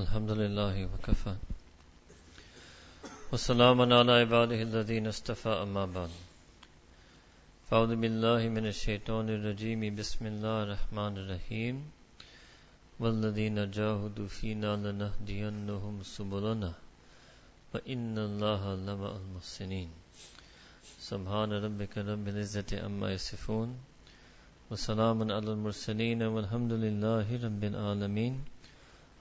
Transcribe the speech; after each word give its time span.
الحمد 0.00 0.30
لله 0.30 0.88
وكفى. 0.92 1.34
وسلام 3.32 3.92
على 3.92 4.12
عباده 4.12 4.62
الذين 4.62 5.06
اصطفى 5.06 5.52
أما 5.64 5.84
بعد. 5.84 6.10
فأعوذ 7.68 7.92
بالله 8.00 8.48
من 8.48 8.66
الشيطان 8.72 9.28
الرجيم. 9.28 9.80
بسم 9.96 10.22
الله 10.32 10.56
الرحمن 10.64 11.12
الرحيم. 11.20 11.76
والذين 13.00 13.70
جاهدوا 13.70 14.28
فينا 14.32 14.76
لنهدينهم 14.80 15.94
سبلنا 16.02 16.72
وإن 17.74 18.14
الله 18.18 18.62
لمع 18.74 19.10
المحسنين. 19.22 19.88
سبحان 21.00 21.52
ربك 21.52 21.98
رب 21.98 22.24
العزة 22.28 22.70
أما 22.86 23.12
يصفون 23.12 23.76
وسلام 24.70 25.18
على 25.36 25.50
المرسلين 25.52 26.22
والحمد 26.22 26.72
لله 26.72 27.26
رب 27.44 27.62
العالمين. 27.64 28.34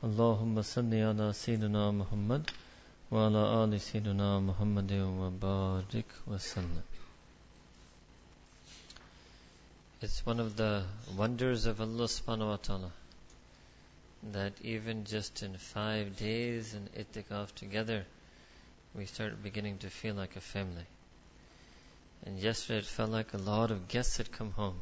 اللهم 0.07 0.63
صل 0.63 0.95
على 0.95 1.33
سيدنا 1.33 1.91
محمد 1.91 2.51
وعلى 3.11 3.65
آل 3.65 3.81
سيدنا 3.81 4.41
محمد 4.41 4.93
وبارك 4.93 6.11
وسلم 6.27 6.83
It's 10.01 10.25
one 10.25 10.39
of 10.39 10.57
the 10.57 10.85
wonders 11.17 11.67
of 11.67 11.81
Allah 11.81 12.05
subhanahu 12.05 12.49
wa 12.49 12.57
ta'ala 12.57 12.91
that 14.35 14.53
even 14.63 15.05
just 15.05 15.43
in 15.43 15.57
five 15.57 16.15
days 16.17 16.75
in 16.75 16.87
itikaf 17.05 17.53
together, 17.55 18.05
we 18.95 19.07
start 19.07 19.43
beginning 19.43 19.79
to 19.79 19.91
feel 19.91 20.15
like 20.15 20.37
a 20.37 20.41
family. 20.41 20.87
And 22.25 22.39
yesterday 22.39 22.79
it 22.79 22.87
felt 22.87 23.11
like 23.11 23.35
a 23.35 23.39
lot 23.39 23.73
of 23.73 23.89
guests 23.89 24.19
had 24.19 24.31
come 24.31 24.53
home. 24.53 24.79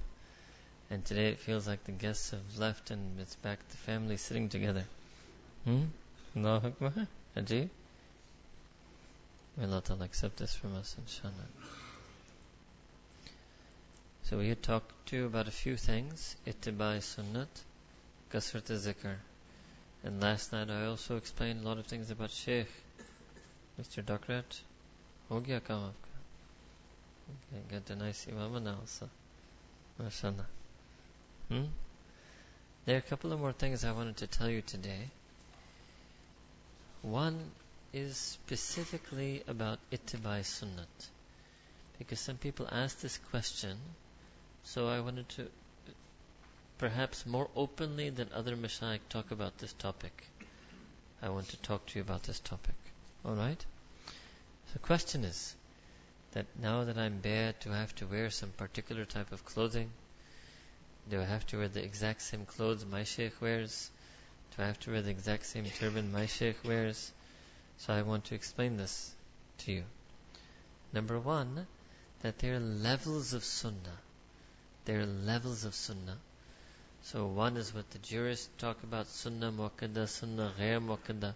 And 0.91 1.03
today 1.03 1.29
it 1.29 1.39
feels 1.39 1.67
like 1.67 1.84
the 1.84 1.93
guests 1.93 2.33
have 2.33 2.59
left 2.59 2.91
and 2.91 3.19
it's 3.20 3.37
back 3.37 3.67
the 3.70 3.77
family 3.79 4.19
sitting 4.19 4.51
together. 4.51 4.84
Hmm? 5.66 5.86
Allahu 6.36 6.68
Akbar. 6.72 7.08
Ajib. 7.36 7.70
May 9.58 9.66
Allah 9.66 9.82
Ta'ala 9.82 10.06
accept 10.06 10.38
this 10.38 10.56
from 10.56 10.76
us, 10.76 10.96
inshallah. 10.98 11.34
So 14.24 14.38
we 14.38 14.48
had 14.48 14.62
talked 14.64 15.08
to 15.08 15.18
you 15.18 15.26
about 15.26 15.48
a 15.48 15.52
few 15.52 15.76
things. 15.76 16.36
Ittibai 16.48 17.00
sunnat, 17.02 17.48
kasrat 18.32 18.66
zikr. 18.66 19.16
And 20.04 20.22
last 20.22 20.54
night 20.54 20.70
I 20.70 20.86
also 20.86 21.18
explained 21.18 21.62
a 21.62 21.68
lot 21.68 21.78
of 21.78 21.88
things 21.88 22.10
about 22.10 22.32
Sheikh. 22.32 22.68
Mr. 23.82 24.04
Dokrat. 24.04 24.62
Ho 25.30 25.40
gaya 25.40 25.60
kaam 25.60 25.82
aapka. 25.90 26.16
Okay, 27.30 27.62
got 27.72 27.90
a 27.90 27.96
nice 27.96 28.28
imam 28.28 28.64
now 28.64 28.78
also. 28.80 29.10
MashaAllah. 30.02 30.46
Hmm? 31.50 31.66
There 32.86 32.96
are 32.96 33.00
a 33.00 33.10
couple 33.10 33.34
of 33.34 33.40
more 33.40 33.52
things 33.54 33.84
I 33.84 33.92
wanted 33.92 34.18
to 34.18 34.28
tell 34.28 34.50
you 34.50 34.62
today. 34.62 35.10
One 37.02 37.52
is 37.94 38.17
specifically 38.17 39.44
about 39.47 39.80
ittibai 39.92 40.42
sunnat. 40.42 41.09
Because 41.97 42.19
some 42.19 42.38
people 42.38 42.67
ask 42.72 43.00
this 43.00 43.17
question, 43.30 43.78
so 44.64 44.88
I 44.88 45.00
wanted 45.00 45.27
to 45.30 45.47
perhaps 46.77 47.25
more 47.25 47.50
openly 47.55 48.09
than 48.09 48.30
other 48.33 48.55
mashayikh 48.55 49.02
talk 49.09 49.31
about 49.31 49.58
this 49.58 49.73
topic. 49.73 50.25
I 51.22 51.30
want 51.30 51.50
to 51.50 51.58
talk 51.58 51.86
to 51.88 52.00
you 52.00 52.02
about 52.02 52.23
this 52.23 52.39
topic. 52.39 52.75
Alright? 53.25 53.66
So 54.67 54.73
the 54.73 54.80
question 54.80 55.25
is 55.25 55.55
that 56.31 56.45
now 56.61 56.86
that 56.86 56.97
I'm 56.97 57.20
do 57.20 57.72
I 57.72 57.77
have 57.77 57.95
to 57.95 58.08
wear 58.08 58.30
some 58.30 58.52
particular 58.52 59.03
type 59.03 59.31
of 59.31 59.44
clothing? 59.44 59.89
Do 61.09 61.20
I 61.20 61.25
have 61.25 61.45
to 61.47 61.58
wear 61.58 61.67
the 61.67 61.83
exact 61.83 62.22
same 62.22 62.45
clothes 62.45 62.86
my 62.86 63.04
sheikh 63.04 63.42
wears? 63.42 63.89
Do 64.55 64.64
I 64.64 64.67
have 64.67 64.80
to 64.82 64.92
wear 64.92 65.02
the 65.02 65.11
exact 65.11 65.45
same 65.45 65.65
turban 65.65 66.11
my 66.11 66.26
sheikh 66.26 66.64
wears? 66.64 67.11
So 67.77 67.93
I 67.93 68.02
want 68.02 68.26
to 68.26 68.36
explain 68.36 68.77
this 68.77 69.14
to 69.60 69.71
you. 69.71 69.83
Number 70.92 71.20
one, 71.20 71.67
that 72.21 72.39
there 72.39 72.55
are 72.55 72.59
levels 72.59 73.33
of 73.33 73.43
sunnah. 73.43 73.99
There 74.86 74.99
are 74.99 75.05
levels 75.05 75.64
of 75.65 75.76
sunnah. 75.76 76.17
So 77.04 77.26
one 77.26 77.58
is 77.58 77.73
what 77.73 77.89
the 77.92 77.99
jurists 77.99 78.49
talk 78.58 78.83
about, 78.83 79.08
sunnah 79.08 79.52
muakkada, 79.52 80.08
sunnah 80.08 80.54
ghair 80.59 80.82
muakkada. 80.82 81.33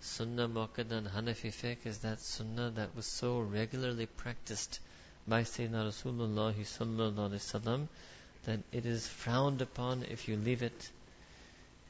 Sunnah 0.00 0.48
muakkada 0.48 0.92
and 0.92 1.06
Hanafi 1.06 1.52
fiqh 1.52 1.84
is 1.84 1.98
that 1.98 2.20
sunnah 2.20 2.70
that 2.70 2.96
was 2.96 3.06
so 3.06 3.38
regularly 3.38 4.06
practiced 4.06 4.80
by 5.28 5.42
Sayyidina 5.42 5.86
Rasulullah 5.88 6.54
sallallahu 6.54 7.88
that 8.44 8.60
it 8.72 8.86
is 8.86 9.06
frowned 9.06 9.60
upon 9.60 10.02
if 10.04 10.26
you 10.26 10.36
leave 10.36 10.62
it. 10.62 10.90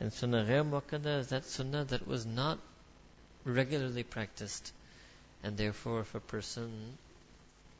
And 0.00 0.12
sunnah 0.12 0.44
ghair 0.44 0.64
muakkada 0.64 1.20
is 1.20 1.28
that 1.28 1.44
sunnah 1.44 1.84
that 1.84 2.06
was 2.06 2.24
not 2.24 2.58
regularly 3.44 4.02
practiced. 4.02 4.72
And 5.42 5.58
therefore, 5.58 6.00
if 6.00 6.14
a 6.14 6.20
person 6.20 6.96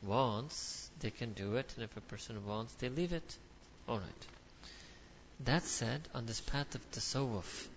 wants, 0.03 0.89
they 0.99 1.09
can 1.09 1.33
do 1.33 1.55
it, 1.55 1.73
and 1.75 1.83
if 1.83 1.97
a 1.97 2.01
person 2.01 2.45
wants, 2.45 2.73
they 2.75 2.89
leave 2.89 3.11
it. 3.11 3.37
Alright. 3.89 4.25
That 5.45 5.63
said, 5.63 6.07
on 6.13 6.27
this 6.27 6.41
path 6.41 6.75
of 6.75 6.91
tasawwuf, 6.91 7.67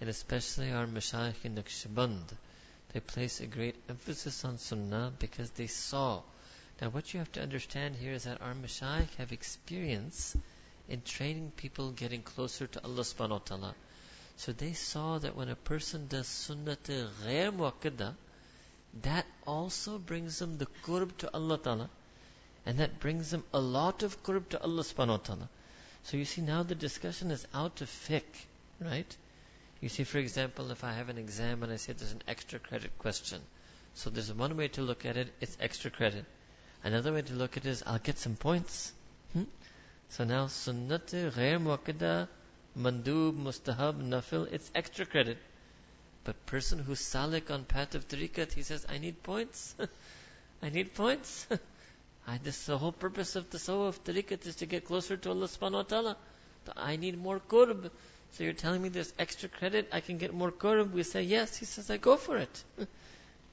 and 0.00 0.08
especially 0.08 0.72
our 0.72 0.86
mashayikh 0.86 1.44
in 1.44 1.56
Naqshband, 1.56 2.22
they 2.92 3.00
place 3.00 3.40
a 3.40 3.46
great 3.46 3.76
emphasis 3.90 4.44
on 4.44 4.58
sunnah 4.58 5.12
because 5.18 5.50
they 5.50 5.66
saw. 5.66 6.22
Now, 6.80 6.88
what 6.88 7.12
you 7.12 7.18
have 7.18 7.32
to 7.32 7.42
understand 7.42 7.96
here 7.96 8.12
is 8.12 8.24
that 8.24 8.40
our 8.40 8.54
mashayikh 8.54 9.14
have 9.16 9.32
experience 9.32 10.34
in 10.88 11.02
training 11.02 11.52
people 11.56 11.90
getting 11.90 12.22
closer 12.22 12.66
to 12.66 12.84
Allah 12.84 13.02
subhanahu 13.02 13.30
wa 13.30 13.38
ta'ala. 13.38 13.74
So 14.36 14.52
they 14.52 14.72
saw 14.72 15.18
that 15.18 15.36
when 15.36 15.48
a 15.48 15.56
person 15.56 16.06
does 16.08 16.26
sunnat 16.26 16.84
ghair 17.24 17.52
muakkada, 17.52 18.14
that 19.02 19.26
also 19.46 19.98
brings 19.98 20.38
them 20.38 20.58
the 20.58 20.66
qurb 20.84 21.16
to 21.18 21.32
Allah 21.32 21.58
ta'ala. 21.58 21.90
And 22.66 22.78
that 22.78 23.00
brings 23.00 23.30
them 23.30 23.44
a 23.52 23.60
lot 23.60 24.02
of 24.02 24.22
qurb 24.22 24.48
to 24.50 24.62
Allah 24.62 24.82
subhanahu 24.82 25.18
wa 25.18 25.24
ta'ala. 25.28 25.48
So 26.04 26.16
you 26.16 26.24
see 26.24 26.42
now 26.42 26.62
the 26.62 26.74
discussion 26.74 27.30
is 27.30 27.46
out 27.54 27.80
of 27.80 27.88
fiqh, 27.88 28.46
right? 28.80 29.16
You 29.80 29.88
see, 29.88 30.04
for 30.04 30.18
example, 30.18 30.70
if 30.70 30.84
I 30.84 30.92
have 30.92 31.08
an 31.08 31.18
exam 31.18 31.62
and 31.62 31.72
I 31.72 31.76
say 31.76 31.92
there's 31.92 32.12
an 32.12 32.22
extra 32.28 32.58
credit 32.58 32.98
question. 32.98 33.40
So 33.94 34.10
there's 34.10 34.32
one 34.32 34.56
way 34.56 34.68
to 34.68 34.82
look 34.82 35.06
at 35.06 35.16
it, 35.16 35.32
it's 35.40 35.56
extra 35.60 35.90
credit. 35.90 36.24
Another 36.82 37.12
way 37.12 37.22
to 37.22 37.32
look 37.32 37.56
at 37.56 37.64
it 37.64 37.68
is 37.70 37.82
I'll 37.86 37.98
get 37.98 38.18
some 38.18 38.36
points. 38.36 38.92
Hmm? 39.32 39.44
So 40.10 40.24
now 40.24 40.46
sunnat 40.46 41.10
ghair 41.10 41.58
muakkada, 41.58 42.28
mandub, 42.78 43.36
mustahab, 43.36 44.02
nafil, 44.02 44.52
it's 44.52 44.70
extra 44.74 45.06
credit. 45.06 45.38
But 46.24 46.46
person 46.46 46.78
who's 46.78 47.00
salik 47.00 47.50
on 47.50 47.64
path 47.64 47.94
of 47.94 48.08
tariqat, 48.08 48.52
he 48.52 48.62
says, 48.62 48.86
I 48.88 48.98
need 48.98 49.22
points. 49.22 49.74
I 50.62 50.70
need 50.70 50.94
points. 50.94 51.46
I, 52.26 52.38
this 52.38 52.64
the 52.64 52.78
whole 52.78 52.92
purpose 52.92 53.36
of 53.36 53.50
the 53.50 53.58
soul 53.58 53.86
of 53.86 54.02
tariqat 54.04 54.46
is 54.46 54.56
to 54.56 54.66
get 54.66 54.84
closer 54.86 55.16
to 55.16 55.30
Allah 55.30 55.46
subhanahu 55.46 55.72
wa 55.72 55.82
ta'ala. 55.82 56.16
So 56.64 56.72
I 56.76 56.96
need 56.96 57.18
more 57.18 57.40
qurb. 57.40 57.90
So 58.32 58.44
you're 58.44 58.54
telling 58.54 58.80
me 58.82 58.88
there's 58.88 59.12
extra 59.18 59.48
credit, 59.48 59.90
I 59.92 60.00
can 60.00 60.16
get 60.16 60.32
more 60.32 60.50
qurb. 60.50 60.92
We 60.92 61.02
say 61.02 61.22
yes. 61.22 61.56
He 61.56 61.66
says, 61.66 61.90
I 61.90 61.98
go 61.98 62.16
for 62.16 62.38
it. 62.38 62.64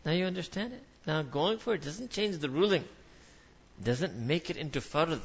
now 0.05 0.13
you 0.13 0.25
understand 0.25 0.73
it. 0.73 0.83
Now 1.05 1.21
going 1.23 1.57
for 1.57 1.73
it 1.73 1.81
doesn't 1.81 2.11
change 2.11 2.37
the 2.37 2.49
ruling. 2.49 2.85
Doesn't 3.83 4.15
make 4.15 4.49
it 4.49 4.57
into 4.57 4.79
fard. 4.79 5.19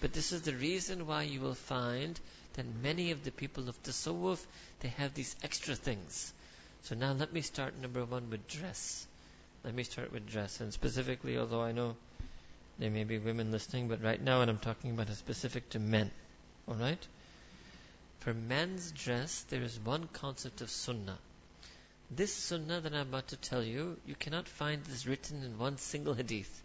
But 0.00 0.12
this 0.12 0.32
is 0.32 0.42
the 0.42 0.54
reason 0.54 1.06
why 1.06 1.22
you 1.22 1.40
will 1.40 1.54
find 1.54 2.18
that 2.54 2.66
many 2.82 3.10
of 3.10 3.24
the 3.24 3.30
people 3.30 3.68
of 3.68 3.82
tasawwuf, 3.82 4.44
they 4.80 4.88
have 4.88 5.14
these 5.14 5.34
extra 5.42 5.74
things. 5.74 6.32
So 6.82 6.94
now 6.94 7.12
let 7.12 7.32
me 7.32 7.40
start 7.40 7.78
number 7.80 8.04
one 8.04 8.30
with 8.30 8.46
dress. 8.46 9.06
Let 9.64 9.74
me 9.74 9.82
start 9.84 10.12
with 10.12 10.26
dress. 10.28 10.60
And 10.60 10.72
specifically, 10.72 11.38
although 11.38 11.62
I 11.62 11.72
know 11.72 11.96
there 12.78 12.90
may 12.90 13.04
be 13.04 13.18
women 13.18 13.50
listening, 13.50 13.88
but 13.88 14.02
right 14.02 14.20
now 14.20 14.40
what 14.40 14.48
I'm 14.48 14.58
talking 14.58 14.90
about 14.90 15.08
is 15.08 15.18
specific 15.18 15.70
to 15.70 15.78
men. 15.78 16.10
Alright? 16.68 17.06
For 18.20 18.34
men's 18.34 18.90
dress, 18.92 19.42
there 19.50 19.62
is 19.62 19.78
one 19.78 20.08
concept 20.12 20.60
of 20.60 20.70
sunnah. 20.70 21.18
This 22.10 22.32
sunnah 22.32 22.80
that 22.80 22.94
I'm 22.94 23.08
about 23.08 23.28
to 23.28 23.36
tell 23.36 23.62
you, 23.62 23.98
you 24.06 24.14
cannot 24.14 24.48
find 24.48 24.84
this 24.84 25.06
written 25.06 25.42
in 25.42 25.58
one 25.58 25.78
single 25.78 26.14
hadith. 26.14 26.62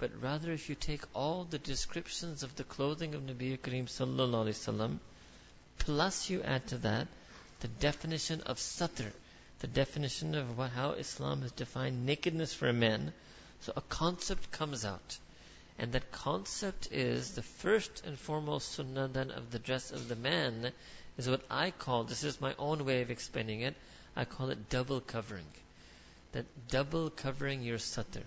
But 0.00 0.22
rather, 0.22 0.50
if 0.50 0.70
you 0.70 0.74
take 0.74 1.02
all 1.14 1.44
the 1.44 1.58
descriptions 1.58 2.42
of 2.42 2.56
the 2.56 2.64
clothing 2.64 3.14
of 3.14 3.20
Nabi 3.20 3.58
Kareem 3.58 3.84
Sallallahu 3.84 4.46
Alaihi 4.46 4.56
Wasallam, 4.56 4.98
plus 5.76 6.30
you 6.30 6.42
add 6.42 6.66
to 6.68 6.78
that 6.78 7.06
the 7.60 7.68
definition 7.68 8.40
of 8.46 8.56
satr, 8.56 9.12
the 9.58 9.66
definition 9.66 10.34
of 10.34 10.56
what, 10.56 10.70
how 10.70 10.92
Islam 10.92 11.42
has 11.42 11.52
defined 11.52 12.06
nakedness 12.06 12.54
for 12.54 12.66
a 12.66 12.72
man, 12.72 13.12
so 13.60 13.74
a 13.76 13.82
concept 13.82 14.50
comes 14.50 14.86
out. 14.86 15.18
And 15.78 15.92
that 15.92 16.10
concept 16.12 16.88
is 16.90 17.32
the 17.32 17.42
first 17.42 18.02
and 18.06 18.18
foremost 18.18 18.72
sunnah 18.72 19.08
then 19.08 19.30
of 19.30 19.50
the 19.50 19.58
dress 19.58 19.90
of 19.90 20.08
the 20.08 20.16
man 20.16 20.72
is 21.18 21.28
what 21.28 21.44
I 21.50 21.72
call, 21.72 22.04
this 22.04 22.24
is 22.24 22.40
my 22.40 22.54
own 22.58 22.86
way 22.86 23.02
of 23.02 23.10
explaining 23.10 23.60
it, 23.60 23.74
I 24.16 24.24
call 24.24 24.48
it 24.48 24.70
double 24.70 25.02
covering. 25.02 25.52
That 26.32 26.46
double 26.68 27.10
covering 27.10 27.60
your 27.62 27.76
satr. 27.76 28.22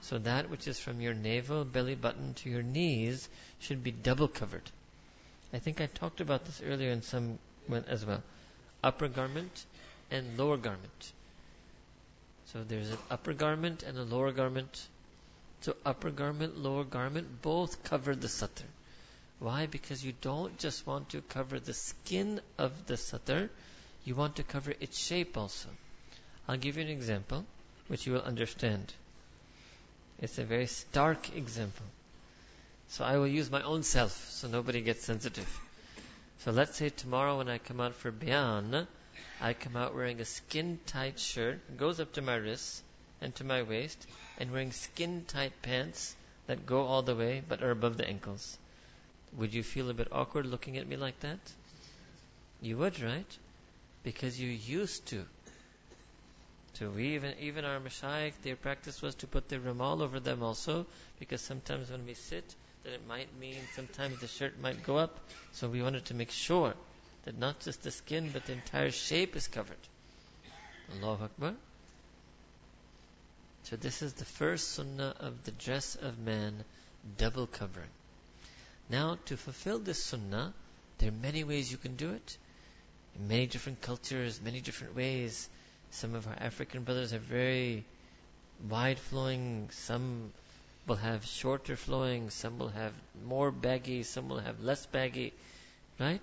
So 0.00 0.18
that 0.18 0.48
which 0.50 0.68
is 0.68 0.78
from 0.78 1.00
your 1.00 1.14
navel, 1.14 1.64
belly 1.64 1.94
button 1.94 2.34
to 2.34 2.50
your 2.50 2.62
knees 2.62 3.28
should 3.58 3.82
be 3.82 3.90
double 3.90 4.28
covered. 4.28 4.70
I 5.52 5.58
think 5.58 5.80
I 5.80 5.86
talked 5.86 6.20
about 6.20 6.44
this 6.44 6.62
earlier 6.64 6.90
in 6.90 7.02
some 7.02 7.38
as 7.86 8.06
well. 8.06 8.22
Upper 8.82 9.08
garment, 9.08 9.64
and 10.10 10.38
lower 10.38 10.56
garment. 10.56 11.12
So 12.46 12.64
there's 12.64 12.90
an 12.90 12.98
upper 13.10 13.34
garment 13.34 13.82
and 13.82 13.98
a 13.98 14.04
lower 14.04 14.32
garment. 14.32 14.86
So 15.60 15.74
upper 15.84 16.10
garment, 16.10 16.56
lower 16.56 16.84
garment, 16.84 17.42
both 17.42 17.82
cover 17.84 18.14
the 18.14 18.28
satar. 18.28 18.64
Why? 19.38 19.66
Because 19.66 20.04
you 20.04 20.12
don't 20.20 20.56
just 20.58 20.86
want 20.86 21.10
to 21.10 21.20
cover 21.20 21.60
the 21.60 21.74
skin 21.74 22.40
of 22.56 22.86
the 22.86 22.94
satar, 22.94 23.50
you 24.04 24.14
want 24.14 24.36
to 24.36 24.42
cover 24.42 24.72
its 24.80 24.98
shape 24.98 25.36
also. 25.36 25.68
I'll 26.48 26.56
give 26.56 26.76
you 26.76 26.84
an 26.84 26.88
example, 26.88 27.44
which 27.88 28.06
you 28.06 28.14
will 28.14 28.22
understand. 28.22 28.94
It's 30.20 30.38
a 30.38 30.44
very 30.44 30.66
stark 30.66 31.36
example. 31.36 31.86
So 32.88 33.04
I 33.04 33.18
will 33.18 33.28
use 33.28 33.50
my 33.50 33.62
own 33.62 33.82
self, 33.82 34.30
so 34.30 34.48
nobody 34.48 34.80
gets 34.80 35.04
sensitive. 35.04 35.48
So 36.40 36.50
let's 36.50 36.76
say 36.76 36.88
tomorrow 36.88 37.38
when 37.38 37.48
I 37.48 37.58
come 37.58 37.80
out 37.80 37.94
for 37.94 38.10
Bayan, 38.10 38.86
I 39.40 39.52
come 39.52 39.76
out 39.76 39.94
wearing 39.94 40.20
a 40.20 40.24
skin 40.24 40.80
tight 40.86 41.20
shirt, 41.20 41.60
goes 41.76 42.00
up 42.00 42.12
to 42.14 42.22
my 42.22 42.34
wrists 42.34 42.82
and 43.20 43.34
to 43.36 43.44
my 43.44 43.62
waist, 43.62 44.06
and 44.38 44.50
wearing 44.50 44.72
skin 44.72 45.24
tight 45.28 45.52
pants 45.62 46.16
that 46.46 46.66
go 46.66 46.86
all 46.86 47.02
the 47.02 47.14
way 47.14 47.42
but 47.48 47.62
are 47.62 47.70
above 47.70 47.96
the 47.96 48.08
ankles. 48.08 48.58
Would 49.36 49.54
you 49.54 49.62
feel 49.62 49.90
a 49.90 49.94
bit 49.94 50.08
awkward 50.10 50.46
looking 50.46 50.78
at 50.78 50.88
me 50.88 50.96
like 50.96 51.20
that? 51.20 51.38
You 52.60 52.78
would, 52.78 53.00
right? 53.00 53.38
Because 54.02 54.40
you 54.40 54.48
used 54.48 55.06
to. 55.06 55.26
So 56.78 56.90
we 56.90 57.14
even 57.16 57.34
even 57.40 57.64
our 57.64 57.80
mashayikh, 57.80 58.34
their 58.42 58.54
practice 58.54 59.02
was 59.02 59.16
to 59.16 59.26
put 59.26 59.48
the 59.48 59.58
rumal 59.58 60.00
over 60.00 60.20
them 60.20 60.44
also, 60.44 60.86
because 61.18 61.40
sometimes 61.40 61.90
when 61.90 62.06
we 62.06 62.14
sit, 62.14 62.54
that 62.84 62.92
it 62.92 63.06
might 63.08 63.28
mean 63.40 63.56
sometimes 63.74 64.20
the 64.20 64.28
shirt 64.28 64.60
might 64.60 64.84
go 64.84 64.96
up. 64.96 65.18
So 65.52 65.68
we 65.68 65.82
wanted 65.82 66.04
to 66.06 66.14
make 66.14 66.30
sure 66.30 66.74
that 67.24 67.36
not 67.36 67.58
just 67.60 67.82
the 67.82 67.90
skin, 67.90 68.30
but 68.32 68.46
the 68.46 68.52
entire 68.52 68.92
shape 68.92 69.34
is 69.34 69.48
covered. 69.48 69.76
Allahu 70.94 71.24
Akbar. 71.24 71.54
So 73.64 73.74
this 73.76 74.00
is 74.00 74.12
the 74.12 74.24
first 74.24 74.72
sunnah 74.72 75.14
of 75.18 75.42
the 75.44 75.50
dress 75.50 75.96
of 75.96 76.18
man, 76.18 76.64
double 77.18 77.48
covering. 77.48 77.90
Now, 78.88 79.18
to 79.26 79.36
fulfill 79.36 79.80
this 79.80 80.02
sunnah, 80.02 80.54
there 80.98 81.08
are 81.08 81.22
many 81.22 81.42
ways 81.42 81.72
you 81.72 81.76
can 81.76 81.96
do 81.96 82.10
it. 82.10 82.38
In 83.18 83.26
many 83.26 83.46
different 83.46 83.82
cultures, 83.82 84.40
many 84.42 84.60
different 84.60 84.94
ways. 84.94 85.48
Some 85.90 86.14
of 86.14 86.26
our 86.26 86.36
African 86.38 86.84
brothers 86.84 87.12
are 87.12 87.18
very 87.18 87.84
wide 88.68 88.98
flowing, 88.98 89.68
some 89.70 90.32
will 90.86 90.96
have 90.96 91.24
shorter 91.24 91.76
flowing, 91.76 92.30
some 92.30 92.58
will 92.58 92.68
have 92.68 92.92
more 93.24 93.50
baggy, 93.50 94.02
some 94.02 94.28
will 94.28 94.38
have 94.38 94.62
less 94.62 94.86
baggy, 94.86 95.32
right? 95.98 96.22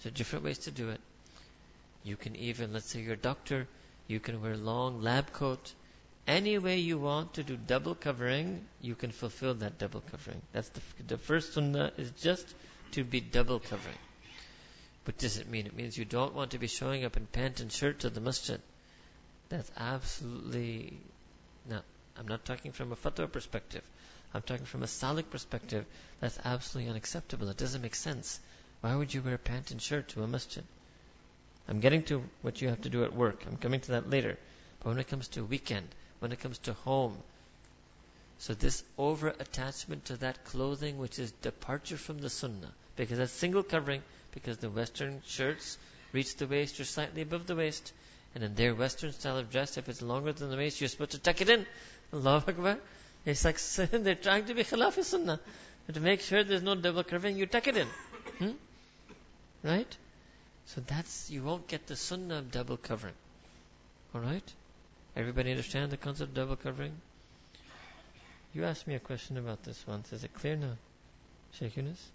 So 0.00 0.10
different 0.10 0.44
ways 0.44 0.58
to 0.60 0.70
do 0.70 0.90
it. 0.90 1.00
You 2.02 2.16
can 2.16 2.36
even, 2.36 2.72
let's 2.72 2.86
say 2.86 3.00
you're 3.00 3.14
a 3.14 3.16
doctor, 3.16 3.66
you 4.06 4.20
can 4.20 4.42
wear 4.42 4.56
long 4.56 5.00
lab 5.00 5.32
coat. 5.32 5.72
Any 6.26 6.58
way 6.58 6.78
you 6.78 6.98
want 6.98 7.34
to 7.34 7.42
do 7.42 7.56
double 7.56 7.94
covering, 7.94 8.64
you 8.80 8.94
can 8.94 9.10
fulfill 9.10 9.54
that 9.54 9.78
double 9.78 10.02
covering. 10.10 10.40
That's 10.52 10.68
the, 10.70 10.80
the 11.06 11.18
first 11.18 11.54
sunnah 11.54 11.92
is 11.96 12.10
just 12.12 12.54
to 12.92 13.04
be 13.04 13.20
double 13.20 13.60
covering. 13.60 13.98
What 15.04 15.18
does 15.18 15.38
it 15.38 15.48
mean? 15.48 15.66
It 15.66 15.76
means 15.76 15.98
you 15.98 16.04
don't 16.04 16.34
want 16.34 16.52
to 16.52 16.58
be 16.58 16.66
showing 16.66 17.04
up 17.04 17.16
in 17.16 17.26
pant 17.26 17.60
and 17.60 17.70
shirt 17.70 18.00
to 18.00 18.10
the 18.10 18.20
masjid. 18.20 18.60
That's 19.54 19.70
absolutely 19.76 20.98
no. 21.70 21.78
I'm 22.18 22.26
not 22.26 22.44
talking 22.44 22.72
from 22.72 22.90
a 22.90 22.96
fatwa 22.96 23.30
perspective. 23.30 23.84
I'm 24.34 24.42
talking 24.42 24.66
from 24.66 24.82
a 24.82 24.86
salik 24.86 25.30
perspective. 25.30 25.86
That's 26.18 26.40
absolutely 26.44 26.90
unacceptable. 26.90 27.48
It 27.48 27.56
doesn't 27.56 27.80
make 27.80 27.94
sense. 27.94 28.40
Why 28.80 28.96
would 28.96 29.14
you 29.14 29.22
wear 29.22 29.34
a 29.34 29.38
pant 29.38 29.70
and 29.70 29.80
shirt 29.80 30.08
to 30.08 30.24
a 30.24 30.26
masjid? 30.26 30.64
I'm 31.68 31.78
getting 31.78 32.02
to 32.06 32.24
what 32.42 32.60
you 32.62 32.68
have 32.70 32.82
to 32.82 32.88
do 32.88 33.04
at 33.04 33.14
work. 33.14 33.44
I'm 33.46 33.56
coming 33.56 33.78
to 33.82 33.92
that 33.92 34.10
later. 34.10 34.36
But 34.80 34.88
when 34.88 34.98
it 34.98 35.06
comes 35.06 35.28
to 35.28 35.44
weekend, 35.44 35.86
when 36.18 36.32
it 36.32 36.40
comes 36.40 36.58
to 36.66 36.72
home, 36.72 37.16
so 38.38 38.54
this 38.54 38.82
over 38.98 39.28
attachment 39.28 40.06
to 40.06 40.16
that 40.16 40.44
clothing 40.46 40.98
which 40.98 41.20
is 41.20 41.30
departure 41.30 41.96
from 41.96 42.18
the 42.18 42.28
sunnah, 42.28 42.72
because 42.96 43.18
that's 43.18 43.30
single 43.30 43.62
covering, 43.62 44.02
because 44.32 44.58
the 44.58 44.68
western 44.68 45.22
shirts 45.26 45.78
reach 46.12 46.34
the 46.38 46.48
waist 46.48 46.80
or 46.80 46.84
slightly 46.84 47.22
above 47.22 47.46
the 47.46 47.54
waist, 47.54 47.92
and 48.34 48.42
in 48.42 48.54
their 48.54 48.74
western 48.74 49.12
style 49.12 49.38
of 49.38 49.50
dress, 49.50 49.76
if 49.76 49.88
it's 49.88 50.02
longer 50.02 50.32
than 50.32 50.50
the 50.50 50.56
waist, 50.56 50.80
you're 50.80 50.88
supposed 50.88 51.12
to 51.12 51.18
tuck 51.18 51.40
it 51.40 51.48
in. 51.48 51.66
Allahu 52.12 52.50
Akbar. 52.50 52.78
It's 53.24 53.44
like 53.44 53.58
they're 53.90 54.14
trying 54.14 54.46
to 54.46 54.54
be 54.54 54.64
khilaf 54.64 55.02
sunnah. 55.02 55.40
To 55.92 56.00
make 56.00 56.20
sure 56.20 56.42
there's 56.42 56.62
no 56.62 56.74
double 56.74 57.04
covering, 57.04 57.36
you 57.36 57.46
tuck 57.46 57.68
it 57.68 57.76
in. 57.76 57.86
Hmm? 58.38 58.50
Right? 59.62 59.96
So 60.66 60.80
that's, 60.86 61.30
you 61.30 61.42
won't 61.42 61.68
get 61.68 61.86
the 61.86 61.96
sunnah 61.96 62.38
of 62.38 62.50
double 62.50 62.76
covering. 62.76 63.14
Alright? 64.14 64.52
Everybody 65.14 65.50
understand 65.50 65.90
the 65.90 65.96
concept 65.96 66.30
of 66.30 66.34
double 66.34 66.56
covering? 66.56 66.92
You 68.54 68.64
asked 68.64 68.86
me 68.86 68.94
a 68.94 69.00
question 69.00 69.36
about 69.36 69.62
this 69.62 69.84
once. 69.86 70.12
Is 70.12 70.24
it 70.24 70.32
clear 70.34 70.56
now? 70.56 70.76
Sheikh 71.52 71.76
Yunus? 71.76 72.10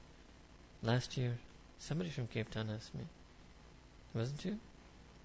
Last 0.82 1.18
year, 1.18 1.38
somebody 1.80 2.10
from 2.10 2.28
Cape 2.28 2.50
Town 2.50 2.70
asked 2.74 2.96
me. 2.96 3.04
Wasn't 4.14 4.44
you? 4.46 4.58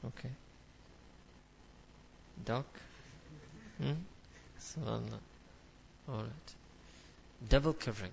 Okay. 0.05 0.31
Doc? 2.45 2.67
Hmm? 3.79 3.93
Subhanallah. 4.61 5.21
Alright. 6.09 6.55
Double 7.49 7.73
covering. 7.73 8.13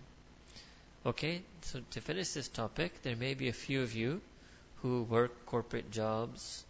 Okay, 1.05 1.41
so 1.61 1.81
to 1.91 2.01
finish 2.01 2.29
this 2.29 2.47
topic, 2.47 3.01
there 3.03 3.15
may 3.15 3.33
be 3.33 3.47
a 3.47 3.53
few 3.53 3.81
of 3.81 3.95
you 3.95 4.21
who 4.81 5.03
work 5.03 5.45
corporate 5.45 5.91
jobs 5.91 6.63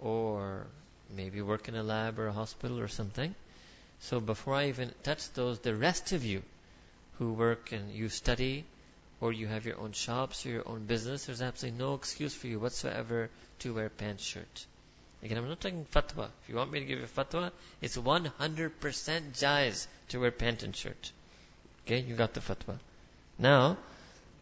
or 0.00 0.66
maybe 1.14 1.42
work 1.42 1.68
in 1.68 1.74
a 1.74 1.82
lab 1.82 2.18
or 2.18 2.28
a 2.28 2.32
hospital 2.32 2.80
or 2.80 2.88
something. 2.88 3.34
So 4.00 4.20
before 4.20 4.54
I 4.54 4.68
even 4.68 4.92
touch 5.02 5.32
those, 5.34 5.58
the 5.58 5.74
rest 5.74 6.12
of 6.12 6.24
you 6.24 6.42
who 7.18 7.32
work 7.34 7.72
and 7.72 7.92
you 7.92 8.08
study 8.08 8.64
or 9.20 9.32
you 9.32 9.46
have 9.46 9.66
your 9.66 9.78
own 9.78 9.92
shops 9.92 10.44
or 10.44 10.48
your 10.48 10.68
own 10.68 10.86
business, 10.86 11.26
there's 11.26 11.42
absolutely 11.42 11.78
no 11.78 11.94
excuse 11.94 12.34
for 12.34 12.48
you 12.48 12.58
whatsoever 12.58 13.30
to 13.60 13.74
wear 13.74 13.88
pants 13.88 14.24
shirt. 14.24 14.66
Again, 15.22 15.38
I'm 15.38 15.48
not 15.48 15.60
talking 15.60 15.86
fatwa. 15.94 16.28
If 16.42 16.48
you 16.48 16.56
want 16.56 16.72
me 16.72 16.80
to 16.80 16.84
give 16.84 16.98
you 16.98 17.06
fatwa, 17.06 17.52
it's 17.80 17.96
100% 17.96 18.30
jais 19.32 19.86
to 20.08 20.20
wear 20.20 20.32
pant 20.32 20.64
and 20.64 20.74
shirt. 20.74 21.12
Okay, 21.86 22.00
you 22.00 22.16
got 22.16 22.34
the 22.34 22.40
fatwa. 22.40 22.78
Now, 23.38 23.76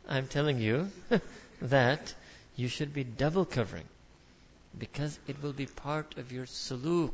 I'm 0.09 0.27
telling 0.27 0.59
you 0.59 0.91
that 1.63 2.15
you 2.57 2.69
should 2.69 2.95
be 2.95 3.05
double 3.05 3.45
covering 3.45 3.85
because 4.79 5.19
it 5.27 5.43
will 5.43 5.53
be 5.53 5.67
part 5.67 6.17
of 6.17 6.33
your 6.33 6.47
suluk. 6.47 7.13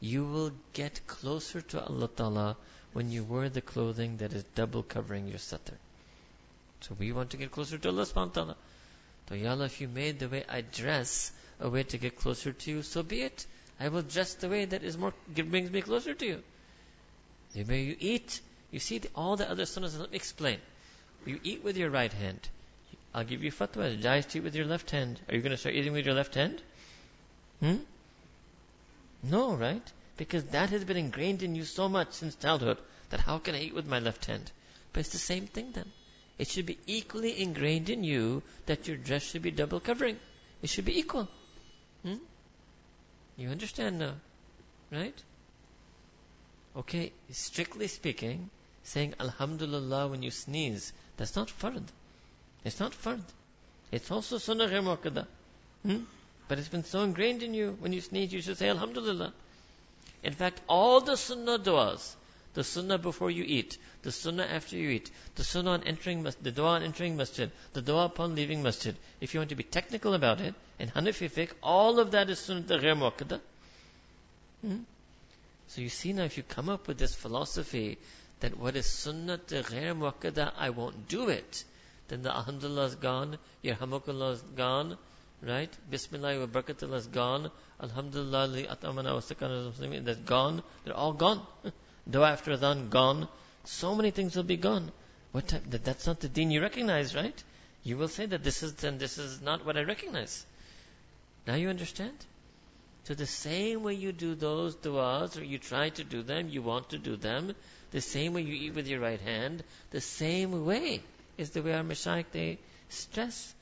You 0.00 0.24
will 0.24 0.52
get 0.72 1.06
closer 1.06 1.60
to 1.60 1.84
Allah 1.84 2.08
Ta'ala 2.08 2.56
when 2.92 3.10
you 3.10 3.22
wear 3.22 3.50
the 3.50 3.60
clothing 3.60 4.16
that 4.18 4.32
is 4.32 4.44
double 4.54 4.82
covering 4.82 5.28
your 5.28 5.38
satar. 5.38 5.76
So 6.80 6.96
we 6.98 7.12
want 7.12 7.30
to 7.30 7.36
get 7.36 7.50
closer 7.50 7.76
to 7.76 7.88
Allah 7.88 8.06
subhanahu 8.06 8.28
wa 8.28 8.32
ta'ala. 8.32 8.56
So 9.28 9.34
Ya 9.34 9.50
Allah, 9.50 9.66
if 9.66 9.80
you 9.80 9.88
made 9.88 10.20
the 10.20 10.28
way 10.28 10.44
I 10.48 10.62
dress 10.62 11.32
a 11.60 11.68
way 11.68 11.82
to 11.82 11.98
get 11.98 12.16
closer 12.16 12.52
to 12.52 12.70
you, 12.70 12.82
so 12.82 13.02
be 13.02 13.22
it. 13.22 13.46
I 13.80 13.88
will 13.88 14.02
dress 14.02 14.34
the 14.34 14.48
way 14.48 14.64
that 14.64 14.82
is 14.82 14.98
more 14.98 15.14
brings 15.34 15.70
me 15.70 15.82
closer 15.82 16.14
to 16.14 16.26
you. 16.26 16.42
The 17.54 17.64
way 17.64 17.82
you 17.82 17.96
eat, 17.98 18.40
you 18.70 18.78
see 18.78 18.98
the, 18.98 19.08
all 19.14 19.36
the 19.36 19.50
other 19.50 19.64
sunnahs. 19.64 19.98
Let 19.98 20.10
me 20.10 20.16
explain. 20.16 20.58
You 21.24 21.40
eat 21.42 21.64
with 21.64 21.76
your 21.76 21.90
right 21.90 22.12
hand. 22.12 22.48
I'll 23.14 23.24
give 23.24 23.42
you 23.42 23.50
fatwa. 23.50 24.00
Jais 24.00 24.28
to 24.28 24.38
eat 24.38 24.44
with 24.44 24.54
your 24.54 24.66
left 24.66 24.90
hand. 24.90 25.20
Are 25.28 25.34
you 25.34 25.40
going 25.40 25.52
to 25.52 25.56
start 25.56 25.74
eating 25.74 25.92
with 25.92 26.06
your 26.06 26.14
left 26.14 26.34
hand? 26.34 26.62
Hmm? 27.60 27.76
No, 29.22 29.54
right? 29.54 29.92
Because 30.16 30.44
that 30.44 30.70
has 30.70 30.84
been 30.84 30.96
ingrained 30.96 31.42
in 31.42 31.54
you 31.54 31.64
so 31.64 31.88
much 31.88 32.12
since 32.12 32.34
childhood 32.34 32.78
that 33.10 33.20
how 33.20 33.38
can 33.38 33.54
I 33.54 33.60
eat 33.60 33.74
with 33.74 33.86
my 33.86 33.98
left 33.98 34.26
hand? 34.26 34.50
But 34.92 35.00
it's 35.00 35.10
the 35.10 35.18
same 35.18 35.46
thing 35.46 35.72
then. 35.72 35.90
It 36.38 36.48
should 36.48 36.66
be 36.66 36.78
equally 36.86 37.40
ingrained 37.40 37.90
in 37.90 38.04
you 38.04 38.42
that 38.66 38.86
your 38.86 38.96
dress 38.96 39.22
should 39.22 39.42
be 39.42 39.50
double 39.50 39.80
covering. 39.80 40.18
It 40.62 40.70
should 40.70 40.84
be 40.84 40.98
equal. 40.98 41.28
Hmm? 42.02 42.16
You 43.36 43.48
understand 43.50 43.98
now, 43.98 44.14
right? 44.90 45.14
Okay, 46.76 47.12
strictly 47.30 47.88
speaking, 47.88 48.50
saying 48.84 49.14
Alhamdulillah 49.18 50.08
when 50.08 50.22
you 50.22 50.30
sneeze, 50.30 50.92
that's 51.16 51.34
not 51.36 51.48
fard. 51.48 51.82
It's 52.64 52.80
not 52.80 52.92
fard. 52.92 53.22
It's 53.90 54.10
also 54.10 54.38
sunnah 54.38 54.68
ghair 54.68 55.26
hmm? 55.82 56.04
But 56.46 56.58
it's 56.58 56.68
been 56.68 56.84
so 56.84 57.02
ingrained 57.02 57.42
in 57.42 57.54
you, 57.54 57.76
when 57.80 57.92
you 57.92 58.00
sneeze, 58.00 58.32
you 58.32 58.40
should 58.40 58.58
say 58.58 58.68
Alhamdulillah. 58.68 59.32
In 60.22 60.32
fact, 60.32 60.60
all 60.68 61.00
the 61.00 61.16
sunnah 61.16 61.58
du'as, 61.58 62.14
the 62.54 62.64
sunnah 62.64 62.98
before 62.98 63.30
you 63.30 63.44
eat, 63.44 63.78
the 64.02 64.12
sunnah 64.12 64.44
after 64.44 64.76
you 64.76 64.90
eat, 64.90 65.10
the 65.36 65.44
sunnah 65.44 65.70
on 65.70 65.84
entering 65.84 66.22
the 66.22 66.50
dua 66.50 66.70
on 66.70 66.82
entering 66.82 67.16
masjid, 67.16 67.50
the 67.72 67.82
dua 67.82 68.06
upon 68.06 68.34
leaving 68.34 68.62
masjid. 68.62 68.96
If 69.20 69.34
you 69.34 69.40
want 69.40 69.50
to 69.50 69.56
be 69.56 69.62
technical 69.62 70.14
about 70.14 70.40
it, 70.40 70.54
in 70.78 70.88
Hanafi 70.88 71.30
fiqh, 71.30 71.50
all 71.62 71.98
of 71.98 72.12
that 72.12 72.30
is 72.30 72.38
sunnah 72.38 72.62
ghair 72.62 72.96
muakkada. 72.96 73.40
Hmm? 74.62 74.78
So 75.68 75.80
you 75.80 75.88
see 75.88 76.12
now, 76.12 76.24
if 76.24 76.36
you 76.36 76.42
come 76.42 76.68
up 76.68 76.86
with 76.88 76.98
this 76.98 77.14
philosophy 77.14 77.98
that 78.40 78.56
what 78.58 78.76
is 78.76 78.86
sunnah 78.86 79.38
ghair 79.38 79.94
muakkada, 79.94 80.52
I 80.56 80.70
won't 80.70 81.08
do 81.08 81.28
it, 81.28 81.64
then 82.08 82.22
the 82.22 82.34
alhamdulillah 82.34 82.86
is 82.86 82.94
gone, 82.94 83.38
your 83.62 83.74
hamakullah 83.76 84.32
is 84.32 84.42
gone, 84.56 84.96
right? 85.42 85.70
Bismillah 85.90 86.40
wa 86.40 86.46
barakatullah 86.46 86.96
is 86.96 87.06
gone. 87.06 87.50
Alhamdulillah 87.80 88.46
li 88.46 88.66
atamana 88.66 89.14
wa 89.14 89.20
sakana 89.20 90.04
that's 90.04 90.18
gone. 90.20 90.62
They're 90.84 90.96
all 90.96 91.12
gone. 91.12 91.42
Dua 92.10 92.30
after 92.30 92.56
adhan, 92.56 92.88
gone. 92.88 93.28
So 93.64 93.94
many 93.94 94.10
things 94.10 94.34
will 94.34 94.44
be 94.44 94.56
gone. 94.56 94.90
What 95.32 95.48
type, 95.48 95.62
that, 95.70 95.84
that's 95.84 96.06
not 96.06 96.20
the 96.20 96.28
deen 96.28 96.50
you 96.50 96.62
recognize, 96.62 97.14
right? 97.14 97.42
You 97.84 97.98
will 97.98 98.08
say 98.08 98.26
that 98.26 98.42
this 98.42 98.62
is, 98.62 98.82
and 98.82 98.98
this 98.98 99.18
is 99.18 99.42
not 99.42 99.66
what 99.66 99.76
I 99.76 99.82
recognize. 99.82 100.46
Now 101.48 101.54
you 101.54 101.70
understand? 101.70 102.26
So 103.04 103.14
the 103.14 103.24
same 103.24 103.82
way 103.82 103.94
you 103.94 104.12
do 104.12 104.34
those 104.34 104.76
du'as, 104.76 105.40
or 105.40 105.42
you 105.42 105.56
try 105.56 105.88
to 105.88 106.04
do 106.04 106.22
them, 106.22 106.50
you 106.50 106.60
want 106.60 106.90
to 106.90 106.98
do 106.98 107.16
them, 107.16 107.54
the 107.90 108.02
same 108.02 108.34
way 108.34 108.42
you 108.42 108.52
eat 108.52 108.74
with 108.74 108.86
your 108.86 109.00
right 109.00 109.20
hand, 109.20 109.64
the 109.90 110.02
same 110.02 110.66
way 110.66 111.00
is 111.38 111.50
the 111.50 111.62
way 111.62 111.72
our 111.72 111.82
Mashaykh, 111.82 112.26
they 112.32 112.58
stress. 112.90 113.54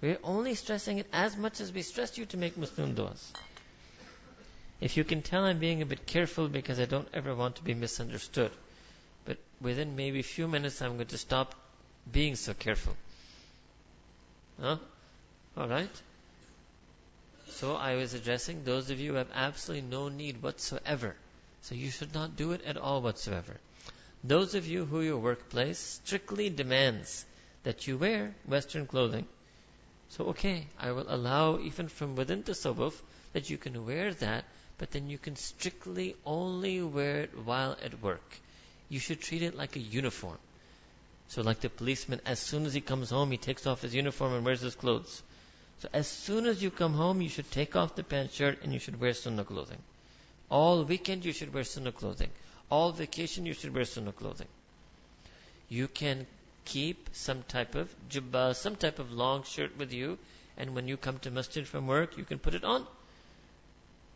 We're 0.00 0.18
only 0.24 0.56
stressing 0.56 0.98
it 0.98 1.06
as 1.12 1.36
much 1.36 1.60
as 1.60 1.72
we 1.72 1.82
stress 1.82 2.18
you 2.18 2.26
to 2.26 2.36
make 2.36 2.58
Muslim 2.58 2.96
du'as. 2.96 3.22
If 4.80 4.96
you 4.96 5.04
can 5.04 5.22
tell 5.22 5.44
I'm 5.44 5.60
being 5.60 5.80
a 5.80 5.86
bit 5.86 6.06
careful 6.06 6.48
because 6.48 6.80
I 6.80 6.86
don't 6.86 7.08
ever 7.14 7.36
want 7.36 7.54
to 7.56 7.62
be 7.62 7.74
misunderstood. 7.74 8.50
But 9.26 9.38
within 9.60 9.94
maybe 9.94 10.18
a 10.18 10.30
few 10.34 10.48
minutes 10.48 10.82
I'm 10.82 10.96
going 10.96 11.14
to 11.14 11.18
stop 11.18 11.54
being 12.10 12.34
so 12.34 12.52
careful. 12.52 12.96
Huh? 14.60 14.78
Alright? 15.56 16.02
So 17.58 17.74
I 17.74 17.96
was 17.96 18.14
addressing 18.14 18.62
those 18.62 18.88
of 18.88 19.00
you 19.00 19.10
who 19.10 19.16
have 19.16 19.32
absolutely 19.34 19.88
no 19.88 20.08
need 20.08 20.42
whatsoever. 20.44 21.16
So 21.62 21.74
you 21.74 21.90
should 21.90 22.14
not 22.14 22.36
do 22.36 22.52
it 22.52 22.62
at 22.62 22.76
all 22.76 23.02
whatsoever. 23.02 23.56
Those 24.22 24.54
of 24.54 24.68
you 24.68 24.84
who 24.84 25.00
your 25.00 25.18
workplace 25.18 25.80
strictly 25.80 26.50
demands 26.50 27.26
that 27.64 27.88
you 27.88 27.98
wear 27.98 28.36
Western 28.46 28.86
clothing. 28.86 29.26
So 30.10 30.26
okay, 30.26 30.68
I 30.78 30.92
will 30.92 31.06
allow 31.08 31.58
even 31.58 31.88
from 31.88 32.14
within 32.14 32.44
the 32.44 32.52
tasawwuf 32.52 32.94
that 33.32 33.50
you 33.50 33.58
can 33.58 33.84
wear 33.84 34.14
that, 34.14 34.44
but 34.78 34.92
then 34.92 35.10
you 35.10 35.18
can 35.18 35.34
strictly 35.34 36.14
only 36.24 36.80
wear 36.80 37.22
it 37.22 37.36
while 37.44 37.76
at 37.82 38.00
work. 38.00 38.38
You 38.88 39.00
should 39.00 39.20
treat 39.20 39.42
it 39.42 39.56
like 39.56 39.74
a 39.74 39.80
uniform. 39.80 40.38
So 41.26 41.42
like 41.42 41.58
the 41.58 41.70
policeman, 41.70 42.20
as 42.24 42.38
soon 42.38 42.66
as 42.66 42.74
he 42.74 42.80
comes 42.80 43.10
home, 43.10 43.32
he 43.32 43.36
takes 43.36 43.66
off 43.66 43.82
his 43.82 43.96
uniform 43.96 44.34
and 44.34 44.44
wears 44.44 44.60
his 44.60 44.76
clothes. 44.76 45.24
So 45.80 45.88
as 45.92 46.08
soon 46.08 46.46
as 46.46 46.62
you 46.62 46.70
come 46.70 46.94
home, 46.94 47.20
you 47.20 47.28
should 47.28 47.50
take 47.50 47.76
off 47.76 47.94
the 47.94 48.02
pant 48.02 48.32
shirt 48.32 48.62
and 48.62 48.72
you 48.72 48.80
should 48.80 49.00
wear 49.00 49.12
sunnah 49.14 49.44
clothing. 49.44 49.78
All 50.50 50.84
weekend 50.84 51.24
you 51.24 51.32
should 51.32 51.54
wear 51.54 51.64
sunnah 51.64 51.92
clothing. 51.92 52.30
All 52.70 52.90
vacation 52.90 53.46
you 53.46 53.54
should 53.54 53.74
wear 53.74 53.84
sunnah 53.84 54.12
clothing. 54.12 54.48
You 55.68 55.86
can 55.86 56.26
keep 56.64 57.08
some 57.12 57.42
type 57.44 57.74
of 57.74 57.94
jubba, 58.10 58.56
some 58.56 58.76
type 58.76 58.98
of 58.98 59.12
long 59.12 59.44
shirt 59.44 59.76
with 59.78 59.92
you, 59.92 60.18
and 60.56 60.74
when 60.74 60.88
you 60.88 60.96
come 60.96 61.18
to 61.20 61.30
masjid 61.30 61.66
from 61.66 61.86
work, 61.86 62.18
you 62.18 62.24
can 62.24 62.38
put 62.38 62.54
it 62.54 62.64
on. 62.64 62.86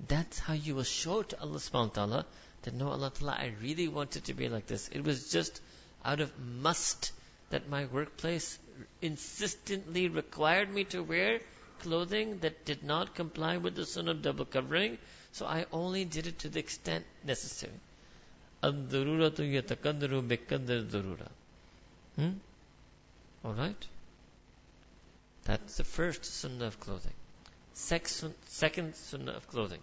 That's 0.08 0.38
how 0.38 0.54
you 0.54 0.74
will 0.74 0.82
show 0.82 1.22
to 1.22 1.40
Allah 1.40 1.58
subhanahu 1.58 1.96
wa 1.96 2.06
ta'ala 2.06 2.26
that 2.62 2.74
no 2.74 2.88
Allah 2.88 3.12
ta'ala, 3.14 3.32
I 3.38 3.52
really 3.62 3.88
wanted 3.88 4.24
to 4.24 4.34
be 4.34 4.48
like 4.48 4.66
this. 4.66 4.88
It 4.88 5.04
was 5.04 5.30
just 5.30 5.60
out 6.04 6.20
of 6.20 6.32
must 6.38 7.12
that 7.50 7.68
my 7.68 7.84
workplace 7.84 8.58
insistently 9.00 10.08
required 10.08 10.72
me 10.72 10.84
to 10.84 11.02
wear 11.02 11.40
clothing 11.81 12.39
that 12.39 12.65
did 12.65 12.83
not 12.83 13.15
comply 13.15 13.57
with 13.57 13.75
the 13.75 13.85
sunnah 13.85 14.11
of 14.11 14.21
double 14.21 14.45
covering, 14.45 14.97
so 15.31 15.45
I 15.45 15.65
only 15.71 16.05
did 16.05 16.27
it 16.27 16.39
to 16.39 16.49
the 16.49 16.59
extent 16.59 17.05
necessary. 17.23 17.79
الضرورة 18.63 19.39
يتقدر 19.39 20.27
بقدر 20.27 20.89
الضرورة. 20.89 21.29
Hmm? 22.15 22.31
Alright? 23.45 23.87
That's 25.43 25.77
the 25.77 25.83
first 25.83 26.25
sunnah 26.25 26.65
of 26.65 26.79
clothing. 26.79 27.13
Second 27.73 28.95
sunnah 28.95 29.33
of 29.33 29.47
clothing 29.47 29.81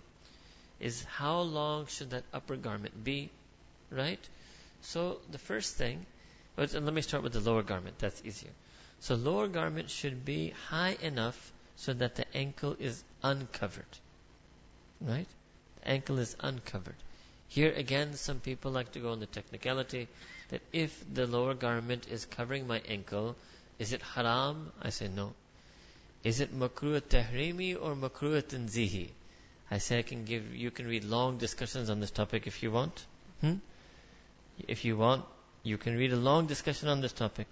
is 0.80 1.04
how 1.04 1.40
long 1.40 1.86
should 1.86 2.10
that 2.10 2.24
upper 2.32 2.56
garment 2.56 3.04
be? 3.04 3.30
Right? 3.90 4.18
So 4.82 5.20
the 5.30 5.38
first 5.38 5.76
thing, 5.76 6.04
let 6.56 6.82
me 6.82 7.00
start 7.00 7.22
with 7.22 7.32
the 7.32 7.40
lower 7.40 7.62
garment. 7.62 7.98
That's 8.00 8.20
easier. 8.24 8.50
So 8.98 9.14
lower 9.14 9.46
garment 9.46 9.88
should 9.90 10.24
be 10.24 10.52
high 10.68 10.96
enough 11.00 11.52
so 11.79 11.93
that 11.93 12.15
the 12.15 12.25
ankle 12.35 12.75
is 12.77 13.03
uncovered. 13.23 13.97
Right? 14.99 15.27
The 15.81 15.87
ankle 15.87 16.19
is 16.19 16.35
uncovered. 16.41 16.97
Here 17.47 17.71
again, 17.71 18.15
some 18.15 18.41
people 18.41 18.71
like 18.71 18.91
to 18.91 18.99
go 18.99 19.13
on 19.13 19.21
the 19.21 19.25
technicality 19.25 20.09
that 20.49 20.61
if 20.73 21.03
the 21.13 21.25
lower 21.25 21.53
garment 21.53 22.05
is 22.11 22.25
covering 22.25 22.67
my 22.67 22.81
ankle, 22.87 23.37
is 23.79 23.93
it 23.93 24.01
haram? 24.01 24.73
I 24.81 24.89
say 24.89 25.07
no. 25.07 25.33
Is 26.21 26.41
it 26.41 26.53
makruh 26.53 26.99
tahrimi 26.99 27.81
or 27.81 27.95
makruh 27.95 28.43
tanzihi? 28.43 29.07
I 29.71 29.77
say 29.77 29.99
I 29.99 30.01
can 30.01 30.25
give, 30.25 30.53
you 30.53 30.71
can 30.71 30.85
read 30.85 31.05
long 31.05 31.37
discussions 31.37 31.89
on 31.89 32.01
this 32.01 32.11
topic 32.11 32.45
if 32.45 32.61
you 32.61 32.71
want. 32.71 33.05
Hmm? 33.39 33.55
If 34.67 34.83
you 34.83 34.97
want, 34.97 35.23
you 35.63 35.77
can 35.77 35.95
read 35.95 36.11
a 36.11 36.17
long 36.17 36.45
discussion 36.47 36.89
on 36.89 36.99
this 36.99 37.13
topic. 37.13 37.47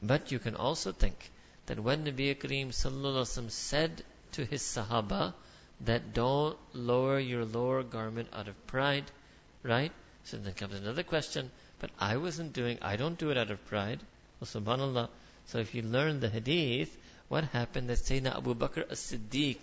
But 0.00 0.30
you 0.30 0.38
can 0.38 0.54
also 0.54 0.92
think 0.92 1.32
that 1.68 1.78
when 1.78 2.04
Nabi 2.04 2.34
Kareem 2.34 2.68
sallallahu 2.68 3.50
said 3.50 4.02
to 4.32 4.44
his 4.44 4.62
Sahaba 4.62 5.34
that 5.82 6.14
don't 6.14 6.56
lower 6.72 7.18
your 7.18 7.44
lower 7.44 7.82
garment 7.82 8.28
out 8.32 8.48
of 8.48 8.66
pride, 8.66 9.04
right? 9.62 9.92
So 10.24 10.38
then 10.38 10.54
comes 10.54 10.74
another 10.74 11.02
question, 11.02 11.50
but 11.78 11.90
I 12.00 12.16
wasn't 12.16 12.54
doing, 12.54 12.78
I 12.80 12.96
don't 12.96 13.18
do 13.18 13.30
it 13.30 13.38
out 13.38 13.50
of 13.50 13.64
pride. 13.66 14.00
Well, 14.40 14.48
subhanAllah. 14.48 15.08
So 15.46 15.58
if 15.58 15.74
you 15.74 15.82
learn 15.82 16.20
the 16.20 16.30
hadith, 16.30 16.96
what 17.28 17.44
happened 17.44 17.90
that 17.90 17.98
Sayyidina 17.98 18.36
Abu 18.36 18.54
Bakr 18.54 18.90
as-Siddiq 18.90 19.58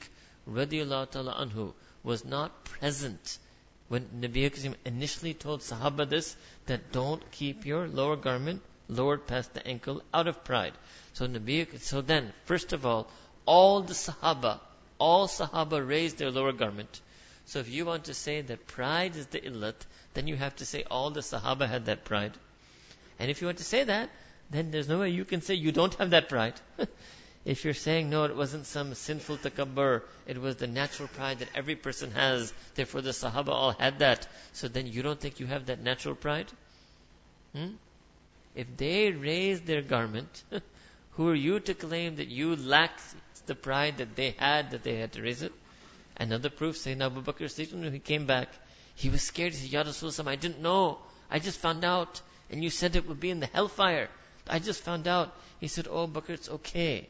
radiallahu 0.50 1.10
ta'ala 1.10 1.34
anhu 1.34 1.74
was 2.04 2.24
not 2.24 2.66
present 2.66 3.40
when 3.88 4.06
Nabi 4.20 4.52
Karim 4.54 4.76
initially 4.86 5.34
told 5.34 5.62
Sahaba 5.62 6.08
this, 6.10 6.36
that 6.68 6.92
don't 6.92 7.32
keep 7.32 7.66
your 7.66 7.88
lower 7.88 8.16
garment 8.16 8.62
lowered 8.88 9.28
past 9.28 9.54
the 9.54 9.66
ankle 9.68 10.02
out 10.14 10.28
of 10.28 10.44
pride. 10.44 10.74
So 11.14 11.28
Nabi, 11.28 11.80
so 11.80 12.02
then, 12.02 12.34
first 12.46 12.74
of 12.74 12.86
all, 12.86 13.08
all 13.46 13.82
the 13.82 13.94
Sahaba, 13.94 14.60
all 15.00 15.28
Sahaba 15.28 15.88
raised 15.88 16.18
their 16.18 16.32
lower 16.32 16.52
garment. 16.52 17.02
So 17.46 17.60
if 17.60 17.70
you 17.70 17.86
want 17.86 18.06
to 18.06 18.14
say 18.14 18.42
that 18.42 18.68
pride 18.68 19.16
is 19.16 19.28
the 19.28 19.40
illat, 19.40 19.76
then 20.14 20.28
you 20.28 20.36
have 20.36 20.56
to 20.58 20.66
say 20.66 20.84
all 20.90 21.12
the 21.12 21.22
Sahaba 21.22 21.68
had 21.68 21.86
that 21.86 22.06
pride. 22.06 22.34
And 23.20 23.30
if 23.30 23.42
you 23.42 23.48
want 23.48 23.60
to 23.60 23.64
say 23.64 23.84
that, 23.84 24.10
then 24.50 24.72
there's 24.72 24.88
no 24.88 25.00
way 25.00 25.10
you 25.10 25.26
can 25.26 25.42
say 25.42 25.54
you 25.54 25.72
don't 25.72 25.94
have 25.96 26.12
that 26.12 26.30
pride. 26.30 26.60
if 27.46 27.64
you're 27.64 27.74
saying 27.74 28.10
no, 28.10 28.24
it 28.24 28.36
wasn't 28.36 28.66
some 28.66 28.94
sinful 28.94 29.38
takabbur, 29.38 30.02
it 30.28 30.40
was 30.40 30.56
the 30.56 30.68
natural 30.68 31.08
pride 31.08 31.40
that 31.40 31.50
every 31.56 31.76
person 31.76 32.12
has, 32.12 32.54
therefore 32.74 33.02
the 33.02 33.12
Sahaba 33.12 33.50
all 33.50 33.72
had 33.72 34.00
that, 34.00 34.28
so 34.54 34.68
then 34.68 34.88
you 34.88 35.04
don't 35.04 35.20
think 35.20 35.40
you 35.40 35.46
have 35.46 35.68
that 35.68 35.82
natural 35.82 36.16
pride? 36.16 36.52
Hmm? 37.56 37.76
If 38.56 38.78
they 38.78 39.12
raise 39.12 39.62
their 39.62 39.82
garment, 39.82 40.44
who 41.12 41.30
are 41.30 41.36
you 41.36 41.60
to 41.60 41.74
claim 41.74 42.16
that 42.16 42.28
you 42.28 42.56
lack 42.56 43.00
the 43.46 43.56
pride 43.56 43.98
that 43.98 44.16
they 44.16 44.32
had, 44.32 44.72
that 44.72 44.84
they 44.84 44.96
had 44.96 45.12
to 45.14 45.22
raise 45.22 45.42
it? 45.42 45.54
Another 46.18 46.50
proof, 46.50 46.78
Sayyidina 46.78 47.08
Abu 47.08 47.22
Bakr 47.22 47.46
Siddiq, 47.46 47.74
when 47.74 47.92
he 47.92 48.00
came 48.00 48.26
back, 48.26 48.50
he 48.96 49.10
was 49.10 49.22
scared. 49.22 49.54
He 49.54 49.60
said, 49.60 49.72
Ya 49.72 49.84
Rasulullah, 49.84 50.30
I 50.30 50.36
didn't 50.38 50.62
know. 50.62 51.00
I 51.30 51.40
just 51.40 51.60
found 51.60 51.84
out. 51.84 52.22
And 52.50 52.64
you 52.64 52.70
said 52.70 52.96
it 52.96 53.08
would 53.08 53.20
be 53.20 53.30
in 53.30 53.42
the 53.42 53.48
hellfire. 53.48 54.10
I 54.48 54.60
just 54.60 54.82
found 54.82 55.08
out. 55.08 55.36
He 55.60 55.68
said, 55.68 55.88
Oh, 55.90 56.08
Bakr, 56.08 56.30
it's 56.30 56.50
okay. 56.50 57.10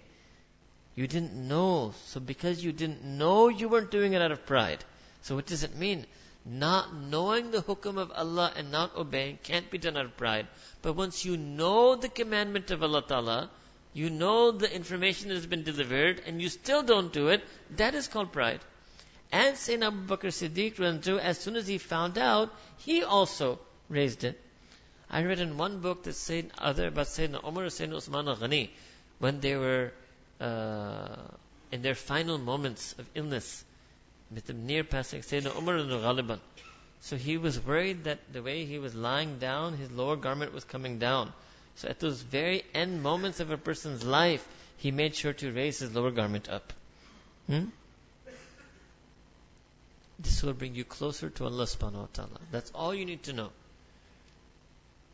You 0.96 1.08
didn't 1.08 1.34
know. 1.36 1.94
So 2.06 2.20
because 2.20 2.64
you 2.64 2.72
didn't 2.72 3.04
know, 3.04 3.50
you 3.50 3.70
weren't 3.70 3.92
doing 3.92 4.14
it 4.14 4.22
out 4.22 4.32
of 4.32 4.46
pride. 4.46 4.84
So 5.22 5.36
what 5.36 5.46
does 5.46 5.64
it 5.64 5.76
mean? 5.76 6.06
Not 6.46 6.94
knowing 6.94 7.50
the 7.50 7.64
hukum 7.64 7.98
of 7.98 8.12
Allah 8.12 8.54
and 8.56 8.72
not 8.72 8.96
obeying 8.96 9.40
can't 9.42 9.70
be 9.72 9.80
done 9.80 9.98
out 9.98 10.06
of 10.06 10.16
pride. 10.16 10.48
But 10.84 10.94
once 10.94 11.26
you 11.26 11.38
know 11.38 11.96
the 11.96 12.08
commandment 12.08 12.70
of 12.70 12.84
Allah 12.84 13.02
Ta'ala, 13.02 13.50
you 13.94 14.12
know 14.12 14.52
the 14.52 14.72
information 14.72 15.30
that 15.30 15.36
has 15.36 15.48
been 15.48 15.64
delivered, 15.64 16.22
and 16.28 16.40
you 16.40 16.50
still 16.50 16.84
don't 16.84 17.12
do 17.12 17.30
it, 17.30 17.44
that 17.78 17.96
is 17.96 18.08
called 18.08 18.32
pride. 18.32 18.60
And 19.32 19.56
Sayyidina 19.56 19.88
Abu 19.88 20.06
Bakr 20.06 20.32
Siddiq, 20.32 21.20
as 21.20 21.40
soon 21.40 21.56
as 21.56 21.66
he 21.66 21.80
found 21.80 22.18
out, 22.18 22.54
he 22.78 23.04
also 23.04 23.60
raised 23.90 24.24
it. 24.24 24.40
I 25.10 25.24
read 25.24 25.40
in 25.40 25.58
one 25.58 25.80
book 25.80 26.04
that 26.04 26.14
said 26.14 26.52
other 26.58 26.88
about 26.88 27.08
Sayyidina 27.08 27.48
Umar 27.48 27.66
Sayyidina 27.66 27.96
Usman 27.96 28.28
al-Ghani, 28.28 28.70
when 29.20 29.40
they 29.40 29.56
were 29.56 29.92
uh, 30.40 31.16
in 31.72 31.82
their 31.82 31.96
final 31.96 32.38
moments 32.38 32.94
of 33.00 33.10
illness, 33.16 33.64
with 34.34 34.46
the 34.46 34.54
near 34.54 34.84
passing 34.84 35.22
Sayyidina 35.22 35.58
Umar 35.58 35.78
al-Ghaliban. 35.78 36.40
So 37.02 37.16
he 37.16 37.38
was 37.38 37.60
worried 37.64 38.06
that 38.06 38.20
the 38.34 38.42
way 38.42 38.66
he 38.66 38.80
was 38.80 38.96
lying 38.96 39.38
down, 39.38 39.78
his 39.78 39.92
lower 39.92 40.16
garment 40.16 40.54
was 40.54 40.64
coming 40.64 40.98
down. 40.98 41.32
So 41.76 41.88
at 41.90 42.00
those 42.00 42.22
very 42.22 42.64
end 42.74 43.04
moments 43.04 43.40
of 43.40 43.52
a 43.52 43.58
person's 43.58 44.04
life, 44.04 44.48
he 44.78 44.92
made 44.92 45.16
sure 45.16 45.34
to 45.34 45.52
raise 45.52 45.80
his 45.80 45.94
lower 45.94 46.12
garment 46.12 46.50
up. 46.50 46.74
Hmm? 47.48 47.66
This 50.18 50.42
will 50.42 50.54
bring 50.54 50.76
you 50.76 50.86
closer 50.86 51.30
to 51.30 51.46
Allah 51.46 51.66
subhanahu 51.66 52.00
wa 52.00 52.08
ta'ala. 52.14 52.40
That's 52.52 52.72
all 52.72 52.96
you 52.96 53.06
need 53.06 53.24
to 53.24 53.34
know. 53.34 53.50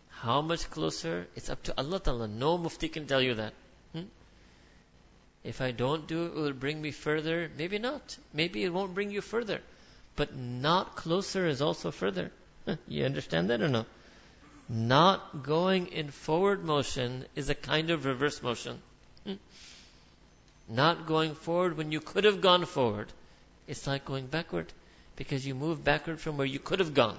How 0.10 0.42
much 0.42 0.70
closer? 0.70 1.28
It's 1.36 1.50
up 1.50 1.64
to 1.64 1.74
Allah 1.78 2.00
ta'ala. 2.00 2.28
No 2.28 2.58
mufti 2.58 2.88
can 2.88 3.08
tell 3.08 3.22
you 3.22 3.36
that. 3.36 3.54
Hmm? 3.94 4.04
If 5.44 5.60
I 5.62 5.72
don't 5.72 6.08
do 6.08 6.26
it, 6.26 6.34
will 6.34 6.48
it 6.48 6.60
bring 6.60 6.82
me 6.82 6.92
further? 6.92 7.50
Maybe 7.58 7.80
not. 7.80 8.18
Maybe 8.34 8.64
it 8.64 8.74
won't 8.74 8.94
bring 8.94 9.12
you 9.12 9.22
further. 9.22 9.62
But 10.16 10.36
not 10.36 10.96
closer 10.96 11.48
is 11.48 11.62
also 11.62 11.92
further. 11.92 12.32
you 12.88 13.06
understand 13.06 13.50
that 13.50 13.62
or 13.62 13.68
no? 13.68 13.86
Not 14.70 15.44
going 15.44 15.88
in 15.88 16.12
forward 16.12 16.64
motion 16.64 17.26
is 17.36 17.50
a 17.50 17.56
kind 17.56 17.90
of 17.90 18.06
reverse 18.06 18.42
motion. 18.42 18.82
Hmm. 19.26 19.34
Not 20.70 21.08
going 21.08 21.36
forward 21.36 21.76
when 21.76 21.92
you 21.92 22.00
could 22.00 22.24
have 22.24 22.40
gone 22.42 22.66
forward. 22.66 23.12
It's 23.68 23.88
like 23.88 24.06
going 24.06 24.28
backward 24.28 24.72
because 25.16 25.46
you 25.46 25.56
move 25.56 25.84
backward 25.84 26.20
from 26.20 26.38
where 26.38 26.48
you 26.48 26.60
could 26.60 26.80
have 26.80 26.94
gone. 26.94 27.18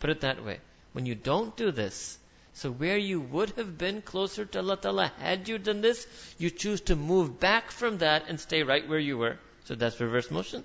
Put 0.00 0.10
it 0.10 0.20
that 0.20 0.44
way. 0.44 0.58
When 0.92 1.06
you 1.06 1.14
don't 1.14 1.56
do 1.56 1.70
this, 1.70 2.18
so 2.54 2.70
where 2.70 2.98
you 2.98 3.20
would 3.20 3.50
have 3.50 3.78
been 3.78 4.02
closer 4.02 4.44
to 4.44 4.58
Allah 4.58 4.76
Ta'ala 4.76 5.12
had 5.18 5.48
you 5.48 5.58
done 5.58 5.80
this, 5.80 6.06
you 6.38 6.50
choose 6.50 6.82
to 6.82 6.96
move 6.96 7.40
back 7.40 7.70
from 7.70 7.98
that 7.98 8.28
and 8.28 8.38
stay 8.38 8.62
right 8.62 8.86
where 8.86 8.98
you 8.98 9.16
were. 9.16 9.38
So 9.64 9.74
that's 9.74 9.98
reverse 10.00 10.30
motion. 10.30 10.64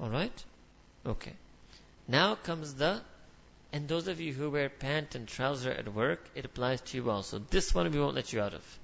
Alright? 0.00 0.44
Okay. 1.04 1.32
Now 2.06 2.36
comes 2.36 2.74
the, 2.74 3.00
and 3.72 3.88
those 3.88 4.06
of 4.06 4.20
you 4.20 4.32
who 4.32 4.50
wear 4.50 4.68
pant 4.68 5.14
and 5.14 5.26
trouser 5.26 5.72
at 5.72 5.92
work, 5.92 6.24
it 6.34 6.44
applies 6.44 6.80
to 6.82 6.96
you 6.96 7.10
also. 7.10 7.38
This 7.38 7.74
one 7.74 7.90
we 7.90 7.98
won't 8.00 8.14
let 8.14 8.32
you 8.32 8.40
out 8.40 8.54
of. 8.54 8.78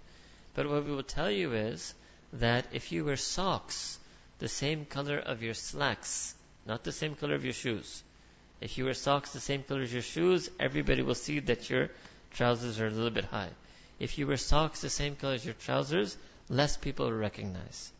But 0.55 0.69
what 0.69 0.85
we 0.85 0.93
will 0.93 1.05
tell 1.05 1.31
you 1.31 1.53
is 1.53 1.95
that 2.35 2.67
if 2.73 2.91
you 2.91 3.05
wear 3.05 3.17
socks, 3.17 3.99
the 4.41 4.49
same 4.49 4.85
color 4.85 5.19
of 5.19 5.43
your 5.43 5.55
slacks, 5.55 6.35
not 6.67 6.83
the 6.83 6.93
same 6.93 7.15
color 7.15 7.35
of 7.35 7.45
your 7.45 7.53
shoes, 7.53 8.03
if 8.61 8.79
you 8.79 8.85
wear 8.85 8.95
socks 8.95 9.33
the 9.33 9.41
same 9.41 9.63
color 9.63 9.83
as 9.83 9.93
your 9.93 10.03
shoes, 10.03 10.51
everybody 10.59 11.03
will 11.03 11.15
see 11.15 11.41
that 11.41 11.69
your 11.69 11.91
trousers 12.33 12.81
are 12.81 12.87
a 12.87 12.91
little 12.91 13.11
bit 13.11 13.25
high. 13.25 13.51
If 13.99 14.19
you 14.19 14.27
wear 14.27 14.37
socks 14.37 14.81
the 14.81 14.91
same 14.91 15.17
color 15.17 15.35
as 15.35 15.45
your 15.45 15.55
trousers, 15.55 16.17
less 16.49 16.77
people 16.77 17.07
will 17.07 17.13
recognize. 17.13 17.93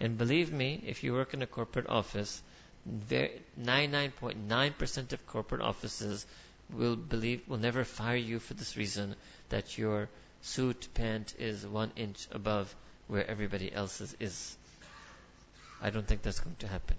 And 0.00 0.18
believe 0.18 0.52
me, 0.52 0.82
if 0.86 1.02
you 1.02 1.12
work 1.12 1.34
in 1.34 1.42
a 1.42 1.46
corporate 1.46 1.88
office, 1.88 2.42
99.9% 2.88 5.12
of 5.12 5.26
corporate 5.26 5.60
offices 5.60 6.24
will 6.70 6.96
believe 6.96 7.48
will 7.48 7.58
never 7.58 7.84
fire 7.84 8.16
you 8.16 8.38
for 8.38 8.54
this 8.54 8.76
reason 8.76 9.16
that 9.48 9.78
your 9.78 10.08
suit 10.42 10.88
pant 10.94 11.34
is 11.38 11.66
one 11.66 11.90
inch 11.96 12.28
above 12.30 12.74
where 13.08 13.28
everybody 13.28 13.72
else's 13.72 14.14
is. 14.20 14.56
I 15.82 15.90
don't 15.90 16.06
think 16.06 16.22
that's 16.22 16.40
going 16.40 16.56
to 16.56 16.68
happen. 16.68 16.96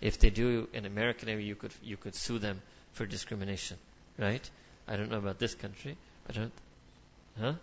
If 0.00 0.18
they 0.18 0.30
do 0.30 0.68
in 0.72 0.84
American 0.84 1.28
area, 1.28 1.46
you 1.46 1.56
could 1.56 1.72
you 1.82 1.96
could 1.96 2.14
sue 2.14 2.38
them 2.38 2.62
for 2.92 3.06
discrimination, 3.06 3.78
right? 4.18 4.50
I 4.88 4.96
don't 4.96 5.10
know 5.10 5.18
about 5.18 5.38
this 5.38 5.54
country, 5.54 5.96
but 6.26 6.36
I 6.36 6.40
don't, 6.40 6.52
huh? 7.38 7.54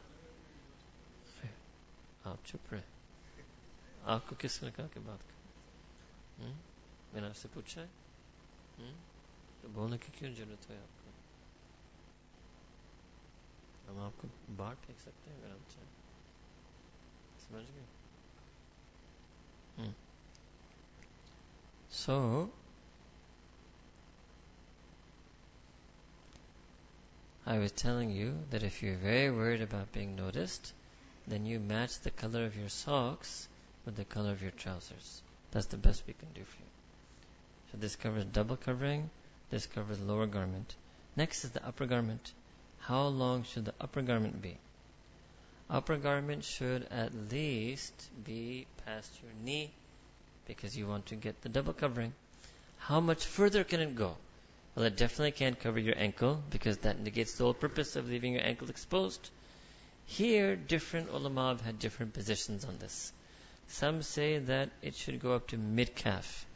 आप 2.25 2.39
चुप 2.45 2.73
रहे 2.73 2.81
आपको 4.05 4.35
किसने 4.35 4.71
कहा 4.71 4.87
कि 4.87 4.99
बात 4.99 5.21
कर 5.21 5.33
मैंने 7.13 7.27
आपसे 7.27 7.47
पूछा 7.47 7.81
है 7.81 7.89
हुँ? 8.79 9.03
तो 9.61 9.69
बोलने 9.69 9.97
की 9.97 10.19
क्यों 10.19 10.33
जरूरत 10.33 10.69
है 10.69 10.81
आपको 10.81 11.11
हम 13.91 13.99
आपको 13.99 14.55
बाहर 14.55 14.75
फेंक 14.75 14.99
सकते 14.99 15.31
हैं 15.31 15.37
अगर 15.37 15.51
हम 15.51 15.57
चाहें 15.57 15.89
समझ 17.47 17.75
गए 17.75 17.87
so, 21.90 22.50
I 27.46 27.58
was 27.58 27.72
telling 27.72 28.10
you 28.10 28.34
that 28.50 28.62
if 28.62 28.82
you're 28.82 28.96
very 28.96 29.30
worried 29.30 29.62
about 29.62 29.92
being 29.92 30.14
noticed, 30.14 30.72
then 31.26 31.46
you 31.46 31.58
match 31.58 32.00
the 32.00 32.10
color 32.10 32.44
of 32.44 32.56
your 32.56 32.68
socks 32.68 33.48
with 33.86 33.96
the 33.96 34.04
color 34.04 34.32
of 34.32 34.42
your 34.42 34.50
trousers. 34.50 35.22
That's 35.50 35.66
the 35.66 35.78
best 35.78 36.02
we 36.06 36.12
can 36.12 36.28
do 36.34 36.44
for 36.44 36.58
you. 36.58 36.68
So 37.72 37.78
this 37.78 37.96
covers 37.96 38.24
double 38.26 38.56
covering, 38.56 39.08
this 39.50 39.66
covers 39.66 39.98
lower 39.98 40.26
garment. 40.26 40.74
Next 41.16 41.44
is 41.44 41.50
the 41.50 41.66
upper 41.66 41.86
garment. 41.86 42.32
How 42.80 43.06
long 43.06 43.44
should 43.44 43.64
the 43.64 43.74
upper 43.80 44.02
garment 44.02 44.42
be? 44.42 44.58
Upper 45.70 45.96
garment 45.96 46.44
should 46.44 46.86
at 46.90 47.12
least 47.30 48.10
be 48.24 48.66
past 48.84 49.10
your 49.22 49.32
knee 49.42 49.70
because 50.48 50.76
you 50.76 50.86
want 50.88 51.06
to 51.06 51.14
get 51.14 51.42
the 51.42 51.48
double 51.48 51.74
covering. 51.74 52.14
How 52.78 52.98
much 53.00 53.24
further 53.24 53.62
can 53.62 53.80
it 53.80 53.94
go? 53.94 54.16
Well, 54.74 54.86
it 54.86 54.96
definitely 54.96 55.32
can't 55.32 55.60
cover 55.60 55.78
your 55.78 55.98
ankle 55.98 56.42
because 56.50 56.78
that 56.78 56.98
negates 56.98 57.34
the 57.34 57.44
whole 57.44 57.54
purpose 57.54 57.94
of 57.96 58.08
leaving 58.08 58.32
your 58.32 58.44
ankle 58.44 58.70
exposed. 58.70 59.30
Here, 60.06 60.56
different 60.56 61.10
ulama 61.10 61.48
have 61.48 61.60
had 61.60 61.78
different 61.78 62.14
positions 62.14 62.64
on 62.64 62.78
this. 62.78 63.12
Some 63.68 64.02
say 64.02 64.38
that 64.38 64.70
it 64.80 64.94
should 64.94 65.20
go 65.20 65.34
up 65.34 65.48
to 65.48 65.58
mid 65.58 65.94
calf. 65.94 66.46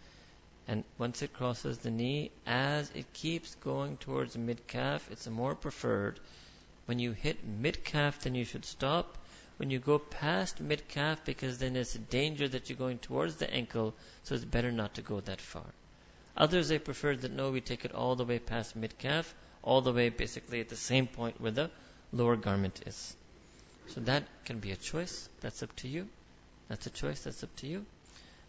And 0.66 0.84
once 0.96 1.20
it 1.20 1.34
crosses 1.34 1.78
the 1.78 1.90
knee, 1.90 2.30
as 2.46 2.90
it 2.94 3.12
keeps 3.12 3.56
going 3.56 3.98
towards 3.98 4.38
mid 4.38 4.66
calf, 4.66 5.06
it's 5.10 5.26
more 5.26 5.54
preferred. 5.54 6.18
When 6.86 6.98
you 6.98 7.12
hit 7.12 7.44
mid 7.44 7.84
calf, 7.84 8.20
then 8.20 8.34
you 8.34 8.46
should 8.46 8.64
stop 8.64 9.18
when 9.56 9.70
you 9.70 9.78
go 9.78 9.98
past 9.98 10.60
mid 10.60 10.88
calf 10.88 11.24
because 11.24 11.58
then 11.58 11.74
there's 11.74 11.94
a 11.94 11.98
danger 11.98 12.48
that 12.48 12.68
you're 12.68 12.78
going 12.78 12.98
towards 12.98 13.36
the 13.36 13.52
ankle, 13.52 13.94
so 14.22 14.34
it's 14.34 14.44
better 14.44 14.72
not 14.72 14.94
to 14.94 15.02
go 15.02 15.20
that 15.20 15.40
far. 15.40 15.66
Others 16.36 16.68
they 16.68 16.78
prefer 16.78 17.14
that 17.14 17.32
no, 17.32 17.50
we 17.50 17.60
take 17.60 17.84
it 17.84 17.92
all 17.92 18.16
the 18.16 18.24
way 18.24 18.38
past 18.38 18.74
mid 18.74 18.96
calf, 18.98 19.34
all 19.62 19.80
the 19.80 19.92
way 19.92 20.08
basically 20.08 20.60
at 20.60 20.68
the 20.68 20.76
same 20.76 21.06
point 21.06 21.40
where 21.40 21.50
the 21.50 21.70
lower 22.12 22.36
garment 22.36 22.82
is. 22.86 23.14
So 23.88 24.00
that 24.00 24.24
can 24.44 24.58
be 24.58 24.72
a 24.72 24.76
choice. 24.76 25.28
That's 25.40 25.62
up 25.62 25.74
to 25.76 25.88
you. 25.88 26.08
That's 26.68 26.86
a 26.86 26.90
choice. 26.90 27.24
That's 27.24 27.42
up 27.42 27.54
to 27.56 27.66
you. 27.66 27.84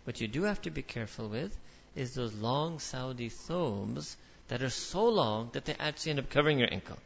What 0.06 0.22
you 0.22 0.28
do 0.28 0.44
have 0.44 0.62
to 0.64 0.72
be 0.72 0.82
careful 0.82 1.28
with 1.28 1.58
is 1.96 2.14
those 2.14 2.34
long 2.34 2.80
Saudi 2.80 3.30
thobes 3.30 4.18
that 4.48 4.62
are 4.62 4.70
so 4.70 5.10
long 5.10 5.50
that 5.54 5.66
they 5.66 5.76
actually 5.80 6.12
end 6.12 6.20
up 6.20 6.30
covering 6.30 6.60
your 6.60 6.72
ankle. 6.72 6.98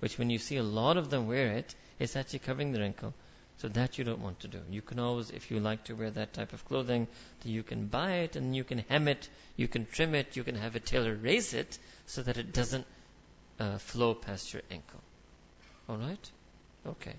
Which 0.00 0.18
when 0.18 0.30
you 0.30 0.38
see 0.38 0.56
a 0.56 0.62
lot 0.62 0.96
of 0.96 1.10
them 1.10 1.26
wear 1.26 1.52
it, 1.52 1.74
it's 1.98 2.16
actually 2.16 2.40
covering 2.40 2.72
their 2.72 2.84
ankle. 2.84 3.14
So 3.58 3.68
that 3.68 3.98
you 3.98 4.04
don't 4.04 4.20
want 4.20 4.40
to 4.40 4.48
do. 4.48 4.60
You 4.70 4.82
can 4.82 5.00
always, 5.00 5.30
if 5.30 5.50
you 5.50 5.58
like 5.58 5.84
to 5.84 5.94
wear 5.94 6.10
that 6.10 6.32
type 6.32 6.52
of 6.52 6.64
clothing, 6.64 7.08
you 7.44 7.64
can 7.64 7.86
buy 7.86 8.18
it 8.18 8.36
and 8.36 8.54
you 8.54 8.62
can 8.62 8.78
hem 8.88 9.08
it, 9.08 9.28
you 9.56 9.66
can 9.66 9.84
trim 9.86 10.14
it, 10.14 10.36
you 10.36 10.44
can 10.44 10.54
have 10.54 10.76
a 10.76 10.80
tailor 10.80 11.14
raise 11.14 11.54
it 11.54 11.76
so 12.06 12.22
that 12.22 12.36
it 12.36 12.52
doesn't 12.52 12.86
uh, 13.58 13.78
flow 13.78 14.14
past 14.14 14.52
your 14.52 14.62
ankle. 14.70 15.00
Alright? 15.90 16.30
Okay. 16.86 17.14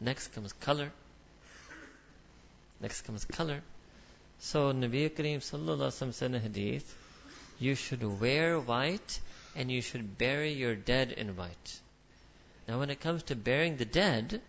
Next 0.00 0.28
comes 0.28 0.52
color. 0.52 0.90
Next 2.80 3.02
comes 3.02 3.24
color. 3.24 3.60
So 4.40 4.72
Nabi 4.72 5.08
Kareem 5.10 5.38
sallallahu 5.38 6.12
said 6.12 6.30
in 6.30 6.34
a 6.34 6.40
hadith, 6.40 6.92
you 7.60 7.76
should 7.76 8.02
wear 8.20 8.58
white 8.58 9.20
and 9.54 9.70
you 9.70 9.80
should 9.80 10.18
bury 10.18 10.52
your 10.52 10.74
dead 10.74 11.12
in 11.12 11.36
white. 11.36 11.80
Now 12.66 12.80
when 12.80 12.90
it 12.90 13.00
comes 13.00 13.22
to 13.24 13.36
burying 13.36 13.76
the 13.76 13.84
dead, 13.84 14.40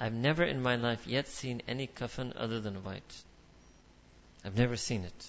I've 0.00 0.14
never 0.14 0.44
in 0.44 0.62
my 0.62 0.76
life 0.76 1.06
yet 1.06 1.26
seen 1.26 1.62
any 1.66 1.88
kafan 1.88 2.32
other 2.36 2.60
than 2.60 2.84
white. 2.84 3.22
I've 4.44 4.56
never 4.56 4.76
seen 4.76 5.02
it. 5.02 5.26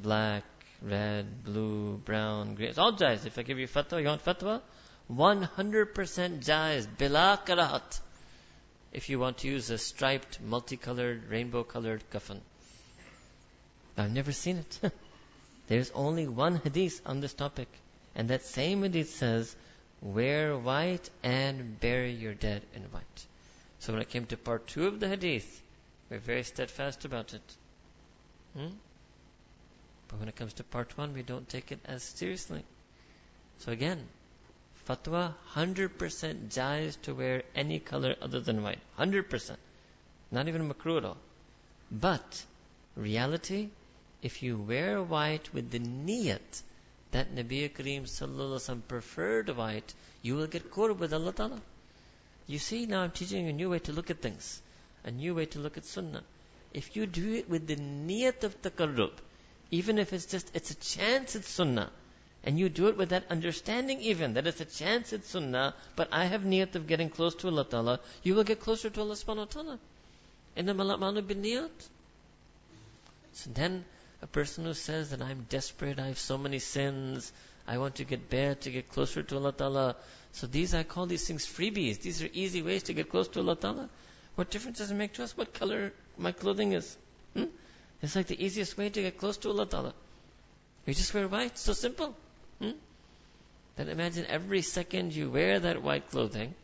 Black, 0.00 0.42
red, 0.82 1.44
blue, 1.44 1.98
brown, 1.98 2.56
green. 2.56 2.70
It's 2.70 2.78
all 2.78 2.92
jais. 2.92 3.24
If 3.24 3.38
I 3.38 3.42
give 3.42 3.58
you 3.58 3.68
fatwa, 3.68 4.00
you 4.00 4.08
want 4.08 4.24
fatwa? 4.24 4.60
100% 5.10 5.94
jais. 6.44 6.88
Bila 6.98 7.44
karahat. 7.46 8.00
If 8.92 9.08
you 9.08 9.20
want 9.20 9.38
to 9.38 9.48
use 9.48 9.70
a 9.70 9.78
striped, 9.78 10.40
multicolored, 10.40 11.28
rainbow 11.30 11.62
colored 11.62 12.02
kafan. 12.10 12.40
I've 13.96 14.12
never 14.12 14.32
seen 14.32 14.58
it. 14.58 14.92
There's 15.68 15.92
only 15.92 16.26
one 16.26 16.56
hadith 16.56 17.00
on 17.06 17.20
this 17.20 17.32
topic. 17.32 17.68
And 18.16 18.28
that 18.30 18.44
same 18.44 18.82
hadith 18.82 19.10
says, 19.10 19.54
wear 20.02 20.56
white 20.58 21.08
and 21.22 21.78
bury 21.80 22.12
your 22.12 22.34
dead 22.34 22.62
in 22.74 22.82
white. 22.84 23.26
So 23.84 23.92
when 23.92 24.00
it 24.00 24.08
came 24.08 24.24
to 24.26 24.38
part 24.38 24.66
two 24.66 24.86
of 24.86 24.98
the 24.98 25.10
hadith, 25.10 25.60
we're 26.08 26.18
very 26.18 26.42
steadfast 26.42 27.04
about 27.04 27.34
it. 27.34 27.56
Hmm? 28.56 28.68
But 30.08 30.20
when 30.20 30.28
it 30.30 30.36
comes 30.36 30.54
to 30.54 30.64
part 30.64 30.96
one, 30.96 31.12
we 31.12 31.22
don't 31.22 31.46
take 31.46 31.70
it 31.70 31.80
as 31.84 32.02
seriously. 32.02 32.64
So 33.58 33.72
again, 33.72 34.08
fatwa 34.88 35.34
100% 35.52 35.98
jais 36.48 36.98
to 37.02 37.14
wear 37.14 37.42
any 37.54 37.78
color 37.78 38.16
other 38.22 38.40
than 38.40 38.62
white. 38.62 38.80
100%. 38.98 39.56
Not 40.30 40.48
even 40.48 40.66
makruh 40.72 40.96
at 40.96 41.04
all. 41.04 41.18
But, 41.92 42.42
reality, 42.96 43.68
if 44.22 44.42
you 44.42 44.56
wear 44.56 45.02
white 45.02 45.52
with 45.52 45.70
the 45.70 45.80
niyat 45.80 46.62
that 47.10 47.34
Nabi 47.34 47.70
Kareem 47.70 48.88
preferred 48.88 49.50
white, 49.50 49.92
you 50.22 50.36
will 50.36 50.46
get 50.46 50.70
qurb 50.70 50.96
with 50.96 51.12
Allah 51.12 51.34
Ta'ala. 51.34 51.60
You 52.47 52.57
see, 52.57 52.85
now 52.85 53.01
I'm 53.01 53.11
teaching 53.11 53.43
you 53.43 53.49
a 53.49 53.53
new 53.53 53.69
way 53.69 53.79
to 53.79 53.91
look 53.91 54.09
at 54.09 54.21
things, 54.21 54.61
a 55.03 55.11
new 55.11 55.35
way 55.35 55.45
to 55.47 55.59
look 55.59 55.77
at 55.77 55.85
sunnah. 55.85 56.23
If 56.73 56.95
you 56.95 57.05
do 57.05 57.33
it 57.33 57.49
with 57.49 57.67
the 57.67 57.75
niyat 57.75 58.43
of 58.43 58.61
taqarrub, 58.61 59.11
even 59.71 59.99
if 59.99 60.13
it's 60.13 60.25
just, 60.25 60.49
it's 60.55 60.71
a 60.71 60.75
chance 60.75 61.35
it's 61.35 61.49
sunnah, 61.49 61.91
and 62.43 62.57
you 62.57 62.69
do 62.69 62.87
it 62.87 62.97
with 62.97 63.09
that 63.09 63.25
understanding 63.29 64.01
even, 64.01 64.33
that 64.33 64.47
it's 64.47 64.61
a 64.61 64.65
chance 64.65 65.13
it's 65.13 65.29
sunnah, 65.29 65.75
but 65.95 66.09
I 66.11 66.25
have 66.25 66.41
niyat 66.41 66.75
of 66.75 66.87
getting 66.87 67.09
close 67.09 67.35
to 67.35 67.47
Allah 67.47 67.65
Ta'ala, 67.65 67.99
you 68.23 68.35
will 68.35 68.43
get 68.43 68.59
closer 68.59 68.89
to 68.89 69.01
Allah 69.01 69.15
subhanahu 69.15 69.37
wa 69.37 69.45
ta'ala. 69.45 69.79
إِنَّمَا 70.57 70.97
الْأَعْمَالُ 70.97 71.21
بِالنِّيَّاتِ 71.21 71.87
So 73.33 73.49
then, 73.53 73.85
a 74.21 74.27
person 74.27 74.65
who 74.65 74.73
says 74.73 75.11
that 75.11 75.21
I'm 75.21 75.45
desperate, 75.49 75.99
I 75.99 76.07
have 76.07 76.19
so 76.19 76.37
many 76.37 76.59
sins, 76.59 77.31
I 77.66 77.78
want 77.78 77.96
to 77.96 78.04
get 78.04 78.28
better, 78.28 78.54
to 78.54 78.70
get 78.70 78.90
closer 78.90 79.22
to 79.22 79.36
Allah 79.36 79.52
Ta'ala. 79.52 79.96
So 80.32 80.46
these, 80.46 80.74
I 80.74 80.82
call 80.82 81.06
these 81.06 81.26
things 81.26 81.46
freebies. 81.46 82.00
These 82.00 82.22
are 82.22 82.28
easy 82.32 82.62
ways 82.62 82.84
to 82.84 82.92
get 82.92 83.08
close 83.08 83.28
to 83.28 83.40
Allah 83.40 83.56
Ta'ala. 83.56 83.88
What 84.34 84.50
difference 84.50 84.78
does 84.78 84.90
it 84.90 84.94
make 84.94 85.14
to 85.14 85.24
us 85.24 85.36
what 85.36 85.54
color 85.54 85.92
my 86.18 86.32
clothing 86.32 86.72
is? 86.72 86.96
Hmm? 87.34 87.44
It's 88.02 88.16
like 88.16 88.26
the 88.26 88.44
easiest 88.44 88.76
way 88.76 88.90
to 88.90 89.02
get 89.02 89.16
close 89.16 89.38
to 89.38 89.48
Allah 89.48 89.66
Ta'ala. 89.66 89.94
We 90.86 90.92
just 90.92 91.14
wear 91.14 91.26
white, 91.26 91.56
so 91.56 91.72
simple. 91.72 92.14
Hmm? 92.60 92.72
Then 93.76 93.88
imagine 93.88 94.26
every 94.28 94.62
second 94.62 95.14
you 95.14 95.30
wear 95.30 95.58
that 95.60 95.82
white 95.82 96.10
clothing, 96.10 96.54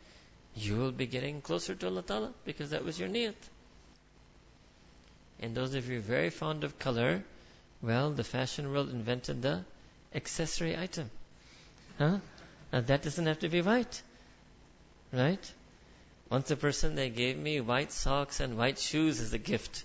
you 0.54 0.76
will 0.76 0.92
be 0.92 1.06
getting 1.06 1.40
closer 1.40 1.74
to 1.74 1.86
Allah 1.86 2.02
Ta'ala 2.02 2.32
because 2.44 2.70
that 2.70 2.84
was 2.84 2.98
your 2.98 3.08
niyat. 3.08 3.34
And 5.40 5.54
those 5.54 5.74
of 5.74 5.88
you 5.88 6.00
very 6.00 6.28
fond 6.28 6.64
of 6.64 6.78
color, 6.78 7.24
well, 7.80 8.10
the 8.10 8.24
fashion 8.24 8.70
world 8.70 8.90
invented 8.90 9.40
the 9.40 9.64
accessory 10.14 10.76
item. 10.76 11.10
Huh? 11.98 12.18
Now 12.72 12.80
that 12.80 13.02
doesn't 13.02 13.26
have 13.26 13.40
to 13.40 13.48
be 13.48 13.62
white. 13.62 14.02
Right? 15.12 15.52
Once 16.30 16.50
a 16.50 16.56
person, 16.56 16.94
they 16.94 17.10
gave 17.10 17.36
me 17.36 17.60
white 17.60 17.90
socks 17.90 18.38
and 18.40 18.56
white 18.56 18.78
shoes 18.78 19.20
as 19.20 19.32
a 19.32 19.38
gift. 19.38 19.84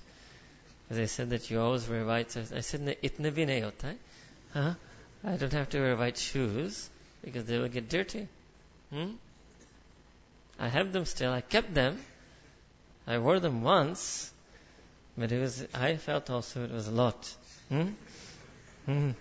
They 0.89 1.07
said 1.07 1.31
that 1.31 1.49
you 1.49 1.59
always 1.59 1.89
wear 1.89 2.05
white. 2.05 2.31
socks. 2.31 2.51
I 2.51 2.59
said, 2.59 2.81
itna 2.81 3.31
bhi 3.31 3.47
nahi 3.47 3.63
hota 3.63 3.95
Huh? 4.53 4.73
I 5.23 5.37
don't 5.37 5.53
have 5.53 5.69
to 5.69 5.79
wear 5.79 5.95
white 5.95 6.17
shoes 6.17 6.87
because 7.23 7.45
they 7.45 7.57
will 7.57 7.67
get 7.67 7.89
dirty. 7.89 8.27
Hmm? 8.91 9.13
I 10.59 10.67
have 10.69 10.93
them 10.93 11.05
still. 11.05 11.31
I 11.31 11.41
kept 11.41 11.73
them. 11.73 11.99
I 13.07 13.17
wore 13.17 13.39
them 13.39 13.63
once, 13.63 14.31
but 15.17 15.31
it 15.31 15.39
was. 15.39 15.65
I 15.73 15.97
felt 15.97 16.29
also 16.29 16.63
it 16.63 16.71
was 16.71 16.87
a 16.87 16.91
lot. 16.91 17.35
Hmm? 17.69 17.89
Hmm. 18.85 19.11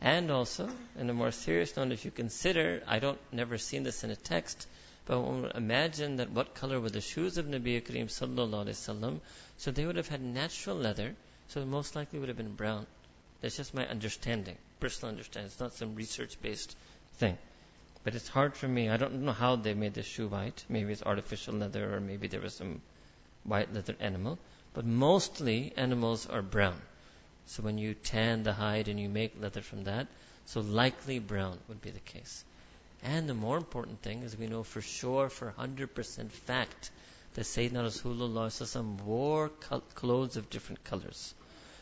And 0.00 0.30
also, 0.30 0.68
in 0.98 1.10
a 1.10 1.14
more 1.14 1.30
serious 1.30 1.76
note, 1.76 1.92
if 1.92 2.06
you 2.06 2.10
consider, 2.10 2.82
I 2.86 3.00
don't 3.00 3.18
never 3.32 3.58
seen 3.58 3.82
this 3.82 4.02
in 4.02 4.10
a 4.10 4.16
text, 4.16 4.66
but 5.04 5.54
imagine 5.54 6.16
that 6.16 6.30
what 6.30 6.54
color 6.54 6.80
were 6.80 6.88
the 6.88 7.02
shoes 7.02 7.36
of 7.36 7.46
Nabi 7.46 7.82
Kareem 7.82 8.06
sallallahu 8.06 8.64
alaihi 8.64 8.78
wasallam? 8.78 9.20
So 9.58 9.70
they 9.70 9.84
would 9.84 9.96
have 9.96 10.08
had 10.08 10.22
natural 10.22 10.76
leather, 10.76 11.14
so 11.48 11.64
most 11.66 11.96
likely 11.96 12.18
would 12.18 12.28
have 12.28 12.38
been 12.38 12.54
brown. 12.54 12.86
That's 13.42 13.56
just 13.56 13.74
my 13.74 13.86
understanding, 13.86 14.56
personal 14.78 15.10
understanding. 15.10 15.48
It's 15.48 15.60
not 15.60 15.74
some 15.74 15.94
research-based 15.94 16.76
thing. 17.14 17.36
But 18.02 18.14
it's 18.14 18.28
hard 18.28 18.56
for 18.56 18.68
me. 18.68 18.88
I 18.88 18.96
don't 18.96 19.22
know 19.22 19.32
how 19.32 19.56
they 19.56 19.74
made 19.74 19.92
the 19.92 20.02
shoe 20.02 20.28
white. 20.28 20.64
Maybe 20.68 20.92
it's 20.92 21.02
artificial 21.02 21.54
leather, 21.54 21.94
or 21.94 22.00
maybe 22.00 22.28
there 22.28 22.40
was 22.40 22.54
some 22.54 22.80
white 23.44 23.74
leather 23.74 23.96
animal. 24.00 24.38
But 24.72 24.86
mostly 24.86 25.74
animals 25.76 26.26
are 26.26 26.40
brown. 26.40 26.80
So 27.50 27.64
when 27.64 27.78
you 27.78 27.94
tan 27.94 28.44
the 28.44 28.52
hide 28.52 28.86
and 28.86 29.00
you 29.00 29.08
make 29.08 29.40
leather 29.42 29.60
from 29.60 29.82
that, 29.82 30.06
so 30.46 30.60
likely 30.60 31.18
brown 31.18 31.58
would 31.66 31.82
be 31.82 31.90
the 31.90 31.98
case. 31.98 32.44
And 33.02 33.28
the 33.28 33.34
more 33.34 33.56
important 33.56 34.02
thing 34.02 34.22
is 34.22 34.38
we 34.38 34.46
know 34.46 34.62
for 34.62 34.80
sure, 34.80 35.28
for 35.28 35.52
100% 35.58 36.30
fact, 36.30 36.92
that 37.34 37.40
Sayyidina 37.40 37.86
Rasulullah 37.86 39.04
wore 39.04 39.48
clothes 39.96 40.36
of 40.36 40.48
different 40.48 40.84
colors. 40.84 41.34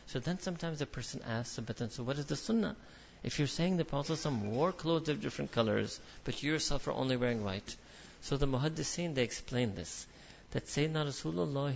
So 0.06 0.18
then 0.20 0.40
sometimes 0.40 0.80
a 0.80 0.86
person 0.86 1.20
asks, 1.28 1.58
but 1.58 1.76
then 1.76 1.90
so 1.90 2.02
what 2.02 2.16
is 2.16 2.24
the 2.24 2.36
sunnah? 2.36 2.74
If 3.22 3.38
you're 3.38 3.46
saying 3.46 3.76
the 3.76 3.84
Prophet 3.84 4.24
wore 4.24 4.72
clothes 4.72 5.10
of 5.10 5.20
different 5.20 5.52
colors, 5.52 6.00
but 6.24 6.42
you 6.42 6.52
yourself 6.52 6.88
are 6.88 6.92
only 6.92 7.18
wearing 7.18 7.44
white. 7.44 7.76
So 8.22 8.38
the 8.38 8.46
Muhaddisin, 8.46 9.14
they 9.14 9.22
explain 9.22 9.74
this. 9.74 10.06
That 10.52 10.64
Sayyidina 10.64 11.08
Rasulullah 11.08 11.74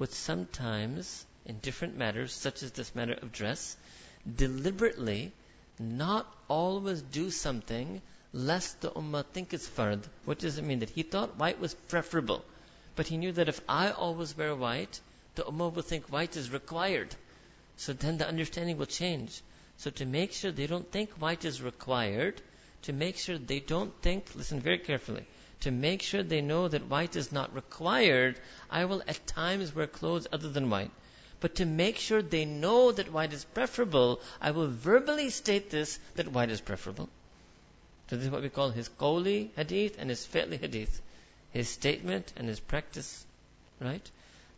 would 0.00 0.12
sometimes 0.12 1.24
in 1.48 1.58
different 1.58 1.96
matters, 1.96 2.32
such 2.32 2.62
as 2.62 2.72
this 2.72 2.94
matter 2.94 3.14
of 3.14 3.32
dress, 3.32 3.76
deliberately 4.36 5.32
not 5.80 6.26
always 6.48 7.02
do 7.02 7.30
something 7.30 8.02
lest 8.32 8.82
the 8.82 8.90
ummah 8.90 9.24
think 9.32 9.54
it's 9.54 9.66
fard. 9.66 10.02
What 10.26 10.38
does 10.38 10.58
it 10.58 10.64
mean? 10.64 10.80
That 10.80 10.90
he 10.90 11.02
thought 11.02 11.38
white 11.38 11.58
was 11.58 11.74
preferable. 11.74 12.44
But 12.96 13.06
he 13.06 13.16
knew 13.16 13.32
that 13.32 13.48
if 13.48 13.60
I 13.68 13.90
always 13.90 14.36
wear 14.36 14.54
white, 14.54 15.00
the 15.36 15.44
ummah 15.44 15.72
will 15.72 15.82
think 15.82 16.12
white 16.12 16.36
is 16.36 16.50
required. 16.50 17.14
So 17.76 17.92
then 17.92 18.18
the 18.18 18.28
understanding 18.28 18.76
will 18.76 18.86
change. 18.86 19.40
So 19.78 19.90
to 19.90 20.04
make 20.04 20.32
sure 20.32 20.50
they 20.50 20.66
don't 20.66 20.90
think 20.90 21.10
white 21.12 21.44
is 21.44 21.62
required, 21.62 22.42
to 22.82 22.92
make 22.92 23.16
sure 23.16 23.38
they 23.38 23.60
don't 23.60 23.94
think, 24.02 24.34
listen 24.34 24.60
very 24.60 24.78
carefully, 24.78 25.24
to 25.60 25.70
make 25.70 26.02
sure 26.02 26.22
they 26.22 26.40
know 26.40 26.68
that 26.68 26.88
white 26.88 27.16
is 27.16 27.32
not 27.32 27.54
required, 27.54 28.38
I 28.70 28.84
will 28.84 29.02
at 29.06 29.26
times 29.26 29.74
wear 29.74 29.86
clothes 29.86 30.26
other 30.32 30.50
than 30.50 30.68
white. 30.68 30.90
But 31.40 31.56
to 31.56 31.66
make 31.66 31.98
sure 31.98 32.20
they 32.20 32.44
know 32.44 32.90
that 32.90 33.12
white 33.12 33.32
is 33.32 33.44
preferable, 33.44 34.20
I 34.40 34.50
will 34.50 34.66
verbally 34.66 35.30
state 35.30 35.70
this, 35.70 35.98
that 36.16 36.32
white 36.32 36.50
is 36.50 36.60
preferable. 36.60 37.08
So 38.10 38.16
this 38.16 38.24
is 38.24 38.30
what 38.30 38.42
we 38.42 38.48
call 38.48 38.70
his 38.70 38.88
qawli 38.88 39.50
hadith 39.54 39.98
and 39.98 40.10
his 40.10 40.26
fi'li 40.26 40.58
hadith. 40.58 41.00
His 41.52 41.68
statement 41.68 42.32
and 42.36 42.48
his 42.48 42.58
practice. 42.58 43.24
Right? 43.80 44.10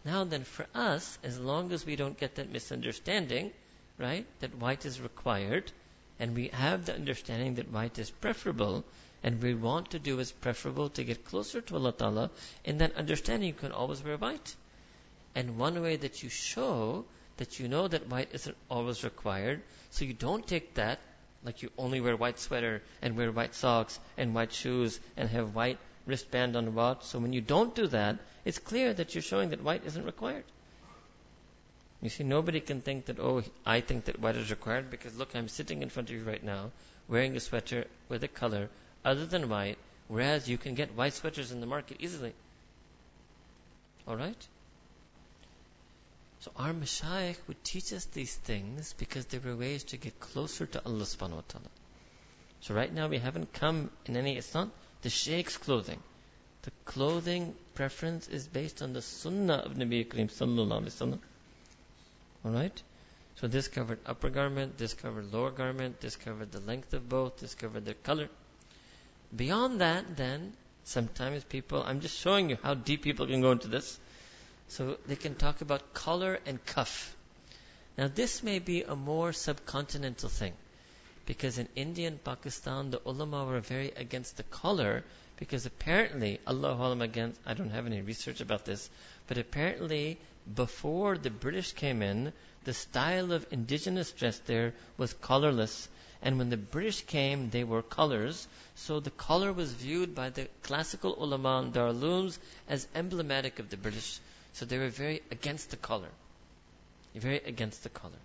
Now 0.04 0.24
then, 0.24 0.44
for 0.44 0.66
us, 0.74 1.18
as 1.22 1.38
long 1.38 1.72
as 1.72 1.84
we 1.84 1.96
don't 1.96 2.18
get 2.18 2.36
that 2.36 2.50
misunderstanding, 2.50 3.52
right, 3.98 4.24
that 4.40 4.54
white 4.54 4.86
is 4.86 5.00
required, 5.00 5.70
and 6.18 6.34
we 6.34 6.48
have 6.48 6.86
the 6.86 6.94
understanding 6.94 7.56
that 7.56 7.70
white 7.70 7.98
is 7.98 8.10
preferable, 8.10 8.84
and 9.22 9.42
we 9.42 9.52
want 9.52 9.90
to 9.90 9.98
do 9.98 10.18
as 10.18 10.32
preferable 10.32 10.88
to 10.90 11.04
get 11.04 11.26
closer 11.26 11.60
to 11.60 11.76
Allah 11.76 11.92
Ta'ala, 11.92 12.30
in 12.64 12.78
that 12.78 12.96
understanding 12.96 13.48
you 13.48 13.54
can 13.54 13.72
always 13.72 14.02
wear 14.02 14.16
white. 14.16 14.56
And 15.34 15.58
one 15.58 15.80
way 15.82 15.96
that 15.96 16.22
you 16.22 16.28
show 16.28 17.04
that 17.36 17.58
you 17.58 17.68
know 17.68 17.88
that 17.88 18.08
white 18.08 18.28
isn't 18.32 18.56
always 18.68 19.04
required, 19.04 19.62
so 19.90 20.04
you 20.04 20.12
don't 20.12 20.46
take 20.46 20.74
that, 20.74 20.98
like 21.44 21.62
you 21.62 21.70
only 21.78 22.00
wear 22.00 22.16
white 22.16 22.38
sweater 22.38 22.82
and 23.00 23.16
wear 23.16 23.32
white 23.32 23.54
socks 23.54 23.98
and 24.18 24.34
white 24.34 24.52
shoes 24.52 25.00
and 25.16 25.28
have 25.30 25.54
white 25.54 25.78
wristband 26.06 26.56
on 26.56 26.64
the 26.66 26.70
watch. 26.70 27.04
So 27.04 27.18
when 27.18 27.32
you 27.32 27.40
don't 27.40 27.74
do 27.74 27.86
that, 27.88 28.18
it's 28.44 28.58
clear 28.58 28.92
that 28.92 29.14
you're 29.14 29.22
showing 29.22 29.50
that 29.50 29.62
white 29.62 29.86
isn't 29.86 30.04
required. 30.04 30.44
You 32.02 32.08
see, 32.08 32.24
nobody 32.24 32.60
can 32.60 32.80
think 32.80 33.06
that, 33.06 33.20
oh, 33.20 33.42
I 33.64 33.80
think 33.80 34.06
that 34.06 34.20
white 34.20 34.36
is 34.36 34.50
required 34.50 34.90
because 34.90 35.16
look, 35.16 35.34
I'm 35.34 35.48
sitting 35.48 35.82
in 35.82 35.90
front 35.90 36.10
of 36.10 36.16
you 36.16 36.24
right 36.24 36.42
now 36.42 36.70
wearing 37.08 37.36
a 37.36 37.40
sweater 37.40 37.84
with 38.08 38.24
a 38.24 38.28
color 38.28 38.68
other 39.04 39.26
than 39.26 39.48
white, 39.48 39.78
whereas 40.08 40.48
you 40.48 40.56
can 40.58 40.74
get 40.74 40.94
white 40.94 41.12
sweaters 41.12 41.52
in 41.52 41.60
the 41.60 41.66
market 41.66 41.98
easily. 42.00 42.32
Alright? 44.08 44.48
So 46.40 46.52
our 46.56 46.72
mashayikh 46.72 47.36
would 47.48 47.62
teach 47.62 47.92
us 47.92 48.06
these 48.06 48.34
things 48.34 48.94
because 48.94 49.26
they 49.26 49.38
were 49.38 49.54
ways 49.54 49.84
to 49.84 49.98
get 49.98 50.18
closer 50.20 50.64
to 50.66 50.84
Allah 50.84 51.04
subhanahu 51.04 51.36
wa 51.36 51.42
ta'ala. 51.48 51.70
So 52.62 52.74
right 52.74 52.92
now 52.92 53.08
we 53.08 53.18
haven't 53.18 53.52
come 53.52 53.90
in 54.06 54.16
any, 54.16 54.36
it's 54.38 54.54
not 54.54 54.70
the 55.02 55.10
shaykh's 55.10 55.58
clothing. 55.58 56.02
The 56.62 56.70
clothing 56.84 57.54
preference 57.74 58.28
is 58.28 58.46
based 58.46 58.82
on 58.82 58.92
the 58.92 59.02
sunnah 59.02 59.62
of 59.66 59.74
Nabi 59.74 60.06
Kareem 60.06 60.30
sallallahu 60.30 60.82
alaihi 60.82 60.94
wasallam. 60.94 61.18
Alright? 62.44 62.82
So 63.36 63.46
this 63.46 63.68
covered 63.68 63.98
upper 64.06 64.28
garment, 64.28 64.76
this 64.76 64.94
covered 64.94 65.32
lower 65.32 65.50
garment, 65.50 66.00
this 66.00 66.16
covered 66.16 66.52
the 66.52 66.60
length 66.60 66.92
of 66.94 67.08
both, 67.08 67.38
this 67.38 67.54
covered 67.54 67.84
the 67.84 67.94
color. 67.94 68.28
Beyond 69.34 69.80
that, 69.80 70.16
then, 70.16 70.52
sometimes 70.84 71.44
people, 71.44 71.82
I'm 71.82 72.00
just 72.00 72.18
showing 72.18 72.50
you 72.50 72.58
how 72.62 72.74
deep 72.74 73.02
people 73.02 73.26
can 73.26 73.40
go 73.40 73.52
into 73.52 73.68
this. 73.68 73.98
So 74.70 74.96
they 75.06 75.16
can 75.16 75.34
talk 75.34 75.60
about 75.60 75.94
color 75.94 76.38
and 76.46 76.64
cuff. 76.64 77.16
Now 77.98 78.08
this 78.08 78.42
may 78.42 78.58
be 78.58 78.82
a 78.82 78.96
more 78.96 79.30
subcontinental 79.32 80.30
thing. 80.30 80.54
Because 81.26 81.58
in 81.58 81.68
India 81.76 82.08
and 82.08 82.22
Pakistan, 82.24 82.90
the 82.90 83.00
ulama 83.04 83.44
were 83.44 83.60
very 83.60 83.90
against 83.90 84.36
the 84.36 84.42
color 84.44 85.04
because 85.40 85.64
apparently, 85.64 86.38
Allah 86.46 86.74
Alam 86.74 87.02
against, 87.02 87.40
I 87.46 87.54
don't 87.54 87.70
have 87.70 87.86
any 87.86 88.02
research 88.02 88.40
about 88.40 88.66
this, 88.66 88.90
but 89.26 89.38
apparently 89.38 90.18
before 90.54 91.16
the 91.16 91.30
British 91.30 91.72
came 91.72 92.02
in, 92.02 92.32
the 92.64 92.74
style 92.74 93.32
of 93.32 93.46
indigenous 93.50 94.12
dress 94.12 94.38
there 94.40 94.74
was 94.98 95.14
colorless. 95.14 95.88
And 96.22 96.38
when 96.38 96.50
the 96.50 96.58
British 96.58 97.02
came, 97.06 97.48
they 97.48 97.64
wore 97.64 97.82
colors. 97.82 98.46
So 98.74 99.00
the 99.00 99.10
color 99.10 99.52
was 99.52 99.72
viewed 99.72 100.14
by 100.14 100.28
the 100.28 100.46
classical 100.62 101.22
ulama 101.22 101.62
and 101.64 101.72
darulooms 101.72 102.38
as 102.68 102.86
emblematic 102.94 103.58
of 103.58 103.70
the 103.70 103.78
British. 103.78 104.20
So 104.52 104.64
they 104.66 104.78
were 104.78 104.88
very 104.88 105.22
against 105.30 105.70
the 105.70 105.76
color. 105.76 106.08
Very 107.14 107.38
against 107.38 107.82
the 107.82 107.88
color. 107.88 108.20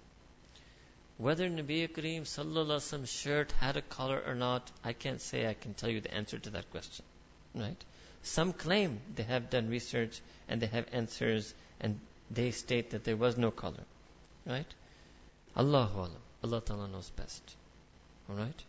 Whether 1.18 1.50
Nabi 1.50 1.88
Kareem 1.88 2.24
Sallallahu 2.24 3.08
shirt 3.08 3.52
had 3.54 3.78
a 3.78 3.82
color 3.82 4.22
or 4.26 4.36
not, 4.36 4.70
I 4.84 4.94
can't 4.94 5.22
say 5.22 5.48
I 5.48 5.54
can 5.54 5.74
tell 5.74 5.90
you 5.90 6.02
the 6.02 6.14
answer 6.14 6.38
to 6.38 6.50
that 6.52 6.70
question. 6.72 7.06
Right? 7.54 7.84
Some 8.24 8.52
claim 8.54 9.00
they 9.16 9.24
have 9.24 9.50
done 9.50 9.70
research 9.70 10.20
and 10.50 10.62
they 10.62 10.68
have 10.68 10.88
answers 10.92 11.54
and 11.80 12.00
they 12.30 12.52
state 12.52 12.90
that 12.90 13.06
there 13.06 13.16
was 13.16 13.38
no 13.38 13.52
color. 13.52 13.84
Right? 14.46 14.68
Allahu 15.56 16.00
Alam. 16.00 16.22
Allah 16.44 16.62
Ta'ala 16.62 16.88
knows 16.88 17.10
best. 17.12 17.56
Alright? 18.30 18.64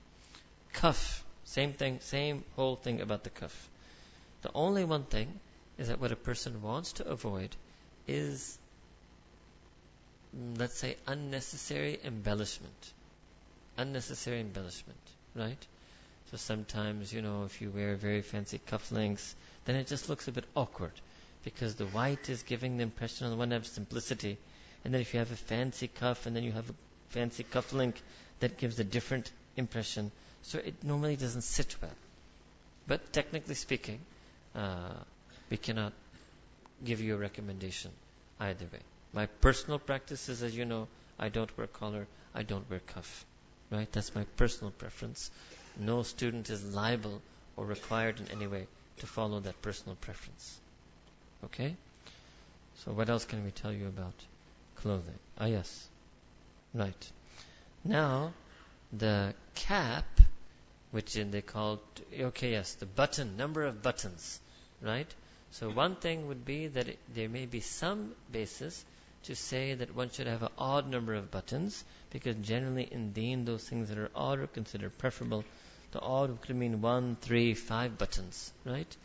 Cuff. 0.73 1.25
Same 1.45 1.73
thing, 1.73 2.01
same 2.01 2.45
whole 2.55 2.77
thing 2.77 3.01
about 3.01 3.25
the 3.25 3.31
cuff. 3.31 3.69
The 4.43 4.51
only 4.55 4.85
one 4.85 5.05
thing 5.05 5.41
is 5.79 5.89
that 5.89 6.01
what 6.01 6.13
a 6.13 6.17
person 6.17 6.63
wants 6.63 6.95
to 6.95 7.07
avoid 7.07 7.55
is, 8.07 8.59
mm, 10.37 10.59
let's 10.59 10.79
say, 10.79 10.97
unnecessary 11.07 11.99
embellishment. 12.05 12.93
Unnecessary 13.77 14.41
embellishment, 14.41 14.99
right? 15.35 15.67
So 16.31 16.37
sometimes, 16.37 17.13
you 17.13 17.23
know, 17.23 17.45
if 17.45 17.61
you 17.61 17.71
wear 17.71 17.95
very 17.97 18.23
fancy 18.23 18.61
cufflinks, 18.67 19.35
then 19.65 19.77
it 19.77 19.87
just 19.87 20.09
looks 20.09 20.29
a 20.29 20.33
bit 20.33 20.45
awkward 20.55 20.93
because 21.45 21.77
the 21.77 21.87
white 21.87 22.29
is 22.29 22.43
giving 22.43 22.77
the 22.77 22.83
impression 22.83 23.27
on 23.27 23.31
the 23.31 23.37
one 23.37 23.51
hand 23.51 23.63
of 23.63 23.69
simplicity, 23.69 24.37
and 24.85 24.93
then 24.93 25.01
if 25.01 25.13
you 25.15 25.21
have 25.21 25.31
a 25.31 25.37
fancy 25.37 25.89
cuff 25.89 26.27
and 26.27 26.35
then 26.35 26.43
you 26.43 26.53
have 26.53 26.69
a 26.69 26.75
fancy 27.11 27.45
cufflink, 27.45 27.95
that 28.41 28.59
gives 28.59 28.79
a 28.81 28.85
different 28.85 29.31
impression. 29.57 30.11
So 30.43 30.59
it 30.59 30.83
normally 30.83 31.17
doesn't 31.17 31.43
sit 31.43 31.77
well. 31.81 31.95
But 32.87 33.13
technically 33.13 33.55
speaking, 33.55 34.01
uh, 34.55 34.95
we 35.51 35.57
cannot 35.57 35.93
give 36.85 37.01
you 37.01 37.15
a 37.15 37.19
recommendation 37.19 37.91
either 38.41 38.67
way. 38.73 38.81
My 39.13 39.27
personal 39.27 39.79
practice 39.79 40.29
is, 40.29 40.43
as 40.43 40.57
you 40.57 40.65
know, 40.65 40.89
I 41.19 41.29
don't 41.29 41.57
wear 41.57 41.67
collar, 41.67 42.07
I 42.35 42.43
don't 42.43 42.69
wear 42.69 42.81
cuff. 42.81 43.25
Right? 43.71 43.91
That's 43.91 44.15
my 44.15 44.25
personal 44.37 44.71
preference. 44.71 45.31
No 45.79 46.03
student 46.03 46.51
is 46.51 46.75
liable 46.75 47.21
or 47.57 47.65
required 47.65 48.21
in 48.21 48.29
any 48.31 48.47
way 48.47 48.67
to 48.99 49.07
follow 49.07 49.41
that 49.41 49.61
personal 49.63 49.97
preference. 49.97 50.59
Okay? 51.45 51.75
So 52.85 52.93
what 52.93 53.09
else 53.09 53.25
can 53.25 53.45
we 53.45 53.51
tell 53.51 53.73
you 53.73 53.87
about 53.89 54.15
clothing? 54.77 55.19
Ah, 55.39 55.47
yes. 55.47 55.89
Right. 56.75 57.13
Now, 57.85 58.33
the 58.93 59.35
cap, 59.55 60.05
which 60.91 61.15
they 61.15 61.43
call, 61.43 61.81
okay, 62.19 62.53
yes, 62.53 62.75
the 62.75 62.87
button, 62.87 63.37
number 63.37 63.65
of 63.65 63.83
buttons, 63.83 64.41
right? 64.81 65.13
So 65.59 65.71
one 65.71 65.97
thing 65.97 66.29
would 66.29 66.45
be 66.45 66.67
that 66.67 66.87
it, 66.87 66.99
there 67.15 67.31
may 67.31 67.47
be 67.47 67.61
some 67.61 68.15
basis 68.31 68.85
to 69.23 69.35
say 69.35 69.73
that 69.73 69.95
one 69.95 70.11
should 70.11 70.27
have 70.27 70.43
an 70.43 70.51
odd 70.59 70.91
number 70.91 71.15
of 71.15 71.31
buttons, 71.31 71.83
because 72.11 72.37
generally 72.37 72.87
in 72.91 73.13
deen, 73.13 73.47
those 73.47 73.67
things 73.67 73.89
that 73.89 73.97
are 73.97 74.11
odd 74.15 74.39
are 74.41 74.47
considered 74.49 74.99
preferable. 74.99 75.47
The 75.93 76.01
odd 76.01 76.43
could 76.43 76.57
mean 76.57 76.83
one, 76.83 77.17
three, 77.23 77.55
five 77.55 77.97
buttons, 77.97 78.53
right? 78.67 78.97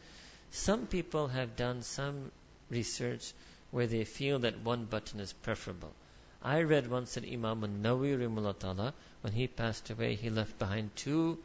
Some 0.52 0.88
people 0.88 1.30
have 1.30 1.56
done 1.56 1.84
some 1.84 2.34
research 2.70 3.32
where 3.72 3.88
they 3.88 4.04
feel 4.04 4.40
that 4.40 4.60
one 4.60 4.84
button 4.84 5.22
is 5.22 5.32
preferable. 5.32 5.94
I 6.44 6.64
read 6.64 6.90
once 6.90 7.14
that 7.14 7.24
Imam 7.24 7.62
Nawawi 7.82 8.94
when 9.22 9.34
he 9.34 9.48
passed 9.48 9.90
away, 9.90 10.16
he 10.16 10.30
left 10.30 10.60
behind 10.60 10.94
two 10.98 11.38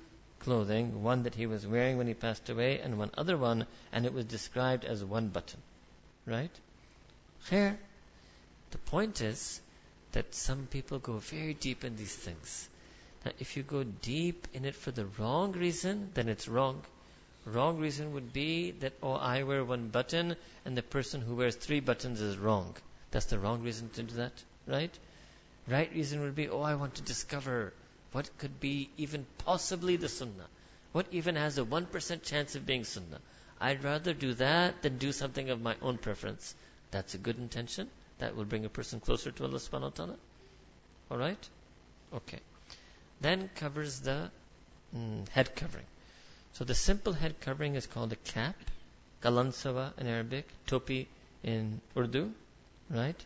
clothing, 0.47 1.03
one 1.03 1.25
that 1.25 1.35
he 1.35 1.47
was 1.47 1.67
wearing 1.67 1.99
when 1.99 2.07
he 2.07 2.15
passed 2.15 2.49
away, 2.49 2.79
and 2.79 2.99
one 2.99 3.11
other 3.19 3.37
one, 3.37 3.67
and 3.93 4.07
it 4.07 4.15
was 4.15 4.25
described 4.25 4.87
as 4.87 5.05
one 5.05 5.29
button. 5.29 5.61
Right? 6.25 6.51
Here, 7.51 7.79
the 8.71 8.79
point 8.79 9.21
is 9.21 9.61
that 10.13 10.35
some 10.35 10.67
people 10.71 10.99
go 10.99 11.19
very 11.19 11.53
deep 11.53 11.85
in 11.85 11.97
these 11.97 12.15
things. 12.15 12.69
Now, 13.25 13.33
if 13.39 13.57
you 13.57 13.63
go 13.63 13.85
deep 13.85 14.49
in 14.55 14.65
it 14.65 14.75
for 14.75 14.93
the 14.93 15.07
wrong 15.19 15.53
reason, 15.53 16.11
then 16.15 16.29
it's 16.29 16.49
wrong. 16.49 16.83
Wrong 17.45 17.79
reason 17.79 18.15
would 18.15 18.33
be 18.33 18.71
that, 18.81 18.95
oh, 19.03 19.13
I 19.13 19.43
wear 19.43 19.65
one 19.65 19.89
button, 19.89 20.37
and 20.65 20.77
the 20.77 20.83
person 20.83 21.21
who 21.21 21.35
wears 21.35 21.57
three 21.57 21.81
buttons 21.81 22.21
is 22.21 22.39
wrong. 22.39 22.75
That's 23.11 23.27
the 23.27 23.39
wrong 23.39 23.63
reason 23.63 23.91
to 23.91 24.03
do 24.03 24.15
that 24.17 24.33
right? 24.67 24.97
Right 25.69 25.93
reason 25.93 26.21
would 26.21 26.35
be, 26.35 26.49
oh, 26.49 26.61
I 26.61 26.75
want 26.75 26.97
to 26.97 27.03
discover 27.03 27.73
what 28.13 28.31
could 28.39 28.61
be 28.61 28.91
even 28.97 29.27
possibly 29.39 29.97
the 29.97 30.09
sunnah. 30.09 30.49
What 30.93 31.07
even 31.11 31.37
has 31.37 31.59
a 31.59 31.65
1% 31.65 32.23
chance 32.23 32.55
of 32.55 32.65
being 32.67 32.85
sunnah. 32.85 33.21
I'd 33.61 33.85
rather 33.85 34.13
do 34.13 34.35
that 34.35 34.83
than 34.83 34.99
do 34.99 35.13
something 35.13 35.51
of 35.51 35.61
my 35.61 35.77
own 35.83 35.99
preference. 35.99 36.55
That's 36.91 37.15
a 37.15 37.19
good 37.19 37.39
intention. 37.39 37.89
That 38.19 38.37
will 38.37 38.45
bring 38.45 38.65
a 38.65 38.71
person 38.71 39.01
closer 39.01 39.31
to 39.31 39.45
Allah 39.45 39.59
subhanahu 39.59 39.83
wa 39.83 39.89
ta'ala. 39.91 40.17
Alright? 41.11 41.49
Okay. 42.15 42.41
Then 43.21 43.51
covers 43.57 44.01
the 44.01 44.31
mm, 44.97 45.29
head 45.29 45.55
covering. 45.55 45.85
So 46.55 46.65
the 46.65 46.75
simple 46.75 47.13
head 47.13 47.41
covering 47.41 47.75
is 47.75 47.87
called 47.87 48.13
a 48.13 48.17
cap, 48.17 48.57
kalansawa 49.23 49.99
in 49.99 50.07
Arabic, 50.07 50.49
topi 50.67 51.09
in 51.43 51.81
Urdu, 51.97 52.33
right? 52.91 53.25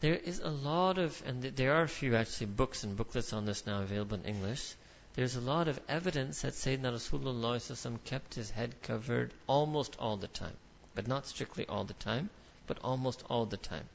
There 0.00 0.14
is 0.16 0.38
a 0.38 0.48
lot 0.48 0.96
of, 0.96 1.22
and 1.26 1.42
there 1.42 1.74
are 1.74 1.82
a 1.82 1.88
few 1.88 2.16
actually 2.16 2.46
books 2.46 2.84
and 2.84 2.96
booklets 2.96 3.34
on 3.34 3.44
this 3.44 3.66
now 3.66 3.82
available 3.82 4.16
in 4.16 4.24
English. 4.24 4.74
There's 5.14 5.36
a 5.36 5.42
lot 5.42 5.68
of 5.68 5.78
evidence 5.88 6.40
that 6.40 6.54
Sayyidina 6.54 6.94
Rasulullah 6.94 8.04
kept 8.04 8.32
his 8.32 8.50
head 8.50 8.80
covered 8.82 9.34
almost 9.46 9.96
all 9.98 10.16
the 10.16 10.28
time. 10.28 10.56
But 10.94 11.06
not 11.06 11.26
strictly 11.26 11.66
all 11.66 11.84
the 11.84 11.92
time, 11.92 12.30
but 12.66 12.78
almost 12.82 13.24
all 13.28 13.44
the 13.44 13.58
time. 13.58 13.86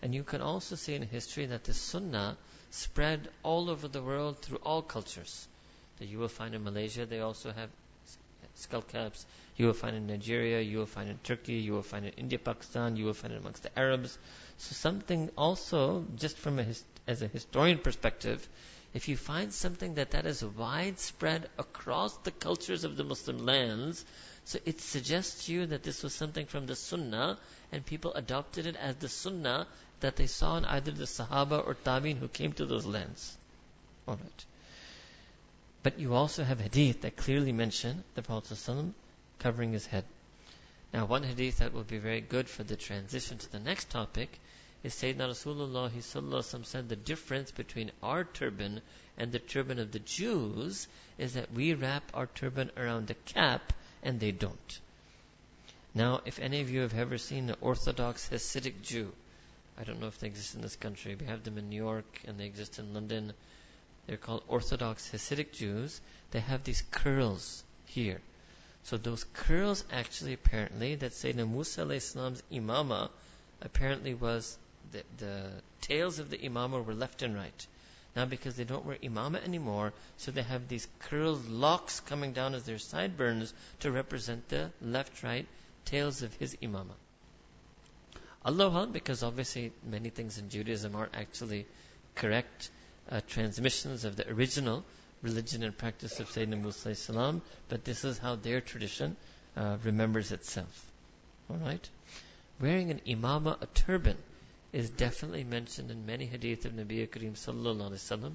And 0.00 0.14
you 0.14 0.22
can 0.22 0.42
also 0.42 0.76
see 0.76 0.94
in 0.94 1.02
history 1.02 1.46
that 1.46 1.64
the 1.64 1.74
Sunnah 1.74 2.36
spread 2.70 3.28
all 3.42 3.68
over 3.68 3.88
the 3.88 4.02
world 4.02 4.38
through 4.38 4.58
all 4.58 4.82
cultures. 4.82 5.48
That 5.98 6.06
you 6.06 6.20
will 6.20 6.28
find 6.28 6.54
in 6.54 6.62
Malaysia, 6.62 7.04
they 7.04 7.18
also 7.18 7.50
have 7.50 7.70
skull 8.58 8.82
caps. 8.82 9.26
You 9.56 9.66
will 9.66 9.74
find 9.74 9.96
in 9.96 10.06
Nigeria, 10.06 10.60
you 10.60 10.78
will 10.78 10.86
find 10.86 11.08
in 11.08 11.18
Turkey, 11.18 11.54
you 11.54 11.72
will 11.72 11.82
find 11.82 12.06
in 12.06 12.12
India, 12.12 12.38
Pakistan, 12.38 12.96
you 12.96 13.04
will 13.04 13.14
find 13.14 13.32
it 13.32 13.38
amongst 13.38 13.62
the 13.62 13.78
Arabs. 13.78 14.18
So 14.58 14.74
something 14.74 15.30
also, 15.36 16.04
just 16.16 16.36
from 16.36 16.58
a 16.58 16.66
as 17.06 17.22
a 17.22 17.28
historian 17.28 17.78
perspective, 17.78 18.46
if 18.94 19.08
you 19.08 19.16
find 19.16 19.52
something 19.52 19.94
that 19.94 20.12
that 20.12 20.26
is 20.26 20.44
widespread 20.44 21.48
across 21.58 22.16
the 22.18 22.30
cultures 22.30 22.84
of 22.84 22.96
the 22.96 23.04
Muslim 23.04 23.38
lands, 23.44 24.04
so 24.44 24.58
it 24.64 24.80
suggests 24.80 25.46
to 25.46 25.52
you 25.52 25.66
that 25.66 25.82
this 25.82 26.02
was 26.02 26.14
something 26.14 26.46
from 26.46 26.66
the 26.66 26.76
Sunnah, 26.76 27.38
and 27.70 27.84
people 27.84 28.14
adopted 28.14 28.66
it 28.66 28.76
as 28.76 28.96
the 28.96 29.08
Sunnah 29.08 29.66
that 30.00 30.16
they 30.16 30.26
saw 30.26 30.56
in 30.56 30.64
either 30.64 30.90
the 30.90 31.04
Sahaba 31.04 31.66
or 31.66 31.74
Tabi'in 31.74 32.18
who 32.18 32.28
came 32.28 32.52
to 32.52 32.64
those 32.66 32.86
lands. 32.86 33.36
Alright. 34.06 34.44
But 35.82 35.98
you 35.98 36.14
also 36.14 36.44
have 36.44 36.60
hadith 36.60 37.02
that 37.02 37.16
clearly 37.16 37.52
mention 37.52 38.04
the 38.14 38.22
Prophet 38.22 38.54
ﷺ 38.54 38.92
covering 39.38 39.72
his 39.72 39.86
head. 39.86 40.04
Now, 40.92 41.06
one 41.06 41.22
hadith 41.22 41.58
that 41.58 41.72
will 41.72 41.84
be 41.84 41.98
very 41.98 42.20
good 42.20 42.48
for 42.48 42.64
the 42.64 42.76
transition 42.76 43.38
to 43.38 43.52
the 43.52 43.60
next 43.60 43.90
topic 43.90 44.40
is 44.82 44.94
Sayyidina 44.94 45.28
Rasulullah 45.28 45.90
ﷺ 45.90 46.64
said 46.64 46.88
the 46.88 46.96
difference 46.96 47.50
between 47.50 47.90
our 48.02 48.24
turban 48.24 48.80
and 49.16 49.32
the 49.32 49.38
turban 49.38 49.78
of 49.78 49.92
the 49.92 49.98
Jews 49.98 50.88
is 51.18 51.34
that 51.34 51.52
we 51.52 51.74
wrap 51.74 52.10
our 52.14 52.26
turban 52.26 52.70
around 52.76 53.06
the 53.06 53.14
cap 53.14 53.72
and 54.02 54.18
they 54.18 54.32
don't. 54.32 54.80
Now, 55.94 56.20
if 56.24 56.38
any 56.38 56.60
of 56.60 56.70
you 56.70 56.80
have 56.80 56.94
ever 56.94 57.18
seen 57.18 57.50
an 57.50 57.56
Orthodox 57.60 58.28
Hasidic 58.28 58.82
Jew, 58.82 59.12
I 59.76 59.84
don't 59.84 60.00
know 60.00 60.06
if 60.06 60.18
they 60.18 60.26
exist 60.26 60.54
in 60.54 60.60
this 60.60 60.76
country. 60.76 61.14
We 61.14 61.26
have 61.26 61.44
them 61.44 61.58
in 61.58 61.68
New 61.68 61.76
York 61.76 62.20
and 62.24 62.38
they 62.38 62.46
exist 62.46 62.78
in 62.78 62.94
London. 62.94 63.32
They're 64.08 64.16
called 64.16 64.42
Orthodox 64.48 65.10
Hasidic 65.10 65.52
Jews. 65.52 66.00
They 66.30 66.40
have 66.40 66.64
these 66.64 66.82
curls 66.90 67.62
here. 67.84 68.22
So 68.84 68.96
those 68.96 69.22
curls 69.34 69.84
actually 69.92 70.32
apparently 70.32 70.94
that 70.94 71.12
Sayyidina 71.12 71.46
Musa 71.46 71.86
Islam's 71.90 72.42
imama 72.50 73.10
apparently 73.60 74.14
was 74.14 74.56
the, 74.92 75.02
the 75.18 75.50
tails 75.82 76.20
of 76.20 76.30
the 76.30 76.38
imama 76.38 76.82
were 76.82 76.94
left 76.94 77.20
and 77.20 77.34
right. 77.34 77.66
Now 78.16 78.24
because 78.24 78.56
they 78.56 78.64
don't 78.64 78.86
wear 78.86 78.96
imama 78.96 79.44
anymore, 79.44 79.92
so 80.16 80.30
they 80.30 80.42
have 80.42 80.68
these 80.68 80.88
curled 81.00 81.46
locks 81.46 82.00
coming 82.00 82.32
down 82.32 82.54
as 82.54 82.64
their 82.64 82.78
sideburns 82.78 83.52
to 83.80 83.90
represent 83.90 84.48
the 84.48 84.70
left-right 84.80 85.46
tails 85.84 86.22
of 86.22 86.32
his 86.36 86.56
imama. 86.62 86.96
Allah 88.42 88.86
because 88.86 89.22
obviously 89.22 89.70
many 89.84 90.08
things 90.08 90.38
in 90.38 90.48
Judaism 90.48 90.96
aren't 90.96 91.14
actually 91.14 91.66
correct 92.14 92.70
uh, 93.10 93.20
transmissions 93.26 94.04
of 94.04 94.16
the 94.16 94.28
original 94.30 94.84
religion 95.22 95.62
and 95.62 95.76
practice 95.76 96.20
of 96.20 96.28
Sayyidina 96.28 96.60
Musa 96.60 96.94
salam, 96.94 97.42
but 97.68 97.84
this 97.84 98.04
is 98.04 98.18
how 98.18 98.36
their 98.36 98.60
tradition 98.60 99.16
uh, 99.56 99.76
remembers 99.84 100.32
itself. 100.32 100.90
Alright? 101.50 101.88
Wearing 102.60 102.90
an 102.90 103.00
imama, 103.06 103.60
a 103.60 103.66
turban, 103.66 104.16
is 104.72 104.90
definitely 104.90 105.44
mentioned 105.44 105.90
in 105.90 106.06
many 106.06 106.26
hadith 106.26 106.64
of 106.66 106.72
Nabi 106.72 107.08
Kareem 107.08 107.32
sallallahu 107.32 107.90
alaihi 107.90 107.92
wasallam. 107.92 108.34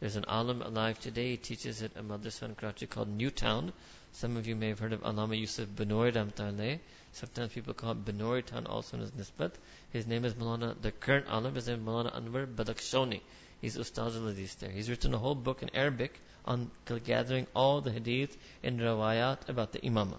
There's 0.00 0.16
an 0.16 0.24
alim 0.26 0.62
alive 0.62 0.98
today, 1.00 1.30
he 1.30 1.36
teaches 1.36 1.82
at 1.82 1.96
a 1.96 2.02
madrasa 2.02 2.42
in 2.44 2.54
Karachi 2.54 2.86
called 2.86 3.08
Newtown. 3.08 3.72
Some 4.12 4.36
of 4.36 4.46
you 4.46 4.56
may 4.56 4.68
have 4.68 4.78
heard 4.78 4.92
of 4.92 5.02
Allama 5.02 5.38
Yusuf 5.38 5.68
Benoy 5.68 6.12
Ramtaleh. 6.12 6.80
Sometimes 7.12 7.52
people 7.52 7.74
call 7.74 7.92
it 7.92 8.04
Binori 8.04 8.44
Town 8.44 8.66
also 8.66 8.96
known 8.96 9.06
as 9.06 9.12
Nisbat. 9.12 9.52
His 9.90 10.06
name 10.06 10.24
is 10.24 10.34
Malana, 10.34 10.74
the 10.80 10.92
current 10.92 11.26
alim 11.28 11.56
is 11.56 11.68
Malana 11.68 12.14
Anwar 12.14 12.46
Badakhshani. 12.46 13.20
He's 13.62 13.76
Ustaz 13.76 14.16
al 14.16 14.26
Hadith 14.26 14.58
there. 14.58 14.70
He's 14.70 14.90
written 14.90 15.14
a 15.14 15.18
whole 15.18 15.36
book 15.36 15.62
in 15.62 15.70
Arabic 15.72 16.20
on 16.44 16.68
gathering 17.04 17.46
all 17.54 17.80
the 17.80 17.92
hadith 17.92 18.36
in 18.60 18.78
rawayat 18.78 19.48
about 19.48 19.70
the 19.70 19.78
imamah. 19.78 20.18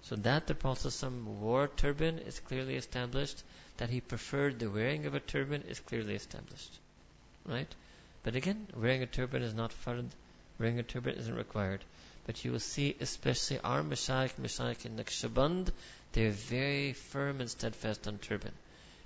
So 0.00 0.16
that 0.16 0.46
the 0.46 0.54
Prophet 0.54 0.94
wore 1.26 1.68
turban 1.68 2.18
is 2.20 2.40
clearly 2.40 2.76
established. 2.76 3.42
That 3.76 3.90
he 3.90 4.00
preferred 4.00 4.58
the 4.58 4.70
wearing 4.70 5.04
of 5.04 5.14
a 5.14 5.20
turban 5.20 5.62
is 5.68 5.80
clearly 5.80 6.14
established. 6.14 6.78
Right? 7.44 7.68
But 8.22 8.36
again, 8.36 8.68
wearing 8.74 9.02
a 9.02 9.06
turban 9.06 9.42
is 9.42 9.52
not 9.52 9.72
fard. 9.84 10.08
Wearing 10.58 10.78
a 10.78 10.82
turban 10.82 11.16
isn't 11.16 11.34
required. 11.34 11.84
But 12.26 12.42
you 12.42 12.52
will 12.52 12.60
see, 12.60 12.96
especially 13.00 13.58
our 13.60 13.82
Mashaykh, 13.82 14.36
Mashaykh 14.40 14.86
in 14.86 14.96
Naqshband, 14.96 15.72
they're 16.12 16.30
very 16.30 16.94
firm 16.94 17.40
and 17.40 17.50
steadfast 17.50 18.08
on 18.08 18.16
turban. 18.16 18.52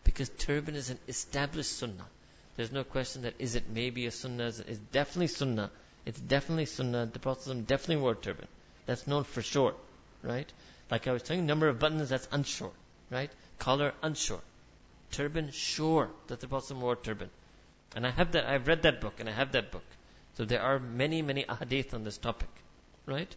Because 0.05 0.29
turban 0.29 0.77
is 0.77 0.91
an 0.91 1.01
established 1.09 1.77
sunnah. 1.77 2.07
There's 2.59 2.73
no 2.73 2.83
question 2.83 3.23
that 3.23 3.35
is 3.39 3.55
it 3.55 3.71
maybe 3.73 4.07
a 4.07 4.11
sunnah? 4.11 4.47
It's 4.47 4.81
definitely 4.91 5.29
sunnah. 5.29 5.71
It's 6.05 6.19
definitely 6.19 6.67
sunnah. 6.67 7.07
The 7.07 7.21
Prophet 7.21 7.69
definitely 7.69 8.03
wore 8.03 8.17
turban. 8.17 8.49
That's 8.85 9.07
known 9.07 9.23
for 9.23 9.43
sure, 9.43 9.75
right? 10.25 10.53
Like 10.91 11.07
I 11.07 11.13
was 11.13 11.23
telling 11.23 11.43
you, 11.43 11.47
number 11.47 11.69
of 11.69 11.79
buttons, 11.79 12.09
that's 12.09 12.27
unsure, 12.33 12.73
right? 13.11 13.31
Collar, 13.61 13.93
unsure. 14.03 14.41
Turban, 15.13 15.53
sure 15.53 16.11
that 16.27 16.41
the 16.41 16.49
Prophet 16.49 16.77
wore 16.77 16.97
turban. 16.97 17.31
And 17.95 18.05
I 18.05 18.11
have 18.11 18.33
that, 18.33 18.47
I've 18.47 18.67
read 18.67 18.83
that 18.83 19.01
book, 19.01 19.21
and 19.21 19.29
I 19.29 19.33
have 19.33 19.53
that 19.53 19.71
book. 19.71 19.85
So 20.37 20.45
there 20.45 20.61
are 20.61 20.81
many, 20.81 21.23
many 21.23 21.45
ahadith 21.45 21.95
on 21.95 22.03
this 22.03 22.19
topic, 22.19 22.51
right? 23.07 23.33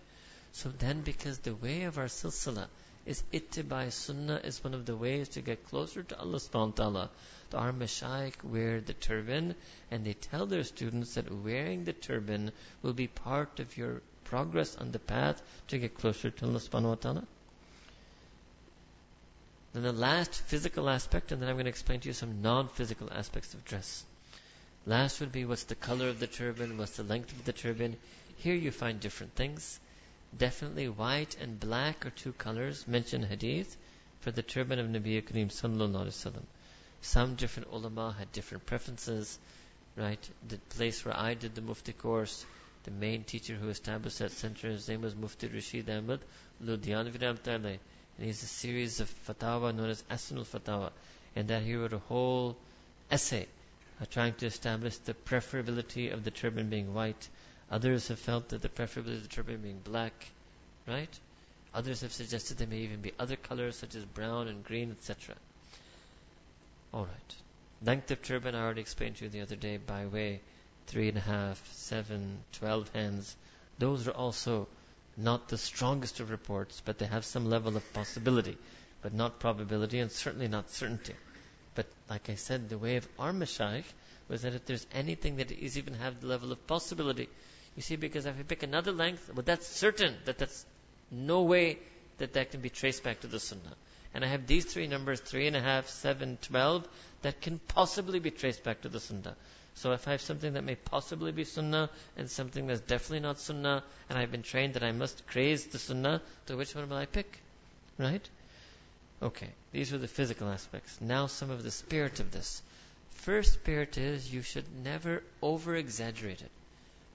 So 0.52 0.70
then, 0.70 1.02
because 1.02 1.38
the 1.38 1.54
way 1.54 1.84
of 1.84 2.00
our 2.00 2.06
silsila 2.06 2.66
is 3.06 3.24
ittibai 3.32 3.92
sunnah 3.92 4.42
is 4.44 4.64
one 4.64 4.74
of 4.74 4.88
the 4.88 4.96
ways 4.96 5.30
to 5.30 5.42
get 5.42 5.68
closer 5.68 6.02
to 6.02 6.20
Allah 6.20 6.38
subhanahu 6.38 6.80
wa 6.80 6.84
ta'ala. 6.84 7.10
Our 7.54 7.74
mashayikh 7.74 8.44
wear 8.44 8.82
the 8.82 8.94
turban 8.94 9.56
and 9.90 10.06
they 10.06 10.14
tell 10.14 10.46
their 10.46 10.64
students 10.64 11.16
that 11.16 11.32
wearing 11.32 11.84
the 11.84 11.94
turban 11.94 12.52
will 12.82 12.94
be 12.94 13.08
part 13.08 13.60
of 13.60 13.78
your 13.78 14.02
progress 14.24 14.76
on 14.76 14.92
the 14.92 15.00
path 15.00 15.42
to 15.68 15.78
get 15.78 15.98
closer 15.98 16.30
to 16.30 16.46
Allah 16.46 16.60
subhanahu 16.60 16.90
wa 16.90 16.96
ta'ala. 16.96 17.28
Then 19.74 19.84
the 19.84 19.94
last 19.94 20.34
physical 20.34 20.90
aspect, 20.90 21.32
and 21.32 21.42
then 21.42 21.50
I'm 21.50 21.56
going 21.56 21.66
to 21.66 21.70
explain 21.70 22.02
to 22.02 22.08
you 22.10 22.14
some 22.14 22.42
non-physical 22.42 23.10
aspects 23.12 23.54
of 23.54 23.64
dress. 23.64 24.04
Last 24.86 25.20
would 25.20 25.32
be 25.32 25.46
what's 25.46 25.64
the 25.66 25.76
color 25.76 26.10
of 26.10 26.20
the 26.20 26.28
turban, 26.28 26.78
what's 26.78 26.98
the 26.98 27.04
length 27.04 27.32
of 27.32 27.46
the 27.46 27.54
turban. 27.54 27.98
Here 28.38 28.56
you 28.56 28.72
find 28.72 29.00
different 29.00 29.36
things. 29.36 29.80
Definitely 30.38 30.90
white 30.90 31.38
and 31.40 31.60
black 31.60 32.06
are 32.06 32.10
two 32.10 32.34
colors 32.34 32.88
mentioned 32.88 33.26
hadith 33.26 33.78
for 34.22 34.32
the 34.32 34.42
turban 34.42 34.80
of 34.80 34.88
Nabi 34.88 35.22
Kareem 35.22 35.50
sallallahu 35.50 36.06
alaihi 36.06 36.08
wasallam. 36.08 36.44
Some 37.02 37.36
different 37.36 37.70
ulama 37.72 38.16
had 38.18 38.32
different 38.32 38.66
preferences, 38.66 39.38
right? 39.96 40.30
The 40.48 40.58
place 40.76 41.04
where 41.04 41.18
I 41.18 41.34
did 41.34 41.56
the 41.56 41.62
mufti 41.62 41.94
course, 41.94 42.46
the 42.84 42.92
main 42.92 43.24
teacher 43.24 43.56
who 43.56 43.70
established 43.70 44.20
that 44.20 44.32
center, 44.32 44.70
his 44.70 44.88
name 44.88 45.02
was 45.02 45.16
Mufti 45.16 45.48
Rashid 45.48 45.90
Ahmad 45.90 46.20
Ludhianvi 46.64 47.22
and 47.24 47.80
he 48.20 48.28
has 48.28 48.44
a 48.44 48.48
series 48.48 49.00
of 49.00 49.10
fatwa 49.28 49.74
known 49.76 49.90
as 49.90 50.04
Ahsanul 50.04 50.46
Fatawa, 50.46 50.92
and 51.36 51.48
that 51.48 51.64
he 51.64 51.76
wrote 51.76 51.94
a 51.94 51.98
whole 51.98 52.58
essay 53.10 53.48
uh, 54.00 54.06
trying 54.10 54.34
to 54.36 54.46
establish 54.46 54.98
the 54.98 55.14
preferability 55.14 56.14
of 56.14 56.24
the 56.24 56.32
turban 56.32 56.70
being 56.70 56.94
white 56.94 57.30
Others 57.72 58.10
have 58.10 58.20
felt 58.20 58.50
that 58.50 58.62
the 58.62 58.68
preferability 58.68 59.16
of 59.16 59.24
the 59.24 59.30
turban 59.30 59.62
being 59.62 59.80
black, 59.80 60.26
right? 60.86 61.20
Others 61.74 62.02
have 62.02 62.12
suggested 62.12 62.58
there 62.58 62.68
may 62.68 62.80
even 62.80 63.00
be 63.00 63.14
other 63.18 63.38
colors 63.38 63.78
such 63.78 63.96
as 63.96 64.04
brown 64.04 64.50
and 64.50 64.62
green, 64.62 64.92
etc. 64.92 65.36
Alright. 66.93 67.36
Length 67.84 68.12
of 68.12 68.21
turban 68.21 68.54
I 68.54 68.62
already 68.62 68.82
explained 68.82 69.15
to 69.17 69.25
you 69.25 69.30
the 69.30 69.41
other 69.41 69.56
day 69.56 69.77
by 69.77 70.06
way 70.06 70.41
three 70.88 71.08
and 71.08 71.17
a 71.17 71.21
half, 71.21 71.62
seven, 71.73 72.39
twelve 72.51 72.89
hands. 72.89 73.36
Those 73.80 74.08
are 74.08 74.12
also 74.12 74.67
not 75.15 75.47
the 75.47 75.58
strongest 75.58 76.19
of 76.19 76.30
reports, 76.30 76.82
but 76.84 76.97
they 76.97 77.06
have 77.06 77.23
some 77.23 77.45
level 77.45 77.77
of 77.77 77.93
possibility, 77.93 78.58
but 79.01 79.13
not 79.13 79.39
probability 79.39 79.99
and 79.99 80.12
certainly 80.12 80.47
not 80.47 80.69
certainty. 80.69 81.15
But 81.75 81.88
like 82.10 82.30
I 82.30 82.36
said, 82.36 82.67
the 82.67 82.77
way 82.77 82.97
of 82.97 83.08
our 83.17 83.34
was 84.27 84.41
that 84.41 84.54
if 84.54 84.65
there's 84.65 84.86
anything 84.93 85.38
that 85.38 85.51
is 85.51 85.77
even 85.77 85.93
have 85.93 86.21
the 86.21 86.27
level 86.27 86.51
of 86.51 86.67
possibility, 86.67 87.30
you 87.75 87.82
see, 87.82 87.95
because 87.95 88.25
if 88.25 88.38
I 88.38 88.43
pick 88.43 88.63
another 88.63 88.91
length, 88.91 89.30
well, 89.34 89.43
that's 89.43 89.67
certain 89.67 90.15
that 90.25 90.38
that's 90.38 90.65
no 91.10 91.43
way 91.43 91.80
that 92.17 92.34
that 92.34 92.51
can 92.51 92.62
be 92.62 92.69
traced 92.69 93.04
back 93.04 93.21
to 93.21 93.27
the 93.27 93.39
Sunnah. 93.39 93.75
And 94.13 94.26
I 94.26 94.28
have 94.28 94.47
these 94.47 94.65
three 94.65 94.88
numbers, 94.88 95.19
three 95.19 95.47
and 95.47 95.56
a 95.56 95.62
half, 95.62 95.88
seven, 95.88 96.38
twelve, 96.41 96.88
that 97.21 97.41
can 97.41 97.60
possibly 97.67 98.19
be 98.19 98.32
traced 98.32 98.63
back 98.63 98.82
to 98.82 98.89
the 98.89 99.00
Sunnah. 99.00 99.36
So 99.76 99.93
if 99.93 100.08
I 100.08 100.12
have 100.12 100.21
something 100.21 100.54
that 100.54 100.63
may 100.63 100.76
possibly 100.76 101.32
be 101.32 101.45
Sunnah 101.45 101.89
and 102.17 102.30
something 102.30 102.67
that's 102.67 102.82
definitely 102.82 103.21
not 103.21 103.39
Sunnah, 103.39 103.84
and 104.10 104.19
I've 104.19 104.32
been 104.32 104.43
trained 104.43 104.74
that 104.74 104.84
I 104.84 104.91
must 104.91 105.26
praise 105.28 105.65
the 105.65 105.80
Sunnah, 105.80 106.21
so 106.45 106.58
which 106.58 106.76
one 106.76 106.89
will 106.89 106.97
I 106.97 107.06
pick? 107.06 107.39
Right? 107.97 108.28
Okay, 109.21 109.50
these 109.71 109.93
are 109.93 109.97
the 109.97 110.08
physical 110.08 110.50
aspects. 110.50 111.00
Now 111.00 111.28
some 111.28 111.50
of 111.50 111.63
the 111.63 111.71
spirit 111.71 112.19
of 112.19 112.32
this. 112.32 112.62
First 113.12 113.54
spirit 113.54 113.97
is 113.97 114.34
you 114.34 114.41
should 114.41 114.65
never 114.84 115.24
over 115.41 115.76
exaggerate 115.76 116.41
it 116.41 116.52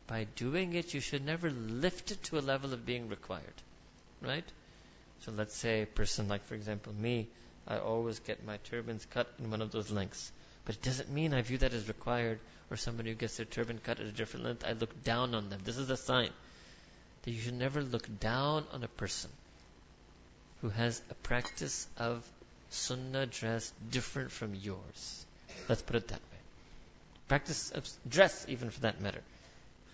by 0.06 0.24
doing 0.36 0.74
it, 0.74 0.94
you 0.94 1.00
should 1.00 1.24
never 1.24 1.50
lift 1.50 2.12
it 2.12 2.22
to 2.24 2.38
a 2.38 2.40
level 2.40 2.72
of 2.72 2.86
being 2.86 3.08
required. 3.08 3.62
Right? 4.20 4.44
So 5.20 5.32
let's 5.32 5.56
say 5.56 5.82
a 5.82 5.86
person 5.86 6.28
like, 6.28 6.46
for 6.46 6.54
example, 6.54 6.92
me, 6.92 7.28
I 7.66 7.78
always 7.78 8.18
get 8.20 8.44
my 8.44 8.58
turbans 8.58 9.06
cut 9.06 9.28
in 9.38 9.50
one 9.50 9.62
of 9.62 9.72
those 9.72 9.90
lengths. 9.90 10.30
But 10.64 10.76
it 10.76 10.82
doesn't 10.82 11.10
mean 11.10 11.34
I 11.34 11.42
view 11.42 11.58
that 11.58 11.72
as 11.72 11.88
required, 11.88 12.38
or 12.70 12.76
somebody 12.76 13.10
who 13.10 13.16
gets 13.16 13.36
their 13.36 13.46
turban 13.46 13.80
cut 13.82 14.00
at 14.00 14.06
a 14.06 14.12
different 14.12 14.46
length, 14.46 14.64
I 14.66 14.72
look 14.72 15.02
down 15.04 15.34
on 15.34 15.48
them. 15.48 15.60
This 15.64 15.78
is 15.78 15.90
a 15.90 15.96
sign 15.96 16.30
that 17.22 17.30
you 17.30 17.40
should 17.40 17.54
never 17.54 17.82
look 17.82 18.08
down 18.20 18.64
on 18.72 18.82
a 18.82 18.88
person 18.88 19.30
who 20.62 20.68
has 20.70 21.00
a 21.10 21.14
practice 21.14 21.86
of 21.96 22.24
sunnah 22.70 23.26
dress 23.26 23.72
different 23.90 24.32
from 24.32 24.54
yours. 24.54 25.26
Let's 25.68 25.82
put 25.82 25.96
it 25.96 26.08
that 26.08 26.20
way. 26.20 26.38
Practice 27.28 27.70
of 27.70 27.88
dress, 28.08 28.46
even 28.48 28.70
for 28.70 28.80
that 28.80 29.00
matter 29.00 29.22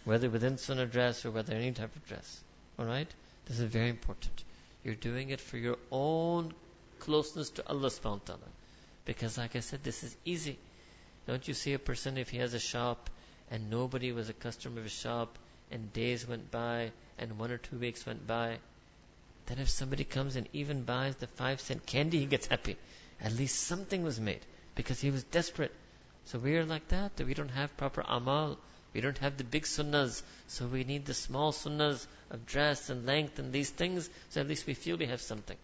whether 0.04 0.28
within 0.28 0.58
sunnah 0.58 0.86
dress 0.86 1.24
or 1.24 1.30
whether 1.30 1.54
any 1.54 1.72
type 1.72 1.94
of 1.94 2.06
dress. 2.06 2.40
Alright? 2.78 3.08
This 3.46 3.60
is 3.60 3.70
very 3.70 3.88
important. 3.88 4.44
You're 4.84 4.94
doing 4.94 5.30
it 5.30 5.40
for 5.40 5.56
your 5.56 5.78
own 5.90 6.52
closeness 6.98 7.50
to 7.50 7.68
Allah 7.68 7.88
subhanahu 7.88 8.20
wa 8.20 8.26
ta'ala. 8.26 8.50
Because 9.04 9.38
like 9.38 9.56
I 9.56 9.60
said, 9.60 9.82
this 9.82 10.02
is 10.02 10.16
easy. 10.24 10.58
Don't 11.26 11.46
you 11.46 11.54
see 11.54 11.72
a 11.72 11.78
person 11.78 12.18
if 12.18 12.30
he 12.30 12.38
has 12.38 12.54
a 12.54 12.58
shop 12.58 13.10
and 13.50 13.70
nobody 13.70 14.12
was 14.12 14.28
a 14.28 14.32
customer 14.32 14.78
of 14.78 14.84
his 14.84 14.92
shop 14.92 15.38
and 15.70 15.92
days 15.92 16.26
went 16.26 16.50
by 16.50 16.92
and 17.18 17.38
one 17.38 17.50
or 17.50 17.58
two 17.58 17.78
weeks 17.78 18.04
went 18.06 18.26
by, 18.26 18.58
then 19.46 19.58
if 19.58 19.68
somebody 19.68 20.04
comes 20.04 20.36
and 20.36 20.48
even 20.52 20.82
buys 20.84 21.16
the 21.16 21.26
five 21.26 21.60
cent 21.60 21.86
candy, 21.86 22.18
he 22.18 22.26
gets 22.26 22.46
happy. 22.46 22.76
At 23.20 23.32
least 23.32 23.60
something 23.60 24.02
was 24.02 24.20
made 24.20 24.40
because 24.74 25.00
he 25.00 25.10
was 25.10 25.22
desperate. 25.24 25.72
So 26.24 26.38
we 26.38 26.56
are 26.56 26.64
like 26.64 26.88
that, 26.88 27.16
that 27.16 27.26
we 27.26 27.34
don't 27.34 27.50
have 27.50 27.76
proper 27.76 28.04
amal 28.06 28.58
we 28.94 29.00
don't 29.00 29.18
have 29.18 29.36
the 29.36 29.44
big 29.44 29.64
sunnahs, 29.64 30.22
so 30.48 30.66
we 30.66 30.84
need 30.84 31.06
the 31.06 31.14
small 31.14 31.52
sunnahs 31.52 32.06
of 32.30 32.46
dress 32.46 32.90
and 32.90 33.06
length 33.06 33.38
and 33.38 33.52
these 33.52 33.70
things, 33.70 34.08
so 34.30 34.40
at 34.40 34.48
least 34.48 34.66
we 34.66 34.74
feel 34.74 34.96
we 34.96 35.06
have 35.06 35.20
something. 35.20 35.56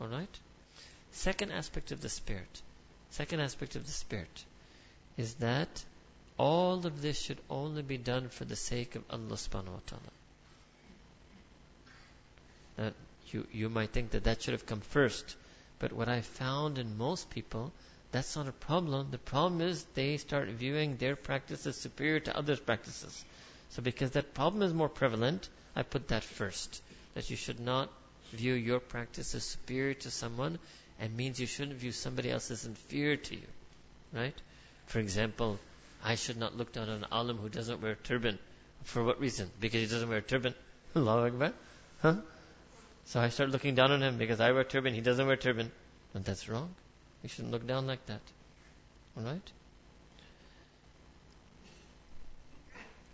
Alright? 0.00 0.38
Second 1.12 1.50
aspect 1.50 1.92
of 1.92 2.00
the 2.00 2.08
Spirit. 2.08 2.62
Second 3.10 3.40
aspect 3.40 3.74
of 3.74 3.84
the 3.84 3.92
Spirit 3.92 4.44
is 5.16 5.34
that 5.34 5.84
all 6.38 6.86
of 6.86 7.02
this 7.02 7.20
should 7.20 7.40
only 7.50 7.82
be 7.82 7.98
done 7.98 8.28
for 8.28 8.44
the 8.44 8.56
sake 8.56 8.94
of 8.94 9.02
Allah 9.10 9.34
subhanahu 9.34 9.72
wa 9.72 9.80
ta'ala. 9.86 10.12
Now, 12.78 12.92
you, 13.26 13.46
you 13.52 13.68
might 13.68 13.90
think 13.90 14.12
that 14.12 14.24
that 14.24 14.42
should 14.42 14.52
have 14.52 14.66
come 14.66 14.80
first, 14.80 15.36
but 15.78 15.92
what 15.92 16.08
I 16.08 16.20
found 16.20 16.78
in 16.78 16.96
most 16.96 17.28
people 17.28 17.72
that's 18.12 18.36
not 18.36 18.48
a 18.48 18.52
problem. 18.52 19.10
The 19.10 19.18
problem 19.18 19.60
is 19.60 19.84
they 19.94 20.16
start 20.16 20.48
viewing 20.48 20.96
their 20.96 21.16
practice 21.16 21.66
as 21.66 21.76
superior 21.76 22.20
to 22.20 22.36
others' 22.36 22.60
practices. 22.60 23.24
So 23.70 23.82
because 23.82 24.12
that 24.12 24.34
problem 24.34 24.62
is 24.62 24.74
more 24.74 24.88
prevalent, 24.88 25.48
I 25.76 25.82
put 25.82 26.08
that 26.08 26.24
first. 26.24 26.82
That 27.14 27.30
you 27.30 27.36
should 27.36 27.60
not 27.60 27.88
view 28.32 28.54
your 28.54 28.80
practice 28.80 29.34
as 29.34 29.44
superior 29.44 29.94
to 29.94 30.10
someone 30.10 30.58
and 30.98 31.16
means 31.16 31.40
you 31.40 31.46
shouldn't 31.46 31.78
view 31.78 31.92
somebody 31.92 32.30
else 32.30 32.50
as 32.50 32.66
inferior 32.66 33.16
to 33.16 33.34
you. 33.34 33.46
Right? 34.12 34.34
For 34.86 34.98
example, 34.98 35.58
I 36.02 36.16
should 36.16 36.36
not 36.36 36.56
look 36.56 36.72
down 36.72 36.88
on 36.88 37.04
an 37.04 37.06
alim 37.12 37.38
who 37.38 37.48
doesn't 37.48 37.80
wear 37.80 37.92
a 37.92 37.96
turban. 37.96 38.38
For 38.84 39.04
what 39.04 39.20
reason? 39.20 39.50
Because 39.60 39.80
he 39.80 39.86
doesn't 39.86 40.08
wear 40.08 40.18
a 40.18 40.22
turban. 40.22 40.54
Allahu 40.96 41.26
Akbar. 41.26 41.52
Huh? 42.02 42.16
So 43.04 43.20
I 43.20 43.28
start 43.28 43.50
looking 43.50 43.74
down 43.74 43.92
on 43.92 44.02
him 44.02 44.18
because 44.18 44.40
I 44.40 44.50
wear 44.50 44.62
a 44.62 44.64
turban, 44.64 44.94
he 44.94 45.00
doesn't 45.00 45.24
wear 45.24 45.34
a 45.34 45.38
turban. 45.38 45.70
And 46.14 46.24
that's 46.24 46.48
wrong. 46.48 46.74
We 47.22 47.28
shouldn't 47.28 47.52
look 47.52 47.66
down 47.66 47.86
like 47.86 48.04
that. 48.06 48.20
Alright? 49.16 49.52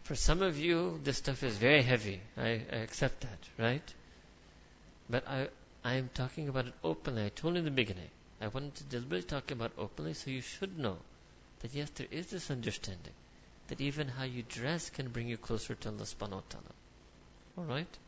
For 0.04 0.14
some 0.14 0.42
of 0.42 0.56
you, 0.56 1.00
this 1.02 1.16
stuff 1.16 1.42
is 1.42 1.56
very 1.56 1.82
heavy. 1.82 2.20
I, 2.36 2.62
I 2.72 2.76
accept 2.76 3.22
that, 3.22 3.38
right? 3.58 3.94
But 5.10 5.26
I, 5.26 5.48
I 5.84 5.94
am 5.94 6.10
talking 6.14 6.48
about 6.48 6.66
it 6.66 6.74
openly. 6.84 7.24
I 7.24 7.28
told 7.30 7.54
you 7.54 7.58
in 7.60 7.64
the 7.64 7.70
beginning. 7.72 8.10
I 8.40 8.48
wanted 8.48 8.76
to 8.76 8.84
deliberately 8.84 9.28
talk 9.28 9.50
about 9.50 9.72
openly 9.78 10.14
so 10.14 10.30
you 10.30 10.42
should 10.42 10.78
know 10.78 10.98
that 11.60 11.74
yes, 11.74 11.90
there 11.90 12.06
is 12.10 12.28
this 12.28 12.50
understanding 12.50 13.14
that 13.68 13.80
even 13.80 14.08
how 14.08 14.24
you 14.24 14.44
dress 14.48 14.90
can 14.90 15.08
bring 15.08 15.26
you 15.26 15.36
closer 15.36 15.74
to 15.74 15.88
Allah 15.88 16.02
subhanahu 16.02 16.30
wa 16.30 16.42
ta'ala. 16.50 16.74
Alright? 17.58 17.98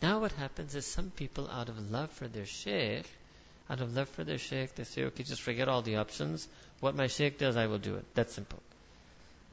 Now 0.00 0.20
what 0.20 0.32
happens 0.32 0.74
is 0.74 0.86
some 0.86 1.10
people 1.10 1.50
out 1.50 1.68
of 1.68 1.90
love 1.90 2.10
for 2.10 2.28
their 2.28 2.46
shaykh 2.46 3.06
out 3.70 3.80
of 3.80 3.94
love 3.94 4.08
for 4.08 4.24
their 4.24 4.38
sheikh, 4.38 4.74
they 4.74 4.84
say, 4.84 5.04
okay, 5.04 5.22
just 5.22 5.42
forget 5.42 5.68
all 5.68 5.80
the 5.80 5.96
options. 5.96 6.48
What 6.80 6.96
my 6.96 7.06
sheikh 7.06 7.38
does, 7.38 7.56
I 7.56 7.66
will 7.66 7.78
do 7.78 7.94
it. 7.94 8.04
That's 8.14 8.34
simple. 8.34 8.60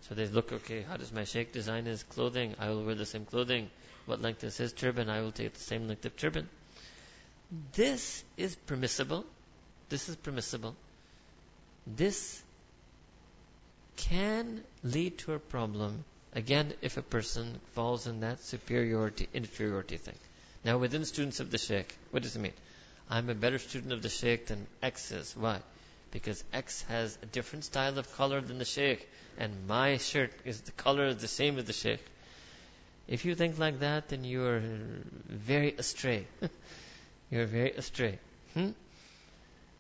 So 0.10 0.16
they 0.16 0.26
look, 0.26 0.52
okay, 0.52 0.82
how 0.82 0.98
does 0.98 1.12
my 1.12 1.24
sheikh 1.24 1.52
design 1.52 1.86
his 1.86 2.02
clothing? 2.04 2.56
I 2.60 2.70
will 2.70 2.84
wear 2.84 2.96
the 2.96 3.06
same 3.06 3.26
clothing. 3.26 3.70
What 4.08 4.22
length 4.22 4.44
is 4.44 4.58
his 4.58 4.74
turban? 4.74 5.10
I 5.10 5.22
will 5.22 5.32
take 5.32 5.54
the 5.54 5.60
same 5.60 5.88
length 5.88 6.06
of 6.06 6.18
turban. 6.18 6.50
This 7.74 8.24
is 8.38 8.56
permissible. 8.56 9.26
This 9.90 10.10
is 10.10 10.16
permissible. 10.16 10.76
This 11.86 12.42
can 13.98 14.64
lead 14.84 15.18
to 15.20 15.34
a 15.34 15.40
problem, 15.40 16.04
again, 16.34 16.74
if 16.82 16.98
a 16.98 17.02
person 17.02 17.60
falls 17.74 18.08
in 18.08 18.22
that 18.22 18.42
superiority, 18.44 19.28
inferiority 19.34 19.98
thing. 19.98 20.16
Now, 20.66 20.78
within 20.80 21.06
students 21.06 21.40
of 21.40 21.52
the 21.52 21.58
sheikh, 21.58 21.96
what 22.12 22.24
does 22.24 22.36
it 22.36 22.40
mean? 22.40 22.54
I'm 23.10 23.30
a 23.30 23.36
better 23.36 23.58
student 23.58 23.94
of 23.94 24.02
the 24.02 24.10
sheikh 24.10 24.48
than 24.48 24.68
X 24.82 25.12
is. 25.12 25.36
Why? 25.36 25.60
Because 26.12 26.44
X 26.52 26.82
has 26.84 27.18
a 27.22 27.26
different 27.26 27.64
style 27.66 27.98
of 27.98 28.12
color 28.16 28.42
than 28.42 28.58
the 28.58 28.66
sheikh, 28.66 29.08
and 29.38 29.68
my 29.68 29.98
shirt 29.98 30.32
is 30.46 30.62
the 30.62 30.72
color 30.72 31.14
the 31.14 31.28
same 31.28 31.58
as 31.58 31.66
the 31.66 31.74
sheikh. 31.74 32.02
If 33.08 33.24
you 33.24 33.36
think 33.36 33.58
like 33.58 33.80
that, 33.80 34.10
then 34.10 34.26
you 34.26 34.44
are 34.46 34.62
very 35.28 35.74
astray. 35.78 36.28
You're 37.32 37.46
very 37.46 37.72
astray. 37.72 38.20
Hmm? 38.54 38.72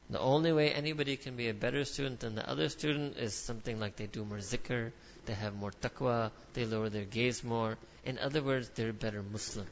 The 0.09 0.19
only 0.19 0.53
way 0.53 0.71
anybody 0.71 1.17
can 1.17 1.35
be 1.35 1.49
a 1.49 1.53
better 1.53 1.83
student 1.83 2.21
than 2.21 2.35
the 2.35 2.49
other 2.49 2.69
student 2.69 3.17
is 3.17 3.33
something 3.33 3.77
like 3.77 3.97
they 3.97 4.07
do 4.07 4.23
more 4.23 4.37
zikr, 4.37 4.93
they 5.25 5.33
have 5.33 5.53
more 5.53 5.71
taqwa, 5.71 6.31
they 6.53 6.63
lower 6.63 6.87
their 6.87 7.03
gaze 7.03 7.43
more. 7.43 7.77
In 8.05 8.17
other 8.17 8.41
words, 8.41 8.69
they're 8.69 8.91
a 8.91 8.93
better 8.93 9.21
Muslim. 9.21 9.67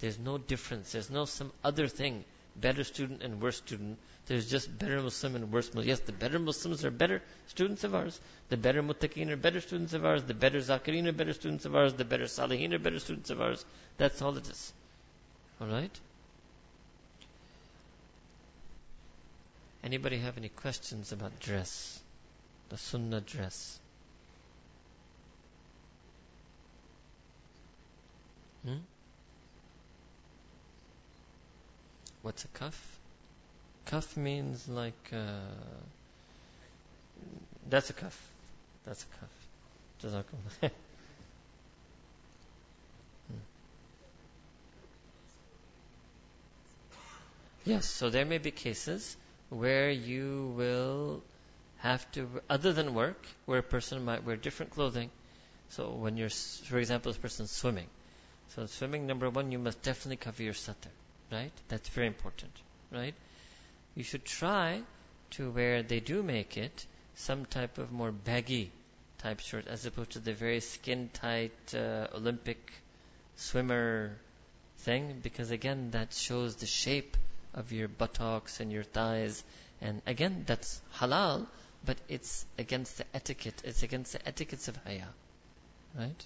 There's 0.00 0.18
no 0.18 0.36
difference. 0.36 0.92
There's 0.92 1.08
no 1.08 1.24
some 1.24 1.50
other 1.64 1.88
thing. 1.88 2.24
Better 2.56 2.84
student 2.84 3.22
and 3.22 3.40
worse 3.42 3.56
student. 3.56 3.98
There's 4.26 4.48
just 4.48 4.78
better 4.78 5.00
Muslim 5.02 5.34
and 5.36 5.52
worse 5.52 5.68
Muslim. 5.68 5.86
Yes, 5.88 6.00
the 6.00 6.12
better 6.12 6.38
Muslims 6.38 6.84
are 6.84 6.90
better 6.90 7.20
students 7.48 7.84
of 7.84 7.94
ours. 7.94 8.20
The 8.48 8.56
better 8.56 8.82
muttaqeen 8.82 9.28
are 9.30 9.36
better 9.36 9.60
students 9.60 9.92
of 9.92 10.04
ours. 10.04 10.22
The 10.22 10.34
better 10.34 10.58
zakirin 10.58 11.06
are 11.06 11.12
better 11.12 11.32
students 11.34 11.64
of 11.64 11.74
ours. 11.74 11.94
The 11.94 12.04
better 12.04 12.24
salihin 12.24 12.72
are 12.72 12.78
better 12.78 13.00
students 13.00 13.30
of 13.30 13.40
ours. 13.40 13.64
That's 13.98 14.22
all 14.22 14.36
it 14.36 14.48
is. 14.48 14.72
Alright? 15.60 15.98
Anybody 19.82 20.18
have 20.18 20.38
any 20.38 20.48
questions 20.48 21.12
about 21.12 21.38
dress? 21.40 22.00
The 22.70 22.78
sunnah 22.78 23.20
dress? 23.20 23.78
Hmm? 28.64 28.78
What's 32.24 32.42
a 32.46 32.48
cuff? 32.48 32.98
Cuff 33.84 34.16
means 34.16 34.66
like 34.66 35.10
uh, 35.12 35.28
that's 37.68 37.90
a 37.90 37.92
cuff. 37.92 38.18
That's 38.84 39.04
a 39.04 39.06
cuff. 39.20 39.30
Jazakumullah. 40.02 40.70
Hmm. 43.28 43.36
Yes, 47.64 47.84
so 47.84 48.08
there 48.08 48.24
may 48.24 48.38
be 48.38 48.50
cases 48.50 49.18
where 49.50 49.90
you 49.90 50.54
will 50.56 51.22
have 51.80 52.10
to, 52.12 52.40
other 52.48 52.72
than 52.72 52.94
work, 52.94 53.22
where 53.44 53.58
a 53.58 53.62
person 53.62 54.02
might 54.02 54.24
wear 54.24 54.36
different 54.36 54.72
clothing. 54.72 55.10
So 55.68 55.90
when 55.90 56.16
you're, 56.16 56.30
for 56.30 56.78
example, 56.78 57.12
this 57.12 57.18
person's 57.18 57.50
swimming. 57.50 57.88
So 58.54 58.64
swimming, 58.64 59.06
number 59.06 59.28
one, 59.28 59.52
you 59.52 59.58
must 59.58 59.82
definitely 59.82 60.16
cover 60.16 60.42
your 60.42 60.54
satar, 60.54 60.94
right? 61.30 61.52
That's 61.68 61.88
very 61.88 62.06
important, 62.06 62.52
right? 62.90 63.14
You 63.94 64.02
should 64.02 64.24
try 64.24 64.82
to 65.32 65.50
where 65.50 65.82
they 65.82 66.00
do 66.00 66.22
make 66.22 66.56
it 66.56 66.86
some 67.14 67.44
type 67.46 67.78
of 67.78 67.92
more 67.92 68.12
baggy 68.12 68.70
type 69.18 69.40
shirt 69.40 69.66
as 69.66 69.86
opposed 69.86 70.12
to 70.12 70.18
the 70.18 70.34
very 70.34 70.60
skin 70.60 71.10
tight 71.12 71.74
uh, 71.74 72.08
Olympic 72.14 72.72
swimmer 73.36 74.16
thing 74.78 75.20
because 75.22 75.50
again 75.50 75.90
that 75.92 76.12
shows 76.12 76.56
the 76.56 76.66
shape 76.66 77.16
of 77.54 77.72
your 77.72 77.88
buttocks 77.88 78.60
and 78.60 78.72
your 78.72 78.82
thighs. 78.82 79.42
And 79.80 80.02
again, 80.06 80.44
that's 80.46 80.80
halal, 80.96 81.46
but 81.84 81.96
it's 82.08 82.44
against 82.58 82.98
the 82.98 83.04
etiquette. 83.14 83.62
It's 83.64 83.82
against 83.82 84.12
the 84.12 84.28
etiquettes 84.28 84.68
of 84.68 84.76
haya. 84.84 85.06
Right? 85.96 86.24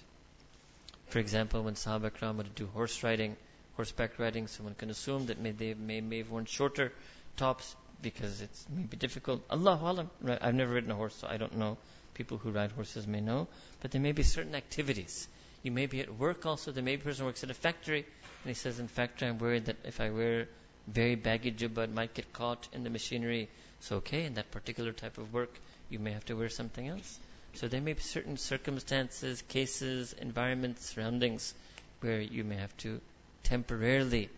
For 1.07 1.19
example, 1.19 1.63
when 1.63 1.75
Sahaba 1.75 2.11
Kram 2.11 2.37
would 2.37 2.53
do 2.55 2.67
horse 2.67 3.03
riding, 3.03 3.35
horseback 3.79 4.19
riding, 4.19 4.45
someone 4.47 4.75
can 4.75 4.89
assume 4.89 5.27
that 5.27 5.39
may 5.39 5.51
they 5.51 5.73
may, 5.73 6.01
may 6.01 6.17
have 6.17 6.29
worn 6.29 6.43
shorter 6.43 6.91
tops 7.37 7.77
because 8.01 8.41
it's 8.41 8.65
maybe 8.69 8.97
difficult. 8.97 9.41
Allah 9.49 9.79
alam. 9.81 10.09
I've 10.41 10.53
never 10.53 10.73
ridden 10.73 10.91
a 10.91 10.95
horse, 10.95 11.15
so 11.15 11.27
I 11.29 11.37
don't 11.37 11.55
know. 11.57 11.77
People 12.13 12.37
who 12.37 12.51
ride 12.51 12.73
horses 12.73 13.07
may 13.07 13.21
know. 13.21 13.47
But 13.79 13.91
there 13.91 14.01
may 14.01 14.11
be 14.11 14.23
certain 14.23 14.53
activities. 14.53 15.29
You 15.63 15.71
may 15.71 15.85
be 15.85 16.01
at 16.01 16.13
work 16.13 16.45
also. 16.45 16.73
There 16.73 16.83
may 16.83 16.97
be 16.97 17.03
a 17.03 17.05
person 17.05 17.21
who 17.21 17.27
works 17.27 17.45
at 17.45 17.51
a 17.51 17.53
factory, 17.53 17.99
and 17.99 18.49
he 18.49 18.53
says, 18.53 18.79
in 18.79 18.89
factory, 18.89 19.29
I'm 19.29 19.37
worried 19.37 19.67
that 19.67 19.77
if 19.85 20.01
I 20.01 20.09
wear 20.09 20.49
very 20.85 21.15
baggy 21.15 21.53
jubba 21.53 21.89
might 21.89 22.13
get 22.13 22.33
caught 22.33 22.67
in 22.73 22.83
the 22.83 22.89
machinery. 22.89 23.47
So, 23.79 23.97
okay, 23.97 24.25
in 24.25 24.33
that 24.33 24.51
particular 24.51 24.91
type 24.91 25.17
of 25.17 25.31
work, 25.31 25.57
you 25.89 25.99
may 25.99 26.11
have 26.11 26.25
to 26.25 26.33
wear 26.33 26.49
something 26.49 26.85
else. 26.85 27.17
So, 27.53 27.69
there 27.69 27.79
may 27.79 27.93
be 27.93 28.01
certain 28.01 28.35
circumstances, 28.35 29.41
cases, 29.43 30.11
environments, 30.11 30.85
surroundings 30.93 31.53
where 32.01 32.19
you 32.19 32.43
may 32.43 32.57
have 32.57 32.75
to 32.77 32.99
temporarily 33.43 34.29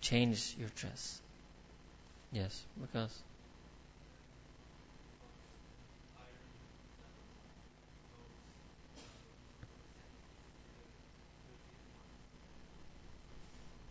change 0.00 0.54
your 0.58 0.68
dress. 0.76 1.20
Yes, 2.32 2.64
because. 2.80 3.22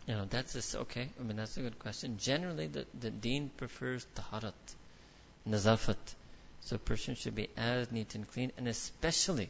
You 0.06 0.14
know, 0.14 0.26
that's 0.28 0.52
just 0.52 0.76
okay. 0.76 1.08
I 1.18 1.22
mean, 1.22 1.38
that's 1.38 1.56
a 1.56 1.62
good 1.62 1.78
question. 1.78 2.18
Generally, 2.18 2.66
the, 2.66 2.86
the 3.00 3.10
deen 3.10 3.50
prefers 3.56 4.06
taharat, 4.14 4.52
nazafat. 5.48 5.96
So 6.60 6.76
a 6.76 6.78
person 6.78 7.14
should 7.14 7.34
be 7.34 7.48
as 7.56 7.90
neat 7.90 8.14
and 8.14 8.30
clean, 8.30 8.52
and 8.58 8.68
especially 8.68 9.48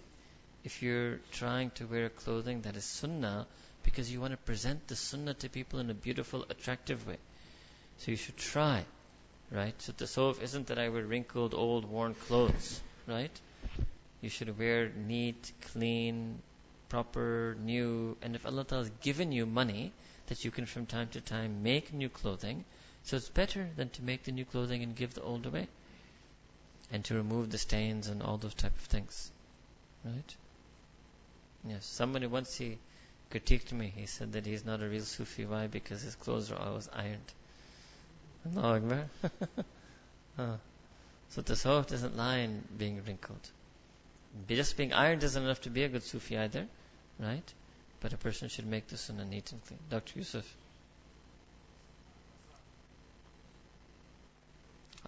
if 0.63 0.83
you're 0.83 1.19
trying 1.33 1.71
to 1.73 1.87
wear 1.87 2.09
clothing 2.09 2.63
that 2.63 2.77
is 2.77 2.85
sunnah, 2.85 3.47
because 3.85 4.11
you 4.11 4.21
want 4.21 4.33
to 4.33 4.39
present 4.39 4.89
the 4.89 4.97
sunnah 4.97 5.35
to 5.35 5.49
people 5.49 5.79
in 5.79 5.91
a 5.91 5.95
beautiful, 5.95 6.45
attractive 6.51 7.07
way. 7.07 7.19
So 7.99 8.11
you 8.11 8.17
should 8.17 8.37
try, 8.37 8.85
right? 9.51 9.81
So 9.81 9.93
the 9.93 10.05
tasawwuf 10.05 10.43
isn't 10.43 10.67
that 10.67 10.79
I 10.79 10.89
wear 10.89 11.05
wrinkled, 11.05 11.55
old, 11.55 11.85
worn 11.85 12.15
clothes, 12.15 12.81
right? 13.07 13.31
You 14.21 14.31
should 14.31 14.59
wear 14.59 14.89
neat, 14.89 15.53
clean, 15.73 16.41
proper, 16.89 17.57
new, 17.61 18.17
and 18.23 18.35
if 18.35 18.47
Allah 18.47 18.67
has 18.71 18.91
given 19.01 19.33
you 19.33 19.47
money, 19.47 19.93
that 20.27 20.45
you 20.45 20.51
can 20.51 20.67
from 20.67 20.87
time 20.87 21.09
to 21.09 21.21
time 21.21 21.63
make 21.63 21.93
new 21.93 22.09
clothing. 22.09 22.65
So 23.05 23.17
it's 23.17 23.29
better 23.29 23.69
than 23.77 23.91
to 23.91 24.03
make 24.03 24.25
the 24.25 24.33
new 24.33 24.45
clothing 24.45 24.83
and 24.83 24.97
give 24.97 25.15
the 25.15 25.23
old 25.23 25.47
away. 25.47 25.69
And 26.93 27.05
to 27.07 27.15
remove 27.15 27.51
the 27.51 27.59
stains 27.59 28.09
and 28.09 28.23
all 28.23 28.39
those 28.39 28.55
type 28.55 28.75
of 28.75 28.85
things. 28.85 29.31
Right? 30.05 30.37
Yes. 31.69 31.85
Somebody 31.85 32.27
once 32.27 32.55
he 32.55 32.79
critiqued 33.35 33.73
me. 33.73 33.93
He 33.95 34.07
said 34.07 34.33
that 34.33 34.47
he's 34.47 34.65
not 34.65 34.81
a 34.81 34.89
real 34.89 35.03
Sufi. 35.03 35.45
Why? 35.45 35.67
Because 35.67 36.03
his 36.03 36.15
clothes 36.15 36.53
are 36.53 36.59
always 36.59 36.89
ironed. 36.93 37.33
Allah 38.57 38.77
Akbar. 38.77 39.05
uh, 40.39 40.57
so 41.31 41.43
doesn't 41.43 42.17
lie 42.17 42.39
in 42.39 42.63
being 42.79 43.03
wrinkled. 43.05 43.51
Just 44.49 44.77
being 44.77 44.93
ironed 44.93 45.23
isn't 45.25 45.43
enough 45.43 45.63
to 45.63 45.71
be 45.71 45.83
a 45.83 45.89
good 45.89 46.05
Sufi 46.05 46.39
either. 46.39 46.67
Right? 47.19 47.55
But 48.01 48.13
a 48.13 48.17
person 48.17 48.49
should 48.49 48.67
make 48.67 48.87
the 48.87 48.97
sunnah 48.97 49.25
neat 49.25 49.51
and 49.51 49.65
clean. 49.65 49.81
Dr. 49.91 50.19
Yusuf. 50.19 50.57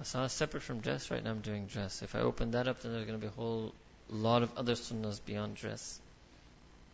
Asana 0.00 0.30
separate 0.30 0.62
from 0.62 0.80
dress. 0.80 1.10
Right 1.10 1.22
now 1.22 1.30
I'm 1.30 1.40
doing 1.40 1.66
dress. 1.66 2.02
If 2.02 2.14
I 2.14 2.20
open 2.20 2.50
that 2.52 2.66
up, 2.66 2.80
then 2.80 2.92
there's 2.92 3.06
going 3.06 3.20
to 3.20 3.24
be 3.24 3.28
a 3.28 3.36
whole 3.36 3.72
lot 4.10 4.42
of 4.42 4.56
other 4.56 4.74
sunnahs 4.74 5.20
beyond 5.24 5.56
dress. 5.56 6.00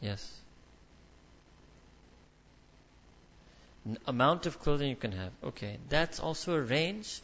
Yes. 0.01 0.42
Amount 4.07 4.47
of 4.47 4.59
clothing 4.61 4.91
you 4.91 4.97
can 4.97 5.13
have. 5.13 5.33
Okay, 5.45 5.79
that's 5.89 6.21
also 6.21 6.55
a 6.55 6.61
range. 6.61 7.21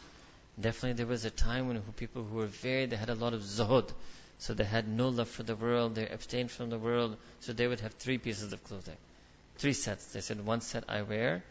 Definitely, 0.60 0.94
there 0.94 1.06
was 1.06 1.24
a 1.24 1.30
time 1.30 1.68
when 1.68 1.80
people 1.96 2.24
who 2.24 2.36
were 2.36 2.46
very, 2.46 2.86
they 2.86 2.96
had 2.96 3.10
a 3.10 3.14
lot 3.14 3.32
of 3.34 3.42
zuhud. 3.42 3.90
So 4.38 4.54
they 4.54 4.64
had 4.64 4.88
no 4.88 5.08
love 5.08 5.28
for 5.28 5.42
the 5.42 5.56
world, 5.56 5.96
they 5.96 6.08
abstained 6.08 6.50
from 6.50 6.70
the 6.70 6.78
world, 6.78 7.16
so 7.40 7.52
they 7.52 7.66
would 7.66 7.80
have 7.80 7.94
three 7.94 8.18
pieces 8.18 8.52
of 8.52 8.62
clothing. 8.64 8.96
Three 9.56 9.72
sets. 9.72 10.06
They 10.12 10.20
said 10.20 10.44
one 10.46 10.60
set 10.60 10.84
I 10.88 11.02
wear, 11.02 11.42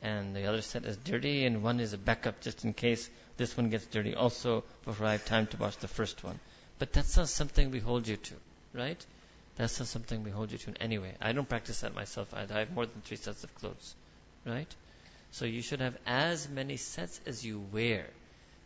and 0.00 0.34
the 0.34 0.46
other 0.46 0.62
set 0.62 0.84
is 0.84 0.96
dirty, 0.96 1.44
and 1.44 1.64
one 1.64 1.80
is 1.80 1.92
a 1.92 1.98
backup 1.98 2.40
just 2.40 2.64
in 2.64 2.72
case 2.72 3.10
this 3.36 3.56
one 3.56 3.70
gets 3.70 3.86
dirty 3.86 4.14
also 4.14 4.62
before 4.84 5.08
I 5.08 5.12
have 5.12 5.24
time 5.24 5.48
to 5.48 5.56
wash 5.56 5.76
the 5.76 5.88
first 5.88 6.22
one. 6.22 6.38
But 6.78 6.92
that's 6.92 7.16
not 7.16 7.28
something 7.28 7.70
we 7.70 7.80
hold 7.80 8.06
you 8.06 8.16
to, 8.16 8.34
right? 8.72 9.04
That's 9.56 9.78
not 9.80 9.88
something 9.88 10.22
we 10.22 10.30
hold 10.30 10.52
you 10.52 10.58
to 10.58 10.70
in 10.70 10.76
any 10.76 10.98
way. 10.98 11.14
I 11.20 11.32
don't 11.32 11.48
practice 11.48 11.80
that 11.80 11.94
myself 11.94 12.32
either. 12.34 12.54
I 12.54 12.60
have 12.60 12.72
more 12.72 12.86
than 12.86 13.00
three 13.02 13.16
sets 13.16 13.42
of 13.42 13.54
clothes, 13.56 13.94
right? 14.46 14.72
So 15.32 15.44
you 15.44 15.60
should 15.60 15.80
have 15.80 15.96
as 16.06 16.48
many 16.48 16.76
sets 16.76 17.20
as 17.26 17.44
you 17.44 17.60
wear. 17.72 18.06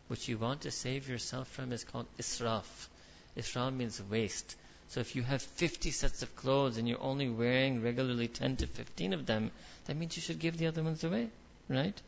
What 0.08 0.28
you 0.28 0.38
want 0.38 0.62
to 0.62 0.70
save 0.70 1.08
yourself 1.08 1.48
from 1.48 1.72
is 1.72 1.84
called 1.84 2.06
israf. 2.18 2.88
Israf 3.36 3.74
means 3.74 4.02
waste. 4.10 4.56
So 4.88 5.00
if 5.00 5.14
you 5.14 5.22
have 5.22 5.40
50 5.40 5.92
sets 5.92 6.22
of 6.22 6.34
clothes 6.36 6.76
and 6.76 6.88
you're 6.88 7.00
only 7.00 7.28
wearing 7.28 7.82
regularly 7.82 8.26
10 8.26 8.56
to 8.56 8.66
15 8.66 9.12
of 9.12 9.24
them, 9.24 9.52
that 9.86 9.96
means 9.96 10.16
you 10.16 10.22
should 10.22 10.40
give 10.40 10.58
the 10.58 10.66
other 10.66 10.82
ones 10.82 11.04
away, 11.04 11.28
right? 11.68 12.00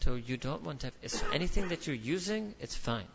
So 0.00 0.14
you 0.14 0.36
don't 0.36 0.62
want 0.62 0.80
to 0.80 0.86
have 0.86 1.24
anything 1.32 1.68
that 1.68 1.86
you're 1.86 1.96
using, 1.96 2.54
it's 2.60 2.76
fine. 2.76 3.06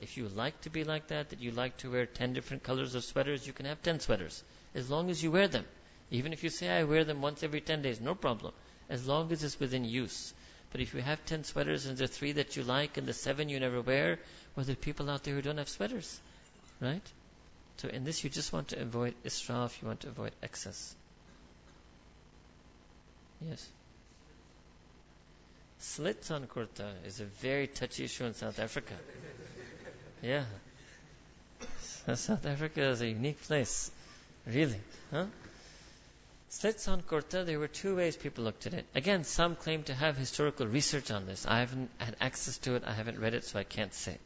If 0.00 0.16
you 0.16 0.28
like 0.28 0.60
to 0.62 0.70
be 0.70 0.82
like 0.84 1.08
that, 1.08 1.30
that 1.30 1.40
you 1.40 1.52
like 1.52 1.76
to 1.78 1.90
wear 1.90 2.06
10 2.06 2.32
different 2.32 2.62
colors 2.62 2.94
of 2.94 3.04
sweaters, 3.04 3.46
you 3.46 3.52
can 3.52 3.66
have 3.66 3.82
10 3.82 4.00
sweaters. 4.00 4.42
As 4.74 4.90
long 4.90 5.10
as 5.10 5.22
you 5.22 5.30
wear 5.30 5.46
them. 5.46 5.64
Even 6.10 6.32
if 6.32 6.42
you 6.42 6.50
say, 6.50 6.68
I 6.68 6.84
wear 6.84 7.04
them 7.04 7.22
once 7.22 7.42
every 7.42 7.60
10 7.60 7.82
days, 7.82 8.00
no 8.00 8.14
problem. 8.14 8.52
As 8.88 9.06
long 9.06 9.30
as 9.30 9.44
it's 9.44 9.60
within 9.60 9.84
use. 9.84 10.34
But 10.72 10.80
if 10.80 10.94
you 10.94 11.00
have 11.00 11.24
10 11.24 11.44
sweaters 11.44 11.86
and 11.86 12.00
are 12.00 12.06
three 12.06 12.32
that 12.32 12.56
you 12.56 12.62
like 12.62 12.96
and 12.96 13.06
the 13.06 13.12
seven 13.12 13.48
you 13.48 13.60
never 13.60 13.80
wear, 13.80 14.18
well, 14.54 14.64
there 14.64 14.72
are 14.72 14.76
people 14.76 15.10
out 15.10 15.24
there 15.24 15.34
who 15.34 15.42
don't 15.42 15.58
have 15.58 15.68
sweaters. 15.68 16.20
Right? 16.80 17.02
So 17.78 17.88
in 17.88 18.04
this, 18.04 18.22
you 18.24 18.30
just 18.30 18.52
want 18.52 18.68
to 18.68 18.80
avoid 18.80 19.14
israf, 19.24 19.80
you 19.80 19.88
want 19.88 20.00
to 20.00 20.08
avoid 20.08 20.32
excess. 20.42 20.94
Yes. 23.40 23.66
Slits 25.78 26.30
on 26.30 26.46
kurta 26.46 26.92
is 27.06 27.20
a 27.20 27.24
very 27.24 27.66
touchy 27.66 28.04
issue 28.04 28.24
in 28.24 28.34
South 28.34 28.58
Africa. 28.58 28.94
Yeah. 30.22 30.44
South 31.80 32.44
Africa 32.44 32.82
is 32.82 33.00
a 33.00 33.08
unique 33.08 33.42
place. 33.42 33.90
Really. 34.46 34.80
Huh? 35.10 35.26
Slits 36.52 36.88
on 36.88 37.02
kurta, 37.02 37.46
there 37.46 37.60
were 37.60 37.68
two 37.68 37.94
ways 37.94 38.16
people 38.16 38.42
looked 38.42 38.66
at 38.66 38.74
it. 38.74 38.84
Again, 38.92 39.22
some 39.22 39.54
claim 39.54 39.84
to 39.84 39.94
have 39.94 40.16
historical 40.16 40.66
research 40.66 41.12
on 41.12 41.24
this. 41.24 41.46
I 41.46 41.60
haven't 41.60 41.90
had 41.98 42.16
access 42.20 42.58
to 42.58 42.74
it, 42.74 42.82
I 42.84 42.92
haven't 42.92 43.20
read 43.20 43.34
it, 43.34 43.44
so 43.44 43.60
I 43.60 43.62
can't 43.64 43.94
say. 43.94 44.18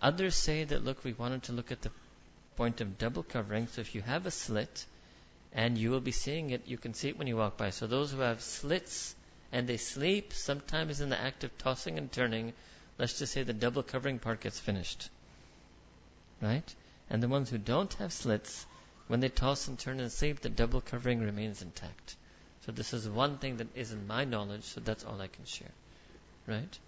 Others 0.00 0.34
say 0.34 0.64
that, 0.64 0.84
look, 0.84 1.04
we 1.04 1.12
wanted 1.12 1.44
to 1.44 1.52
look 1.52 1.70
at 1.70 1.82
the 1.82 1.90
point 2.56 2.80
of 2.80 2.96
double 2.96 3.22
covering, 3.22 3.66
so 3.66 3.82
if 3.82 3.94
you 3.94 4.00
have 4.00 4.24
a 4.24 4.30
slit, 4.30 4.86
and 5.52 5.76
you 5.76 5.90
will 5.90 6.00
be 6.00 6.12
seeing 6.12 6.48
it, 6.50 6.66
you 6.66 6.78
can 6.78 6.94
see 6.94 7.08
it 7.08 7.18
when 7.18 7.28
you 7.28 7.36
walk 7.36 7.58
by. 7.58 7.70
So 7.70 7.86
those 7.86 8.12
who 8.12 8.20
have 8.20 8.40
slits 8.40 9.14
and 9.52 9.66
they 9.66 9.76
sleep, 9.76 10.32
sometimes 10.32 11.02
in 11.02 11.10
the 11.10 11.20
act 11.20 11.44
of 11.44 11.56
tossing 11.58 11.98
and 11.98 12.10
turning, 12.10 12.54
let's 12.98 13.18
just 13.18 13.34
say 13.34 13.42
the 13.42 13.52
double 13.52 13.82
covering 13.82 14.18
part 14.18 14.40
gets 14.40 14.58
finished. 14.58 15.10
Right? 16.40 16.74
And 17.10 17.22
the 17.22 17.28
ones 17.28 17.50
who 17.50 17.58
don't 17.58 17.92
have 17.94 18.14
slits, 18.14 18.64
when 19.08 19.20
they 19.20 19.28
toss 19.28 19.68
and 19.68 19.78
turn 19.78 20.00
and 20.00 20.10
sleep, 20.10 20.40
the 20.40 20.48
double 20.48 20.80
covering 20.80 21.20
remains 21.20 21.62
intact. 21.62 22.16
So 22.64 22.72
this 22.72 22.92
is 22.92 23.08
one 23.08 23.38
thing 23.38 23.58
that 23.58 23.68
is 23.76 23.92
in 23.92 24.06
my 24.06 24.24
knowledge, 24.24 24.64
so 24.64 24.80
that's 24.80 25.04
all 25.04 25.20
I 25.20 25.28
can 25.28 25.44
share. 25.44 25.70
Right? 26.46 26.78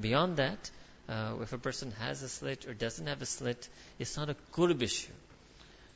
Beyond 0.00 0.36
that, 0.36 0.70
uh, 1.08 1.34
if 1.42 1.52
a 1.52 1.58
person 1.58 1.92
has 2.00 2.22
a 2.22 2.28
slit 2.28 2.66
or 2.66 2.74
doesn't 2.74 3.06
have 3.06 3.20
a 3.20 3.26
slit, 3.26 3.68
it's 3.98 4.16
not 4.16 4.30
a 4.30 4.36
qurb 4.52 4.80
issue. 4.82 5.12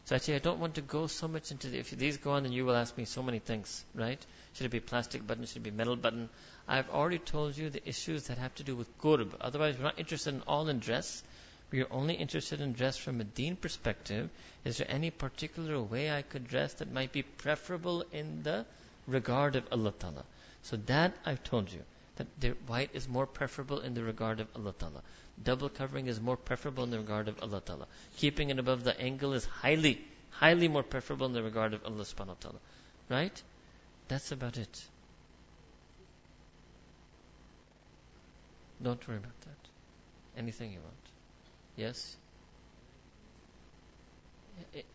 So 0.07 0.17
actually, 0.17 0.37
I 0.37 0.39
don't 0.39 0.59
want 0.59 0.77
to 0.77 0.81
go 0.81 1.07
so 1.07 1.29
much 1.29 1.51
into 1.51 1.69
the, 1.69 1.79
if 1.79 1.91
these 1.91 2.17
go 2.17 2.33
on, 2.33 2.43
then 2.43 2.53
you 2.53 2.65
will 2.65 2.75
ask 2.75 2.97
me 2.97 3.05
so 3.05 3.23
many 3.23 3.39
things, 3.39 3.85
right? 3.95 4.19
Should 4.55 4.67
it 4.67 4.71
be 4.71 4.81
plastic 4.81 5.27
button? 5.27 5.45
Should 5.45 5.59
it 5.59 5.65
be 5.65 5.71
metal 5.71 5.97
button? 5.97 6.31
I've 6.67 6.89
already 6.91 7.19
told 7.19 7.57
you 7.57 7.69
the 7.69 7.87
issues 7.87 8.25
that 8.29 8.39
have 8.39 8.55
to 8.55 8.65
do 8.65 8.75
with 8.75 8.99
qurb. 8.99 9.35
Otherwise, 9.41 9.77
we're 9.77 9.85
not 9.85 9.99
interested 9.99 10.35
in 10.35 10.43
all 10.47 10.69
in 10.69 10.79
dress. 10.79 11.23
We 11.71 11.83
are 11.83 11.93
only 11.93 12.15
interested 12.15 12.61
in 12.61 12.73
dress 12.73 12.97
from 12.97 13.21
a 13.21 13.25
deen 13.25 13.57
perspective. 13.57 14.31
Is 14.65 14.79
there 14.79 14.91
any 14.91 15.11
particular 15.11 15.81
way 15.83 16.11
I 16.11 16.23
could 16.23 16.49
dress 16.49 16.75
that 16.75 16.91
might 16.91 17.13
be 17.13 17.23
preferable 17.23 18.05
in 18.11 18.43
the 18.43 18.65
regard 19.07 19.55
of 19.57 19.65
Allah 19.71 19.93
Ta'ala? 19.93 20.25
So 20.63 20.77
that 20.87 21.15
I've 21.27 21.45
told 21.45 21.71
you. 21.71 21.83
That 22.17 22.57
white 22.67 22.91
is 22.95 23.07
more 23.07 23.27
preferable 23.27 23.81
in 23.81 23.95
the 23.95 24.03
regard 24.03 24.41
of 24.41 24.49
Allah 24.57 24.75
Ta'ala. 24.77 25.03
Double 25.43 25.69
covering 25.69 26.09
is 26.09 26.21
more 26.21 26.37
preferable 26.37 26.83
in 26.85 26.91
the 26.91 26.99
regard 26.99 27.29
of 27.29 27.41
Allah 27.43 27.61
Ta'ala. 27.61 27.87
Keeping 28.17 28.51
it 28.51 28.59
above 28.59 28.83
the 28.83 28.99
ankle 29.01 29.35
is 29.35 29.45
highly, 29.45 30.05
highly 30.31 30.67
more 30.67 30.83
preferable 30.83 31.27
in 31.27 31.33
the 31.33 31.43
regard 31.43 31.75
of 31.75 31.85
Allah 31.85 32.03
Subhanahu 32.03 32.29
wa 32.29 32.35
Ta'ala. 32.41 32.59
Right? 33.09 33.43
That's 34.09 34.33
about 34.33 34.57
it. 34.57 34.85
Don't 38.83 39.07
worry 39.07 39.19
about 39.19 39.41
that. 39.43 40.41
Anything 40.41 40.73
you 40.73 40.81
want. 40.81 40.95
Yes? 41.79 42.17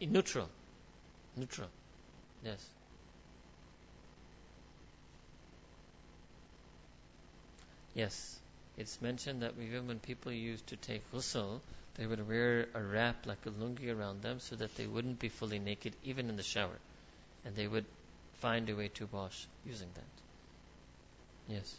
In 0.01 0.11
neutral. 0.11 0.49
Neutral. 1.37 1.69
Yes. 2.43 2.59
Yes. 7.95 8.37
It's 8.77 9.01
mentioned 9.01 9.43
that 9.43 9.53
even 9.61 9.87
when 9.87 9.99
people 9.99 10.33
used 10.33 10.67
to 10.67 10.75
take 10.75 11.09
ghusl, 11.13 11.61
they 11.95 12.05
would 12.05 12.27
wear 12.27 12.67
a 12.73 12.81
wrap 12.83 13.25
like 13.25 13.45
a 13.45 13.49
lungi 13.51 13.89
around 13.97 14.21
them 14.21 14.41
so 14.41 14.57
that 14.57 14.75
they 14.75 14.85
wouldn't 14.85 15.19
be 15.19 15.29
fully 15.29 15.59
naked 15.59 15.93
even 16.03 16.27
in 16.27 16.35
the 16.35 16.43
shower. 16.43 16.79
And 17.45 17.55
they 17.55 17.67
would 17.67 17.85
find 18.41 18.69
a 18.69 18.75
way 18.75 18.89
to 18.95 19.05
wash 19.05 19.47
using 19.65 19.87
that. 19.95 21.53
Yes. 21.53 21.75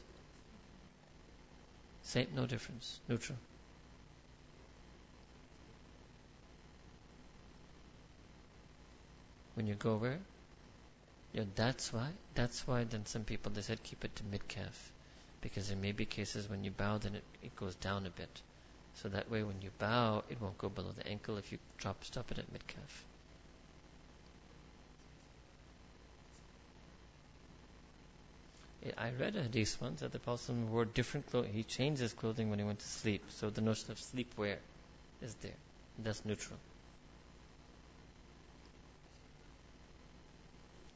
Same, 2.05 2.29
no 2.35 2.47
difference. 2.47 3.01
Neutral. 3.07 3.37
When 9.55 9.67
you 9.67 9.75
go 9.75 9.97
where? 9.97 10.19
Yeah, 11.33 11.45
that's 11.55 11.93
why. 11.93 12.09
That's 12.35 12.67
why 12.67 12.85
then 12.85 13.07
some 13.07 13.25
people 13.25 13.53
they 13.53 13.63
said 13.63 13.83
keep 13.83 14.05
it 14.05 14.15
to 14.17 14.25
mid 14.25 14.47
calf, 14.47 14.93
because 15.41 15.69
there 15.69 15.77
may 15.77 15.93
be 15.93 16.05
cases 16.05 16.49
when 16.49 16.65
you 16.65 16.71
bow 16.71 16.99
then 16.99 17.17
it, 17.17 17.25
it 17.43 17.57
goes 17.57 17.75
down 17.75 18.07
a 18.07 18.11
bit, 18.11 18.43
so 18.95 19.09
that 19.09 19.31
way 19.31 19.43
when 19.43 19.61
you 19.63 19.71
bow 19.79 20.23
it 20.29 20.41
won't 20.41 20.59
go 20.59 20.69
below 20.69 20.93
the 20.97 21.07
ankle 21.07 21.37
if 21.37 21.51
you 21.51 21.59
drop 21.79 22.05
stop 22.05 22.31
it 22.31 22.39
at 22.39 22.53
mid 22.53 22.67
calf. 22.67 23.05
I 28.99 29.13
read 29.19 29.35
a 29.35 29.43
hadith 29.43 29.81
once 29.81 30.01
that 30.01 30.13
the 30.13 30.19
Prophet 30.19 30.55
wore 30.55 30.85
different 30.85 31.31
clothes. 31.31 31.49
He 31.51 31.63
changed 31.63 32.03
his 32.03 32.13
clothing 32.13 32.51
when 32.51 32.59
he 32.59 32.67
went 32.67 32.81
to 32.81 32.87
sleep. 32.87 33.23
So 33.31 33.49
the 33.49 33.63
notion 33.63 33.91
of 33.93 33.99
sleepwear 33.99 34.57
is 35.23 35.35
there. 35.37 35.57
That's 35.99 36.23
neutral. 36.25 36.59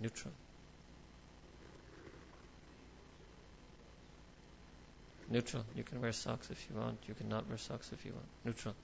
Neutral. 0.01 0.32
Neutral. 5.30 5.64
You 5.74 5.82
can 5.82 6.01
wear 6.01 6.12
socks 6.12 6.51
if 6.51 6.66
you 6.70 6.80
want. 6.80 6.99
You 7.07 7.14
cannot 7.14 7.49
wear 7.49 7.59
socks 7.59 7.90
if 7.92 8.05
you 8.05 8.12
want. 8.12 8.26
Neutral. 8.44 8.74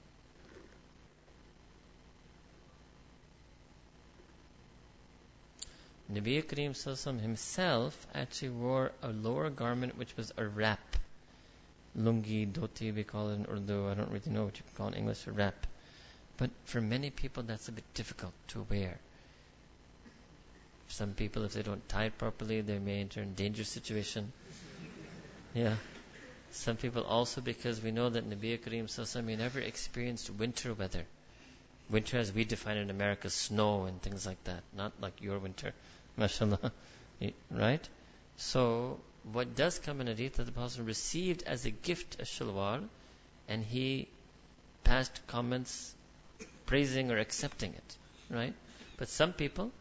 Nabi 6.13 6.45
Kareem 6.45 6.73
Sallallahu 6.73 7.21
himself 7.21 8.07
actually 8.15 8.51
wore 8.51 8.93
a 9.03 9.09
lower 9.09 9.49
garment 9.49 9.97
which 9.97 10.15
was 10.17 10.33
a 10.37 10.47
wrap. 10.47 10.97
Lungi, 11.97 12.53
dhoti, 12.53 12.95
we 12.95 13.05
call 13.05 13.31
it 13.31 13.35
in 13.37 13.47
Urdu. 13.47 13.89
I 13.89 13.95
don't 13.95 14.11
really 14.11 14.31
know 14.31 14.45
what 14.45 14.59
you 14.59 14.65
call 14.77 14.89
in 14.89 14.95
English, 14.95 15.27
a 15.27 15.33
wrap. 15.33 15.67
But 16.37 16.51
for 16.65 16.81
many 16.81 17.11
people, 17.11 17.43
that's 17.43 17.69
a 17.69 17.73
bit 17.73 17.85
difficult 17.95 18.33
to 18.49 18.67
wear. 18.69 18.99
Some 20.89 21.13
people, 21.13 21.45
if 21.45 21.53
they 21.55 21.63
don't 21.63 21.87
tie 21.89 22.05
it 22.05 22.19
properly, 22.19 22.61
they 22.61 22.79
may 22.79 23.01
enter 23.01 23.23
in 23.23 23.35
dangerous 23.35 23.69
situation. 23.69 24.33
Yeah. 25.55 25.77
Some 26.51 26.77
people 26.77 27.05
also 27.05 27.41
because 27.41 27.81
we 27.83 27.91
know 27.91 28.11
that 28.11 28.29
Nabi 28.29 28.59
Kareem 28.59 28.85
Sallallahu 28.85 29.39
never 29.39 29.61
experienced 29.61 30.31
winter 30.31 30.75
weather. 30.75 31.05
Winter 31.91 32.19
as 32.19 32.33
we 32.33 32.45
define 32.45 32.77
in 32.77 32.91
America, 32.91 33.29
snow 33.29 33.85
and 33.85 34.01
things 34.01 34.25
like 34.27 34.43
that. 34.45 34.63
Not 34.77 34.93
like 35.01 35.21
your 35.21 35.39
winter. 35.39 35.73
MashaAllah. 36.19 36.71
right? 37.51 37.89
So, 38.37 39.01
what 39.33 39.57
does 39.57 39.79
come 39.79 40.01
in 40.01 40.07
hadith 40.07 40.35
that 40.35 40.45
the 40.45 40.53
Prophet 40.53 40.83
received 40.83 41.43
as 41.43 41.67
a 41.67 41.71
gift 41.71 42.21
a 42.21 42.25
shalwar 42.25 42.85
and 43.49 43.65
he 43.65 44.09
passed 44.85 45.21
comments 45.27 45.95
praising 46.67 47.11
or 47.11 47.19
accepting 47.19 47.73
it. 47.73 47.97
Right? 48.31 48.55
But 48.97 49.09
some 49.09 49.33
people, 49.33 49.73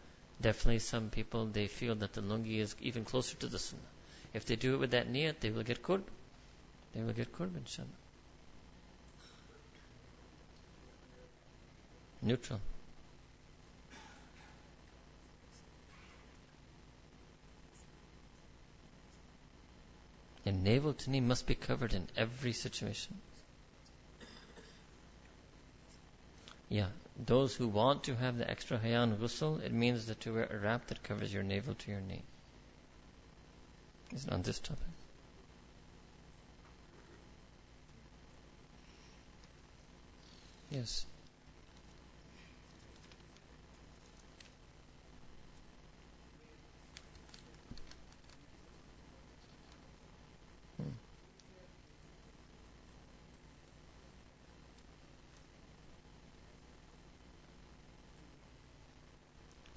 Definitely 0.43 0.79
some 0.79 1.09
people, 1.09 1.45
they 1.45 1.67
feel 1.67 1.95
that 1.95 2.11
the 2.11 2.21
lungi 2.21 2.57
is 2.57 2.75
even 2.81 3.05
closer 3.05 3.37
to 3.37 3.47
the 3.47 3.57
sunnah. 3.57 3.81
If 4.33 4.45
they 4.45 4.57
do 4.57 4.73
it 4.73 4.77
with 4.77 4.91
that 4.91 5.07
niyat, 5.09 5.39
they 5.39 5.51
will 5.51 5.63
get 5.63 5.81
qurb. 5.81 6.03
They 6.93 7.01
will 7.01 7.13
get 7.13 7.31
qurb, 7.31 7.55
inshallah. 7.55 7.87
Neutral. 12.21 12.59
And 20.45 20.61
navel 20.65 20.93
to 20.93 21.09
knee 21.09 21.21
must 21.21 21.47
be 21.47 21.55
covered 21.55 21.93
in 21.93 22.09
every 22.17 22.51
situation. 22.51 23.21
Yeah, 26.67 26.89
those 27.17 27.55
who 27.55 27.67
want 27.67 28.03
to 28.05 28.15
have 28.15 28.37
the 28.37 28.49
extra 28.49 28.77
hayan 28.77 29.17
ghusl, 29.17 29.61
it 29.61 29.71
means 29.71 30.07
that 30.07 30.21
to 30.21 30.33
wear 30.33 30.47
a 30.51 30.57
wrap 30.57 30.87
that 30.87 31.03
covers 31.03 31.33
your 31.33 31.43
navel 31.43 31.75
to 31.75 31.91
your 31.91 32.01
knee. 32.01 32.23
Is 34.11 34.25
it 34.25 34.33
on 34.33 34.41
this 34.41 34.59
topic? 34.59 34.83
Yes. 40.69 41.05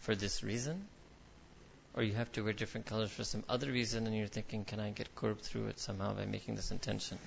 For 0.06 0.14
this 0.14 0.44
reason, 0.44 0.86
or 1.94 2.04
you 2.04 2.12
have 2.12 2.30
to 2.30 2.42
wear 2.42 2.52
different 2.52 2.86
colors 2.86 3.10
for 3.10 3.24
some 3.24 3.42
other 3.48 3.72
reason, 3.72 4.06
and 4.06 4.16
you're 4.16 4.28
thinking, 4.28 4.64
can 4.64 4.78
I 4.78 4.90
get 4.90 5.12
qurb 5.16 5.40
through 5.40 5.66
it 5.66 5.80
somehow 5.80 6.14
by 6.14 6.26
making 6.26 6.54
this 6.54 6.70
intention? 6.70 7.18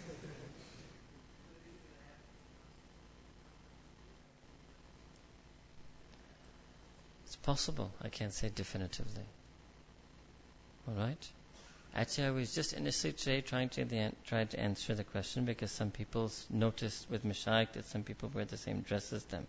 It's 7.26 7.36
possible. 7.36 7.92
I 8.02 8.08
can't 8.08 8.32
say 8.32 8.50
definitively. 8.56 9.26
All 10.88 10.94
right. 10.94 11.28
Actually, 11.94 12.28
I 12.28 12.32
was 12.32 12.56
just 12.56 12.72
initially 12.72 13.12
today 13.12 13.42
trying 13.42 13.68
to 13.70 14.12
try 14.26 14.46
to 14.46 14.58
answer 14.58 14.96
the 14.96 15.04
question 15.04 15.44
because 15.44 15.70
some 15.74 15.92
people 15.92 16.32
noticed 16.50 17.10
with 17.10 17.26
Mashayikh 17.26 17.74
that 17.74 17.88
some 17.88 18.04
people 18.04 18.32
wear 18.34 18.46
the 18.46 18.56
same 18.56 18.84
dress 18.84 19.12
as 19.12 19.26
them. 19.26 19.48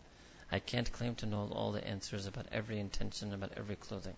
I 0.53 0.59
can't 0.59 0.91
claim 0.93 1.15
to 1.17 1.27
know 1.27 1.49
all 1.53 1.73
the 1.73 1.87
answers 1.87 2.27
about 2.27 2.47
every 2.51 2.81
intention, 2.81 3.33
about 3.33 3.53
every 3.57 3.77
clothing. 3.77 4.17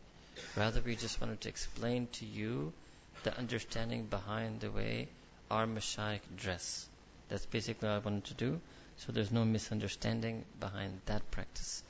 Rather, 0.57 0.81
we 0.81 0.97
just 0.97 1.21
wanted 1.21 1.43
to 1.43 1.49
explain 1.49 2.07
to 2.13 2.25
you 2.25 2.73
the 3.23 3.37
understanding 3.37 4.07
behind 4.07 4.61
the 4.61 4.71
way 4.71 5.09
our 5.51 5.67
Mashayikh 5.67 6.23
dress. 6.37 6.89
That's 7.29 7.45
basically 7.45 7.89
what 7.89 7.95
I 7.95 7.99
wanted 7.99 8.25
to 8.25 8.35
do. 8.35 8.61
So 8.97 9.13
there's 9.13 9.31
no 9.31 9.45
misunderstanding 9.45 10.45
behind 10.59 11.01
that 11.07 11.31
practice. 11.31 11.83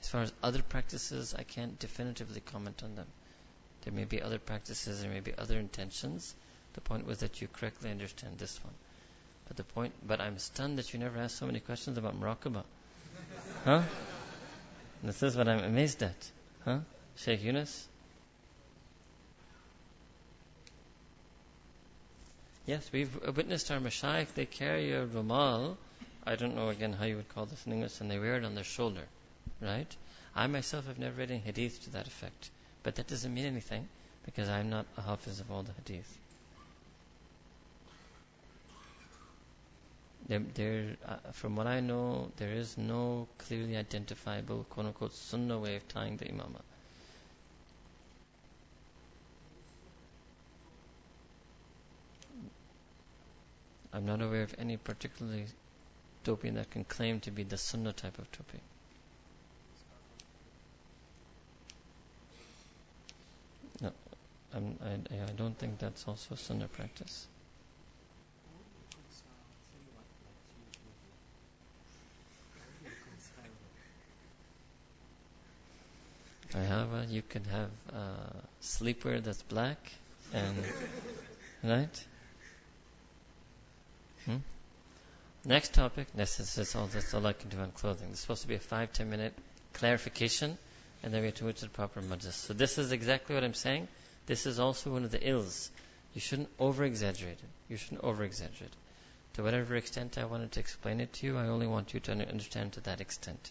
As 0.00 0.08
far 0.08 0.22
as 0.22 0.32
other 0.42 0.62
practices, 0.62 1.34
I 1.34 1.42
can't 1.42 1.78
definitively 1.78 2.40
comment 2.40 2.82
on 2.82 2.94
them. 2.94 3.06
There 3.82 3.92
may 3.92 4.04
be 4.04 4.22
other 4.22 4.38
practices, 4.38 5.02
there 5.02 5.10
may 5.10 5.20
be 5.20 5.34
other 5.36 5.58
intentions. 5.58 6.34
The 6.72 6.80
point 6.80 7.06
was 7.06 7.18
that 7.18 7.40
you 7.40 7.48
correctly 7.48 7.90
understand 7.90 8.38
this 8.38 8.62
one. 8.64 8.74
But 9.46 9.56
the 9.56 9.64
point, 9.64 9.92
but 10.06 10.20
I'm 10.20 10.38
stunned 10.38 10.78
that 10.78 10.92
you 10.92 11.00
never 11.00 11.18
asked 11.18 11.36
so 11.36 11.46
many 11.46 11.60
questions 11.60 11.98
about 11.98 12.18
muraqabah. 12.18 12.64
Huh? 13.64 13.82
This 15.02 15.22
is 15.22 15.36
what 15.36 15.48
I'm 15.48 15.64
amazed 15.64 16.02
at. 16.02 16.30
Huh? 16.64 16.78
Sheikh 17.16 17.42
Yunus? 17.42 17.88
Yes, 22.66 22.88
we've 22.92 23.14
witnessed 23.36 23.70
our 23.70 23.80
mashayikh, 23.80 24.34
they 24.34 24.46
carry 24.46 24.92
a 24.92 25.06
rumal. 25.06 25.76
I 26.24 26.36
don't 26.36 26.54
know 26.54 26.68
again 26.68 26.92
how 26.92 27.04
you 27.04 27.16
would 27.16 27.28
call 27.28 27.46
this 27.46 27.66
in 27.66 27.72
English, 27.72 28.00
and 28.00 28.10
they 28.10 28.18
wear 28.18 28.36
it 28.36 28.44
on 28.44 28.54
their 28.54 28.64
shoulder. 28.64 29.02
Right? 29.60 29.96
I 30.34 30.46
myself 30.46 30.86
have 30.86 30.98
never 30.98 31.16
read 31.16 31.30
any 31.30 31.40
hadith 31.40 31.84
to 31.84 31.90
that 31.90 32.06
effect. 32.06 32.50
But 32.82 32.94
that 32.96 33.08
doesn't 33.08 33.32
mean 33.32 33.46
anything 33.46 33.88
because 34.24 34.48
I'm 34.48 34.70
not 34.70 34.86
a 34.96 35.02
hafiz 35.02 35.40
of 35.40 35.50
all 35.50 35.62
the 35.62 35.72
hadith. 35.72 36.18
There, 40.30 40.38
there 40.54 40.96
uh, 41.08 41.16
from 41.32 41.56
what 41.56 41.66
I 41.66 41.80
know, 41.80 42.30
there 42.36 42.52
is 42.52 42.78
no 42.78 43.26
clearly 43.38 43.76
identifiable 43.76 44.64
quote 44.70 44.86
unquote 44.86 45.12
sunnah 45.12 45.58
way 45.58 45.74
of 45.74 45.88
tying 45.88 46.18
the 46.18 46.26
imamah. 46.26 46.62
I'm 53.92 54.06
not 54.06 54.22
aware 54.22 54.44
of 54.44 54.54
any 54.56 54.76
particularly 54.76 55.46
topi 56.22 56.50
that 56.50 56.70
can 56.70 56.84
claim 56.84 57.18
to 57.22 57.32
be 57.32 57.42
the 57.42 57.58
sunnah 57.58 57.92
type 57.92 58.20
of 58.20 58.30
topi. 58.30 58.60
I'm, 64.54 64.78
I, 64.80 65.24
I 65.24 65.32
don't 65.36 65.58
think 65.58 65.80
that's 65.80 66.06
also 66.06 66.36
sunnah 66.36 66.68
practice. 66.68 67.26
I 76.54 76.60
have 76.60 76.92
a, 76.92 77.06
you 77.08 77.22
can 77.22 77.44
have 77.44 77.70
uh, 77.92 78.38
sleepwear 78.62 79.22
that's 79.22 79.42
black 79.42 79.78
and 80.32 80.56
right. 81.64 82.04
Hmm? 84.24 84.36
Next 85.44 85.74
topic. 85.74 86.08
This 86.14 86.40
is, 86.40 86.54
this 86.54 86.74
all. 86.74 86.86
That's 86.86 87.14
all 87.14 87.26
I 87.26 87.32
can 87.32 87.50
do 87.50 87.58
on 87.58 87.70
clothing. 87.70 88.08
It's 88.10 88.20
supposed 88.20 88.42
to 88.42 88.48
be 88.48 88.56
a 88.56 88.60
five 88.60 88.92
ten 88.92 89.10
minute 89.10 89.32
clarification, 89.72 90.58
and 91.02 91.14
then 91.14 91.20
we 91.20 91.26
have 91.28 91.36
to 91.36 91.44
move 91.44 91.56
to 91.56 91.64
the 91.64 91.70
proper 91.70 92.02
majlis. 92.02 92.32
So 92.32 92.52
this 92.52 92.78
is 92.78 92.92
exactly 92.92 93.34
what 93.34 93.44
I'm 93.44 93.54
saying. 93.54 93.88
This 94.26 94.46
is 94.46 94.58
also 94.58 94.92
one 94.92 95.04
of 95.04 95.10
the 95.10 95.26
ills. 95.26 95.70
You 96.14 96.20
shouldn't 96.20 96.50
over 96.58 96.84
exaggerate 96.84 97.38
it. 97.38 97.48
You 97.68 97.76
shouldn't 97.76 98.02
over 98.02 98.24
exaggerate. 98.24 98.72
To 99.34 99.44
whatever 99.44 99.76
extent 99.76 100.18
I 100.18 100.24
wanted 100.24 100.52
to 100.52 100.60
explain 100.60 101.00
it 101.00 101.12
to 101.14 101.26
you, 101.26 101.38
I 101.38 101.46
only 101.46 101.68
want 101.68 101.94
you 101.94 102.00
to 102.00 102.12
understand 102.12 102.72
to 102.72 102.80
that 102.80 103.00
extent. 103.00 103.50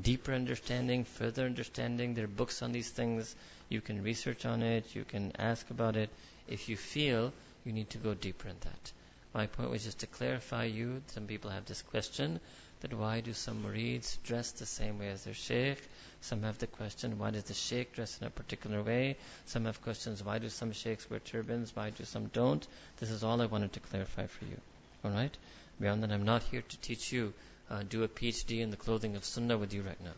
Deeper 0.00 0.32
understanding, 0.32 1.04
further 1.04 1.44
understanding, 1.44 2.14
there 2.14 2.24
are 2.24 2.28
books 2.28 2.62
on 2.62 2.72
these 2.72 2.90
things. 2.90 3.34
You 3.68 3.80
can 3.80 4.02
research 4.02 4.44
on 4.44 4.62
it, 4.62 4.94
you 4.94 5.04
can 5.04 5.32
ask 5.38 5.68
about 5.70 5.96
it. 5.96 6.10
If 6.48 6.68
you 6.68 6.76
feel 6.76 7.32
you 7.64 7.72
need 7.72 7.90
to 7.90 7.98
go 7.98 8.14
deeper 8.14 8.48
in 8.48 8.56
that. 8.60 8.92
My 9.34 9.46
point 9.46 9.70
was 9.70 9.84
just 9.84 9.98
to 10.00 10.06
clarify 10.06 10.64
you. 10.64 11.02
Some 11.08 11.26
people 11.26 11.50
have 11.50 11.66
this 11.66 11.82
question 11.82 12.40
that 12.80 12.94
why 12.94 13.20
do 13.20 13.32
some 13.32 13.64
murids 13.64 14.22
dress 14.22 14.52
the 14.52 14.66
same 14.66 14.98
way 14.98 15.08
as 15.08 15.24
their 15.24 15.34
sheikh? 15.34 15.82
Some 16.20 16.42
have 16.42 16.58
the 16.58 16.66
question, 16.66 17.18
why 17.18 17.30
does 17.30 17.44
the 17.44 17.54
sheikh 17.54 17.94
dress 17.94 18.18
in 18.20 18.26
a 18.26 18.30
particular 18.30 18.82
way? 18.82 19.16
Some 19.46 19.64
have 19.64 19.82
questions, 19.82 20.22
why 20.22 20.38
do 20.38 20.48
some 20.48 20.72
sheikhs 20.72 21.08
wear 21.10 21.20
turbans? 21.20 21.74
Why 21.74 21.90
do 21.90 22.04
some 22.04 22.26
don't? 22.28 22.66
This 22.98 23.10
is 23.10 23.24
all 23.24 23.40
I 23.42 23.46
wanted 23.46 23.72
to 23.72 23.80
clarify 23.80 24.26
for 24.26 24.44
you. 24.44 24.60
Alright? 25.04 25.36
Beyond 25.80 26.02
that, 26.02 26.12
I'm 26.12 26.24
not 26.24 26.42
here 26.44 26.62
to 26.62 26.76
teach 26.78 27.12
you, 27.12 27.32
uh, 27.70 27.82
do 27.82 28.02
a 28.04 28.08
PhD 28.08 28.60
in 28.60 28.70
the 28.70 28.76
clothing 28.76 29.16
of 29.16 29.24
Sunnah 29.24 29.58
with 29.58 29.72
you 29.72 29.82
right 29.82 30.00
now. 30.02 30.12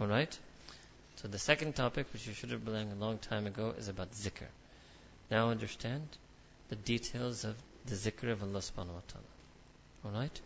Alright? 0.00 0.38
So 1.16 1.28
the 1.28 1.38
second 1.38 1.74
topic, 1.74 2.06
which 2.12 2.26
you 2.26 2.34
should 2.34 2.50
have 2.50 2.66
learned 2.66 2.92
a 2.92 2.96
long 2.96 3.18
time 3.18 3.46
ago, 3.46 3.74
is 3.78 3.88
about 3.88 4.12
zikr. 4.12 4.48
Now 5.30 5.50
understand 5.50 6.06
the 6.68 6.76
details 6.76 7.44
of 7.44 7.56
the 7.86 7.94
zikr 7.94 8.30
of 8.30 8.42
Allah 8.42 8.60
subhanahu 8.60 8.94
wa 8.94 9.06
ta'ala. 9.08 9.32
Alright? 10.06 10.40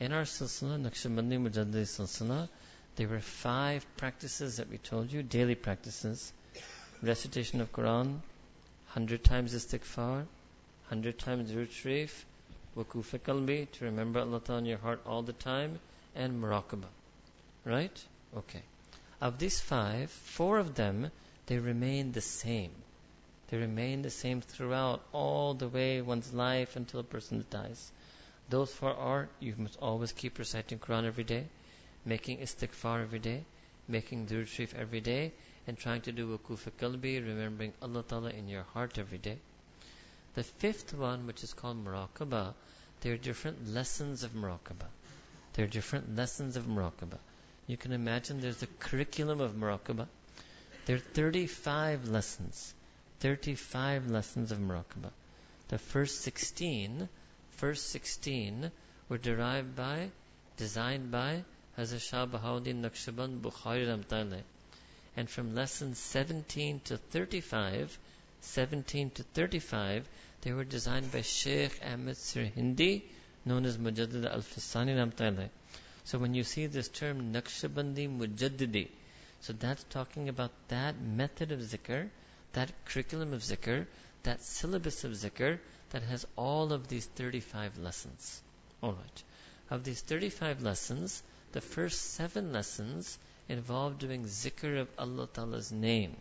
In 0.00 0.12
our 0.12 0.22
silsila, 0.22 0.80
Naqshbandi 0.80 1.38
Mujaddid 1.40 1.86
silsila, 1.86 2.48
there 2.96 3.08
were 3.08 3.20
five 3.20 3.86
practices 3.96 4.56
that 4.56 4.68
we 4.68 4.78
told 4.78 5.12
you, 5.12 5.22
daily 5.22 5.54
practices. 5.54 6.32
Recitation 7.02 7.60
of 7.60 7.72
Quran, 7.72 8.18
hundred 8.88 9.22
times 9.22 9.54
istighfar, 9.54 10.26
hundred 10.88 11.18
times 11.18 11.50
Durud 11.50 11.70
Sharif, 11.70 12.26
Waquf 12.76 13.18
Qalbi, 13.20 13.70
to 13.72 13.84
remember 13.84 14.20
Allah 14.20 14.40
Ta'ala 14.40 14.60
in 14.60 14.66
your 14.66 14.78
heart 14.78 15.00
all 15.06 15.22
the 15.22 15.32
time, 15.32 15.80
and 16.14 16.42
Muraqabah. 16.42 16.90
Right? 17.64 18.04
Okay. 18.36 18.62
Of 19.20 19.38
these 19.38 19.60
five, 19.60 20.10
four 20.10 20.58
of 20.58 20.74
them, 20.74 21.10
they 21.46 21.58
remain 21.58 22.12
the 22.12 22.20
same. 22.20 22.70
They 23.48 23.56
remain 23.56 24.02
the 24.02 24.10
same 24.10 24.40
throughout 24.40 25.02
all 25.12 25.54
the 25.54 25.68
way 25.68 26.02
one's 26.02 26.32
life 26.34 26.76
until 26.76 27.00
a 27.00 27.04
person 27.04 27.44
dies. 27.50 27.90
Those 28.50 28.72
four 28.72 28.94
are 28.94 29.28
you 29.40 29.54
must 29.56 29.78
always 29.80 30.12
keep 30.12 30.38
reciting 30.38 30.78
Quran 30.78 31.04
every 31.04 31.24
day, 31.24 31.46
making 32.04 32.38
istighfar 32.38 33.02
every 33.02 33.18
day, 33.18 33.44
making 33.88 34.26
sharif 34.28 34.74
every 34.74 35.00
day, 35.00 35.32
and 35.66 35.78
trying 35.78 36.02
to 36.02 36.12
do 36.12 36.38
wukuf 36.38 36.70
kalbi, 36.78 37.24
remembering 37.24 37.72
Allah 37.82 38.02
Ta'ala 38.02 38.30
in 38.30 38.48
your 38.48 38.64
heart 38.74 38.98
every 38.98 39.18
day. 39.18 39.38
The 40.38 40.44
fifth 40.44 40.94
one, 40.94 41.26
which 41.26 41.42
is 41.42 41.52
called 41.52 41.84
muraqabah, 41.84 42.54
there 43.00 43.12
are 43.12 43.16
different 43.16 43.74
lessons 43.74 44.22
of 44.22 44.34
muraqabah. 44.34 44.86
There 45.54 45.64
are 45.64 45.68
different 45.68 46.14
lessons 46.14 46.56
of 46.56 46.66
muraqabah. 46.66 47.18
You 47.66 47.76
can 47.76 47.90
imagine 47.90 48.40
there's 48.40 48.62
a 48.62 48.68
curriculum 48.68 49.40
of 49.40 49.54
muraqabah. 49.54 50.06
There 50.86 50.94
are 50.94 51.00
35 51.00 52.06
lessons. 52.06 52.72
35 53.18 54.12
lessons 54.12 54.52
of 54.52 54.58
muraqabah. 54.58 55.10
The 55.70 55.78
first 55.78 56.20
16 56.20 57.08
first 57.56 57.88
16 57.88 58.70
were 59.08 59.18
derived 59.18 59.74
by, 59.74 60.08
designed 60.56 61.10
by 61.10 61.42
Hazrat 61.76 62.00
Shah 62.00 62.26
Bahauddin 62.26 62.82
Naqshband 62.82 63.40
Bukhari 63.40 63.88
Ramtale. 63.88 64.42
And 65.16 65.28
from 65.28 65.56
lessons 65.56 65.98
17 65.98 66.82
to 66.84 66.96
35, 66.96 67.98
17 68.40 69.10
to 69.10 69.24
35, 69.24 70.08
they 70.42 70.52
were 70.52 70.64
designed 70.64 71.10
by 71.10 71.22
Sheikh 71.22 71.80
Ahmed 71.84 72.16
Sirhindi, 72.16 73.02
known 73.44 73.64
as 73.64 73.76
Mujaddid 73.76 74.24
Alf-e-Sani 74.24 74.92
Ramtale. 74.92 75.50
So 76.04 76.18
when 76.18 76.34
you 76.34 76.44
see 76.44 76.66
this 76.66 76.88
term 76.88 77.32
Naqshbandi 77.32 78.08
Mujaddidi, 78.08 78.88
so 79.40 79.52
that's 79.52 79.84
talking 79.90 80.28
about 80.28 80.50
that 80.68 81.00
method 81.00 81.52
of 81.52 81.60
zikr, 81.60 82.08
that 82.52 82.72
curriculum 82.84 83.32
of 83.32 83.42
zikr, 83.42 83.86
that 84.22 84.42
syllabus 84.42 85.04
of 85.04 85.12
zikr 85.12 85.58
that 85.90 86.02
has 86.02 86.26
all 86.36 86.72
of 86.72 86.88
these 86.88 87.06
35 87.06 87.78
lessons. 87.78 88.42
Alright. 88.82 89.22
Of 89.70 89.84
these 89.84 90.00
35 90.00 90.62
lessons, 90.62 91.22
the 91.52 91.60
first 91.60 92.12
seven 92.12 92.52
lessons 92.52 93.18
involve 93.48 93.98
doing 93.98 94.24
zikr 94.24 94.80
of 94.80 94.88
Allah 94.98 95.28
Ta'ala's 95.32 95.72
name. 95.72 96.16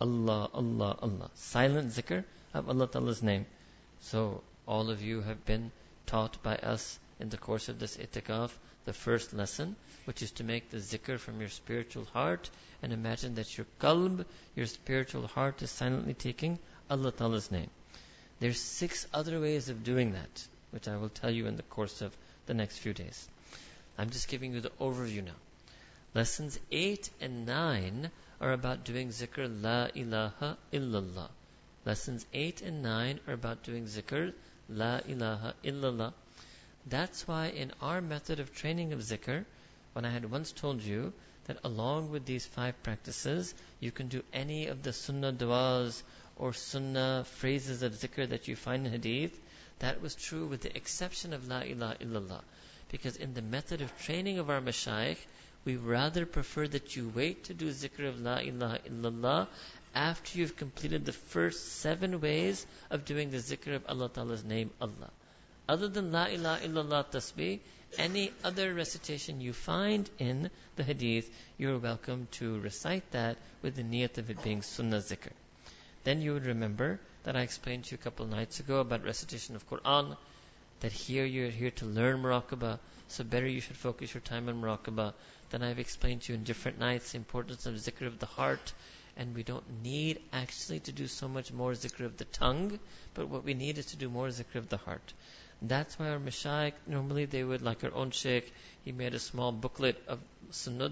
Allah, 0.00 0.48
Allah, 0.52 0.96
Allah. 1.00 1.30
Silent 1.34 1.92
zikr 1.92 2.24
of 2.54 2.68
Allah 2.68 2.88
Ta'ala's 2.88 3.22
name. 3.22 3.46
So, 4.00 4.42
all 4.66 4.90
of 4.90 5.02
you 5.02 5.20
have 5.22 5.44
been 5.44 5.72
taught 6.06 6.42
by 6.42 6.56
us 6.56 6.98
in 7.20 7.28
the 7.28 7.36
course 7.36 7.68
of 7.68 7.78
this 7.78 7.96
itikaf 7.96 8.50
the 8.84 8.92
first 8.92 9.32
lesson, 9.32 9.76
which 10.04 10.22
is 10.22 10.32
to 10.32 10.44
make 10.44 10.70
the 10.70 10.78
zikr 10.78 11.18
from 11.18 11.40
your 11.40 11.48
spiritual 11.48 12.04
heart 12.06 12.50
and 12.82 12.92
imagine 12.92 13.36
that 13.36 13.56
your 13.56 13.66
qalb, 13.80 14.24
your 14.56 14.66
spiritual 14.66 15.26
heart, 15.26 15.62
is 15.62 15.70
silently 15.70 16.14
taking 16.14 16.58
Allah 16.90 17.12
Ta'ala's 17.12 17.50
name. 17.50 17.70
There's 18.40 18.60
six 18.60 19.06
other 19.14 19.40
ways 19.40 19.68
of 19.68 19.84
doing 19.84 20.12
that, 20.12 20.46
which 20.72 20.88
I 20.88 20.96
will 20.96 21.10
tell 21.10 21.30
you 21.30 21.46
in 21.46 21.56
the 21.56 21.62
course 21.62 22.02
of 22.02 22.16
the 22.46 22.54
next 22.54 22.78
few 22.78 22.92
days. 22.92 23.28
I'm 23.96 24.10
just 24.10 24.28
giving 24.28 24.52
you 24.52 24.60
the 24.60 24.70
overview 24.80 25.24
now. 25.24 25.38
Lessons 26.14 26.58
8 26.70 27.08
and 27.20 27.46
9 27.46 28.10
are 28.40 28.52
about 28.52 28.84
doing 28.84 29.08
zikr 29.08 29.48
La 29.62 29.88
ilaha 29.94 30.58
illallah. 30.72 31.28
Lessons 31.84 32.24
8 32.32 32.62
and 32.62 32.80
9 32.80 33.18
are 33.26 33.34
about 33.34 33.64
doing 33.64 33.86
zikr 33.86 34.32
La 34.68 35.00
ilaha 35.08 35.52
illallah. 35.64 36.12
That's 36.86 37.26
why 37.26 37.46
in 37.48 37.72
our 37.80 38.00
method 38.00 38.38
of 38.38 38.54
training 38.54 38.92
of 38.92 39.00
zikr, 39.00 39.44
when 39.92 40.04
I 40.04 40.10
had 40.10 40.30
once 40.30 40.52
told 40.52 40.80
you 40.80 41.12
that 41.46 41.58
along 41.64 42.10
with 42.10 42.24
these 42.24 42.46
five 42.46 42.80
practices, 42.84 43.52
you 43.80 43.90
can 43.90 44.06
do 44.06 44.22
any 44.32 44.68
of 44.68 44.84
the 44.84 44.92
sunnah 44.92 45.32
du'as 45.32 46.04
or 46.36 46.52
sunnah 46.52 47.24
phrases 47.24 47.82
of 47.82 47.94
zikr 47.94 48.28
that 48.28 48.46
you 48.46 48.54
find 48.54 48.86
in 48.86 48.92
hadith, 48.92 49.36
that 49.80 50.00
was 50.00 50.14
true 50.14 50.46
with 50.46 50.60
the 50.60 50.76
exception 50.76 51.32
of 51.32 51.48
La 51.48 51.62
ilaha 51.62 51.96
illallah. 51.96 52.42
Because 52.92 53.16
in 53.16 53.34
the 53.34 53.42
method 53.42 53.80
of 53.80 53.98
training 54.02 54.38
of 54.38 54.50
our 54.50 54.60
mashayikh, 54.60 55.18
we 55.64 55.76
rather 55.76 56.26
prefer 56.26 56.68
that 56.68 56.94
you 56.94 57.08
wait 57.08 57.44
to 57.44 57.54
do 57.54 57.70
zikr 57.70 58.08
of 58.08 58.20
La 58.20 58.36
ilaha 58.38 58.78
illallah 58.88 59.48
after 59.94 60.38
you've 60.38 60.56
completed 60.56 61.04
the 61.04 61.12
first 61.12 61.80
seven 61.80 62.20
ways 62.20 62.66
of 62.90 63.04
doing 63.04 63.30
the 63.30 63.38
zikr 63.38 63.74
of 63.74 63.84
Allah 63.88 64.08
Ta'ala's 64.08 64.44
name, 64.44 64.70
Allah. 64.80 65.10
Other 65.68 65.88
than 65.88 66.12
La 66.12 66.26
ilaha 66.26 66.66
illallah 66.66 67.06
tasbih, 67.10 67.60
any 67.98 68.32
other 68.42 68.72
recitation 68.72 69.40
you 69.40 69.52
find 69.52 70.08
in 70.18 70.50
the 70.76 70.82
hadith, 70.82 71.30
you're 71.58 71.78
welcome 71.78 72.26
to 72.32 72.58
recite 72.60 73.10
that 73.10 73.36
with 73.60 73.76
the 73.76 73.82
niyat 73.82 74.18
of 74.18 74.30
it 74.30 74.42
being 74.42 74.62
sunnah 74.62 74.98
zikr. 74.98 75.32
Then 76.04 76.20
you 76.20 76.32
would 76.32 76.46
remember 76.46 77.00
that 77.24 77.36
I 77.36 77.42
explained 77.42 77.84
to 77.84 77.92
you 77.92 77.98
a 78.00 78.04
couple 78.04 78.26
nights 78.26 78.60
ago 78.60 78.80
about 78.80 79.04
recitation 79.04 79.54
of 79.54 79.68
Quran, 79.68 80.16
that 80.80 80.90
here 80.90 81.24
you're 81.24 81.50
here 81.50 81.70
to 81.70 81.84
learn 81.84 82.22
muraqabah, 82.22 82.78
so 83.08 83.24
better 83.24 83.46
you 83.46 83.60
should 83.60 83.76
focus 83.76 84.12
your 84.12 84.22
time 84.22 84.48
on 84.48 84.60
muraqabah. 84.60 85.12
Then 85.50 85.62
I've 85.62 85.78
explained 85.78 86.22
to 86.22 86.32
you 86.32 86.38
in 86.38 86.44
different 86.44 86.80
nights 86.80 87.12
the 87.12 87.18
importance 87.18 87.66
of 87.66 87.74
zikr 87.74 88.06
of 88.06 88.18
the 88.18 88.26
heart, 88.26 88.72
and 89.16 89.34
we 89.34 89.42
don't 89.42 89.82
need 89.82 90.20
actually 90.32 90.80
to 90.80 90.92
do 90.92 91.06
so 91.06 91.28
much 91.28 91.52
more 91.52 91.72
zikr 91.72 92.04
of 92.04 92.16
the 92.16 92.24
tongue, 92.24 92.78
but 93.14 93.28
what 93.28 93.44
we 93.44 93.54
need 93.54 93.78
is 93.78 93.86
to 93.86 93.96
do 93.96 94.08
more 94.08 94.28
zikr 94.28 94.56
of 94.56 94.68
the 94.68 94.76
heart. 94.78 95.12
That's 95.60 95.98
why 95.98 96.08
our 96.08 96.18
mashayikh, 96.18 96.72
normally 96.86 97.26
they 97.26 97.44
would, 97.44 97.62
like 97.62 97.84
our 97.84 97.94
own 97.94 98.10
sheikh, 98.10 98.52
he 98.84 98.92
made 98.92 99.14
a 99.14 99.18
small 99.18 99.52
booklet 99.52 100.02
of 100.08 100.18
sunnah 100.50 100.90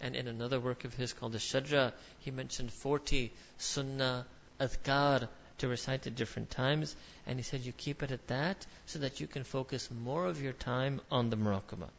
and 0.00 0.16
in 0.16 0.28
another 0.28 0.60
work 0.60 0.84
of 0.84 0.94
his 0.94 1.12
called 1.12 1.32
the 1.32 1.38
Shadra, 1.38 1.92
he 2.20 2.30
mentioned 2.30 2.72
40 2.72 3.32
sunnah 3.58 4.26
adhkar 4.58 5.28
to 5.58 5.68
recite 5.68 6.06
at 6.06 6.14
different 6.14 6.50
times, 6.50 6.96
and 7.26 7.38
he 7.38 7.42
said 7.42 7.60
you 7.60 7.72
keep 7.72 8.02
it 8.02 8.10
at 8.10 8.26
that 8.28 8.66
so 8.86 9.00
that 9.00 9.20
you 9.20 9.26
can 9.26 9.44
focus 9.44 9.90
more 9.90 10.24
of 10.26 10.40
your 10.40 10.54
time 10.54 11.00
on 11.10 11.28
the 11.28 11.36
muraqabah. 11.36 11.90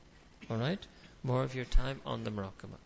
Alright? 0.50 0.86
More 1.24 1.44
of 1.44 1.54
your 1.54 1.66
time 1.66 2.02
on 2.06 2.24
the 2.24 2.32
muraqabah. 2.32 2.80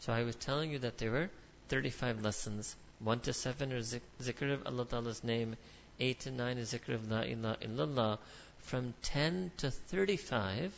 So 0.00 0.12
I 0.12 0.24
was 0.24 0.34
telling 0.34 0.72
you 0.72 0.80
that 0.80 0.98
there 0.98 1.12
were 1.12 1.30
35 1.68 2.22
lessons. 2.22 2.76
1 3.00 3.20
to 3.20 3.32
7 3.32 3.72
are 3.72 3.80
zikr 3.80 4.52
of 4.52 4.66
Allah 4.66 4.84
Ta'ala's 4.84 5.22
name, 5.22 5.56
8 6.00 6.20
to 6.20 6.30
9 6.30 6.58
is 6.58 6.72
zikr 6.72 6.94
of 6.94 7.10
La 7.10 7.20
ilaha 7.20 7.56
illallah. 7.56 8.18
From 8.58 8.94
10 9.02 9.52
to 9.58 9.70
35, 9.70 10.72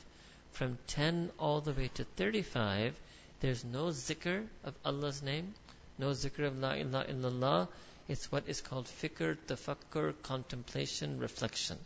from 0.53 0.79
10 0.89 1.31
all 1.39 1.61
the 1.61 1.73
way 1.73 1.89
to 1.95 2.05
35, 2.05 2.95
there's 3.41 3.65
no 3.65 3.87
zikr 3.87 4.47
of 4.65 4.75
Allah's 4.85 5.23
name, 5.23 5.55
no 5.99 6.11
zikr 6.11 6.47
of 6.47 6.59
La 6.59 6.73
ilaha 6.73 7.07
illallah. 7.13 7.69
It's 8.09 8.31
what 8.33 8.49
is 8.49 8.61
called 8.61 8.87
fikr, 8.87 9.37
tafakkur, 9.47 10.15
contemplation, 10.23 11.21
reflection. 11.21 11.79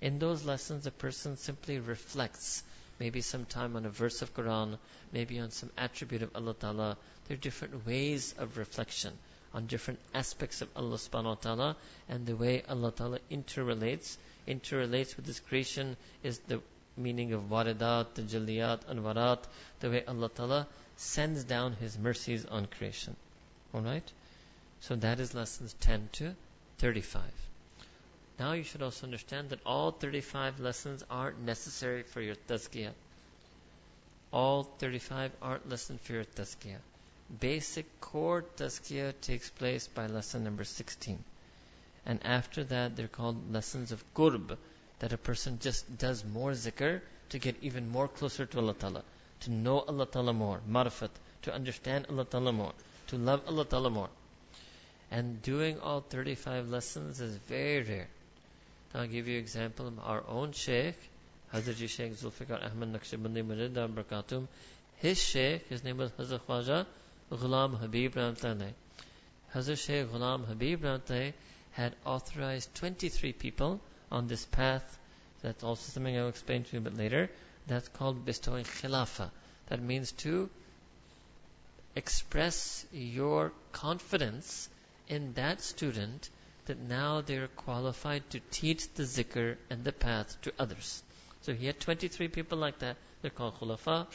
In 0.00 0.18
those 0.18 0.44
lessons, 0.44 0.86
a 0.86 0.90
person 0.90 1.36
simply 1.36 1.78
reflects, 1.78 2.62
maybe 2.98 3.20
sometime 3.20 3.76
on 3.76 3.86
a 3.86 3.90
verse 3.90 4.22
of 4.22 4.34
Quran, 4.34 4.78
maybe 5.12 5.38
on 5.38 5.50
some 5.50 5.70
attribute 5.76 6.22
of 6.22 6.30
Allah 6.34 6.54
Ta'ala. 6.54 6.96
There 7.26 7.36
are 7.36 7.40
different 7.40 7.86
ways 7.86 8.34
of 8.38 8.56
reflection 8.56 9.12
on 9.56 9.66
different 9.66 9.98
aspects 10.14 10.60
of 10.60 10.68
Allah 10.76 10.96
subhanahu 10.96 11.24
wa 11.24 11.34
ta'ala 11.34 11.76
and 12.10 12.26
the 12.26 12.36
way 12.36 12.62
Allah 12.68 12.92
ta'ala 12.92 13.18
interrelates. 13.30 14.18
Interrelates 14.46 15.16
with 15.16 15.46
creation 15.48 15.96
is 16.22 16.38
the 16.40 16.60
meaning 16.96 17.32
of 17.32 17.44
waridat, 17.44 18.14
the 18.14 18.22
jaliyat, 18.22 18.84
anwarat, 18.84 19.44
the 19.80 19.90
way 19.90 20.04
Allah 20.06 20.28
ta'ala 20.28 20.68
sends 20.96 21.44
down 21.44 21.72
His 21.72 21.98
mercies 21.98 22.44
on 22.44 22.66
creation. 22.66 23.16
Alright? 23.74 24.12
So 24.80 24.96
that 24.96 25.20
is 25.20 25.34
lessons 25.34 25.74
10 25.80 26.10
to 26.12 26.34
35. 26.78 27.22
Now 28.38 28.52
you 28.52 28.64
should 28.64 28.82
also 28.82 29.06
understand 29.06 29.50
that 29.50 29.60
all 29.64 29.90
35 29.90 30.60
lessons 30.60 31.04
aren't 31.10 31.40
necessary 31.40 32.02
for 32.02 32.20
your 32.20 32.36
tazkiyah. 32.48 32.92
All 34.32 34.64
35 34.64 35.32
aren't 35.40 35.68
lessons 35.68 36.00
for 36.02 36.12
your 36.12 36.24
tazkiyah 36.24 36.80
basic 37.40 38.00
core 38.00 38.44
tazkiyah 38.56 39.12
takes 39.20 39.50
place 39.50 39.88
by 39.88 40.06
lesson 40.06 40.44
number 40.44 40.64
16. 40.64 41.22
And 42.04 42.24
after 42.24 42.62
that, 42.64 42.94
they're 42.94 43.08
called 43.08 43.52
lessons 43.52 43.90
of 43.90 44.04
qurb, 44.14 44.56
that 45.00 45.12
a 45.12 45.18
person 45.18 45.58
just 45.60 45.98
does 45.98 46.24
more 46.24 46.52
zikr 46.52 47.00
to 47.30 47.38
get 47.38 47.56
even 47.62 47.88
more 47.88 48.06
closer 48.06 48.46
to 48.46 48.58
Allah 48.58 48.74
Ta'ala, 48.74 49.02
to 49.40 49.50
know 49.50 49.80
Allah 49.80 50.06
Ta'ala 50.06 50.32
more, 50.32 50.60
marifat, 50.70 51.10
to 51.42 51.52
understand 51.52 52.06
Allah 52.08 52.24
Ta'ala 52.24 52.52
more, 52.52 52.72
to 53.08 53.16
love 53.16 53.42
Allah 53.48 53.64
Ta'ala 53.64 53.90
more. 53.90 54.08
And 55.10 55.42
doing 55.42 55.80
all 55.80 56.00
35 56.00 56.68
lessons 56.68 57.20
is 57.20 57.36
very 57.48 57.82
rare. 57.82 58.08
I'll 58.96 59.06
give 59.06 59.28
you 59.28 59.34
an 59.34 59.40
example 59.40 59.92
our 60.02 60.24
own 60.26 60.52
Sheikh, 60.52 60.96
Hazrat 61.52 61.86
Shaykh 61.86 62.12
Zulfikar 62.12 62.64
Ahmad 62.64 62.94
Naqshbandi 62.94 63.44
Mujidda 63.44 63.92
Barakatum. 63.92 64.48
His 64.96 65.22
Sheikh, 65.22 65.68
his 65.68 65.84
name 65.84 65.98
was 65.98 66.12
Hazrat 66.12 66.40
Khwaja 66.48 66.86
Ghulam 67.30 67.78
Habib 67.78 68.14
Ramtane. 68.14 68.72
Hazrat 69.54 69.84
Shaykh 69.84 70.06
Ghulam 70.06 70.46
Habib 70.46 70.82
Ramtane 70.82 71.34
had 71.72 71.94
authorized 72.06 72.74
23 72.76 73.34
people 73.34 73.80
on 74.10 74.28
this 74.28 74.46
path. 74.46 74.98
That's 75.42 75.62
also 75.62 75.92
something 75.92 76.16
I'll 76.16 76.28
explain 76.28 76.64
to 76.64 76.72
you 76.72 76.78
a 76.78 76.82
bit 76.82 76.96
later. 76.96 77.28
That's 77.66 77.88
called 77.88 78.24
bestowing 78.24 78.64
khilafa. 78.64 79.30
That 79.66 79.82
means 79.82 80.12
to 80.24 80.48
express 81.94 82.86
your 82.92 83.52
confidence 83.72 84.70
in 85.06 85.34
that 85.34 85.60
student 85.60 86.30
that 86.66 86.78
now 86.78 87.20
they're 87.20 87.48
qualified 87.48 88.28
to 88.30 88.40
teach 88.50 88.92
the 88.94 89.04
zikr 89.04 89.56
and 89.70 89.84
the 89.84 89.92
path 89.92 90.40
to 90.42 90.52
others. 90.58 91.02
So 91.42 91.54
he 91.54 91.66
had 91.66 91.80
23 91.80 92.28
people 92.28 92.58
like 92.58 92.80
that. 92.80 92.96
They're 93.22 93.30
called 93.30 93.58
khulafa. 93.58 94.06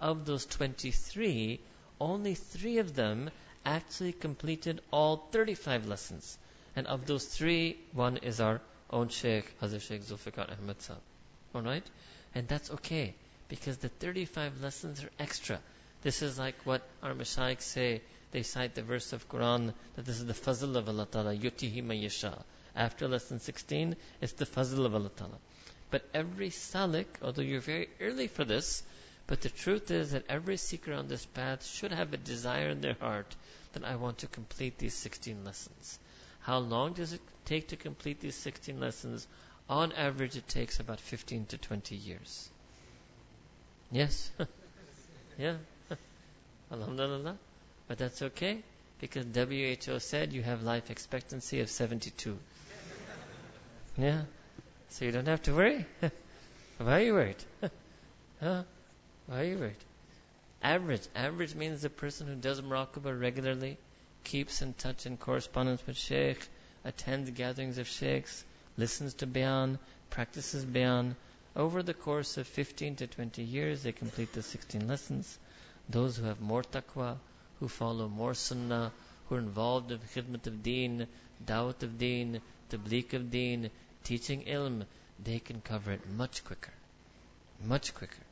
Of 0.00 0.24
those 0.24 0.46
23, 0.46 1.60
only 2.00 2.34
three 2.34 2.78
of 2.78 2.94
them 2.94 3.30
actually 3.64 4.12
completed 4.12 4.80
all 4.90 5.28
35 5.30 5.86
lessons. 5.86 6.38
And 6.74 6.86
of 6.86 7.06
those 7.06 7.24
three, 7.24 7.78
one 7.92 8.18
is 8.18 8.40
our 8.40 8.60
own 8.90 9.08
Sheikh, 9.08 9.58
Hazrat 9.60 9.82
Sheikh 9.82 10.02
Zulfikar 10.02 10.50
Ahmad 10.58 10.80
Sahib. 10.80 11.02
Alright? 11.54 11.86
And 12.34 12.48
that's 12.48 12.70
okay, 12.70 13.14
because 13.48 13.78
the 13.78 13.88
35 13.88 14.62
lessons 14.62 15.04
are 15.04 15.10
extra. 15.18 15.60
This 16.02 16.22
is 16.22 16.38
like 16.38 16.54
what 16.64 16.82
our 17.02 17.12
Mashaykh 17.12 17.60
say. 17.60 18.02
They 18.32 18.42
cite 18.42 18.74
the 18.74 18.82
verse 18.82 19.12
of 19.12 19.28
Quran 19.28 19.74
that 19.96 20.04
this 20.04 20.18
is 20.20 20.26
the 20.26 20.34
fazl 20.34 20.76
of 20.76 20.88
Allah 20.88 21.06
Ta'ala, 21.10 21.36
yutihi. 21.36 22.44
After 22.76 23.08
lesson 23.08 23.40
16, 23.40 23.96
it's 24.20 24.34
the 24.34 24.46
fazl 24.46 24.84
of 24.86 24.94
Allah 24.94 25.10
Ta'ala. 25.10 25.38
But 25.90 26.08
every 26.14 26.50
salik, 26.50 27.06
although 27.22 27.42
you're 27.42 27.60
very 27.60 27.88
early 28.00 28.28
for 28.28 28.44
this, 28.44 28.84
but 29.26 29.40
the 29.40 29.48
truth 29.48 29.90
is 29.90 30.12
that 30.12 30.24
every 30.28 30.56
seeker 30.56 30.92
on 30.92 31.08
this 31.08 31.26
path 31.26 31.66
should 31.66 31.92
have 31.92 32.12
a 32.12 32.16
desire 32.16 32.68
in 32.68 32.80
their 32.80 32.94
heart 32.94 33.34
that 33.72 33.84
I 33.84 33.96
want 33.96 34.18
to 34.18 34.26
complete 34.28 34.78
these 34.78 34.94
16 34.94 35.44
lessons. 35.44 35.98
How 36.40 36.58
long 36.58 36.92
does 36.92 37.12
it 37.12 37.20
take 37.44 37.68
to 37.68 37.76
complete 37.76 38.20
these 38.20 38.36
16 38.36 38.78
lessons? 38.78 39.26
On 39.68 39.92
average, 39.92 40.36
it 40.36 40.48
takes 40.48 40.80
about 40.80 41.00
15 41.00 41.46
to 41.46 41.58
20 41.58 41.94
years. 41.96 42.48
Yes? 43.90 44.30
yeah. 45.38 45.56
Alhamdulillah. 46.72 47.36
But 47.90 47.98
that's 47.98 48.22
okay 48.22 48.62
because 49.00 49.26
WHO 49.34 49.98
said 49.98 50.32
you 50.32 50.42
have 50.42 50.62
life 50.62 50.92
expectancy 50.92 51.58
of 51.58 51.68
72. 51.68 52.38
yeah. 53.98 54.22
So 54.90 55.06
you 55.06 55.10
don't 55.10 55.26
have 55.26 55.42
to 55.42 55.52
worry. 55.52 55.84
Why 56.78 57.00
are 57.00 57.02
you 57.02 57.14
worried? 57.14 57.42
huh? 58.40 58.62
Why 59.26 59.40
are 59.40 59.44
you 59.44 59.58
worried? 59.58 59.84
Average. 60.62 61.02
Average 61.16 61.56
means 61.56 61.82
the 61.82 61.90
person 61.90 62.28
who 62.28 62.36
does 62.36 62.60
muraqabah 62.60 63.20
regularly, 63.20 63.76
keeps 64.22 64.62
in 64.62 64.72
touch 64.74 65.04
and 65.06 65.18
correspondence 65.18 65.84
with 65.84 65.96
sheikh, 65.96 66.46
attends 66.84 67.28
gatherings 67.30 67.78
of 67.78 67.88
sheikhs, 67.88 68.44
listens 68.76 69.14
to 69.14 69.26
bayan, 69.26 69.80
practices 70.10 70.64
bayan. 70.64 71.16
over 71.56 71.82
the 71.82 71.94
course 71.94 72.36
of 72.36 72.46
15 72.46 72.94
to 72.94 73.08
20 73.08 73.42
years, 73.42 73.82
they 73.82 73.90
complete 73.90 74.32
the 74.32 74.44
16 74.44 74.86
lessons. 74.86 75.40
Those 75.88 76.16
who 76.16 76.26
have 76.26 76.40
more 76.40 76.62
taqwa, 76.62 77.18
who 77.60 77.68
follow 77.68 78.08
more 78.08 78.34
sunnah, 78.34 78.90
who 79.28 79.36
are 79.36 79.38
involved 79.38 79.92
in 79.92 79.98
khidmat 79.98 80.46
of 80.46 80.62
deen, 80.62 81.06
dawat 81.46 81.82
of 81.82 81.98
deen, 81.98 82.40
tabligh 82.70 83.14
of 83.14 83.30
deen, 83.30 83.70
teaching 84.02 84.42
ilm, 84.44 84.84
they 85.22 85.38
can 85.38 85.60
cover 85.60 85.92
it 85.92 86.08
much 86.08 86.44
quicker. 86.44 86.72
Much 87.64 87.94
quicker. 87.94 88.24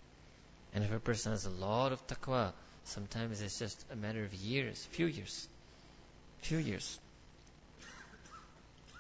And 0.74 0.82
if 0.84 0.92
a 0.92 0.98
person 0.98 1.32
has 1.32 1.44
a 1.44 1.50
lot 1.50 1.92
of 1.92 2.06
taqwa, 2.06 2.52
sometimes 2.84 3.40
it's 3.42 3.58
just 3.58 3.84
a 3.92 3.96
matter 3.96 4.24
of 4.24 4.34
years, 4.34 4.84
few 4.92 5.06
years. 5.06 5.46
Few 6.40 6.58
years. 6.58 6.98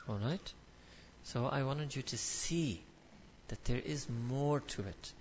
Alright? 0.08 0.52
So 1.24 1.46
I 1.46 1.62
wanted 1.62 1.94
you 1.94 2.02
to 2.02 2.18
see 2.18 2.80
that 3.48 3.64
there 3.64 3.80
is 3.84 4.06
more 4.28 4.60
to 4.60 4.82
it. 4.82 5.12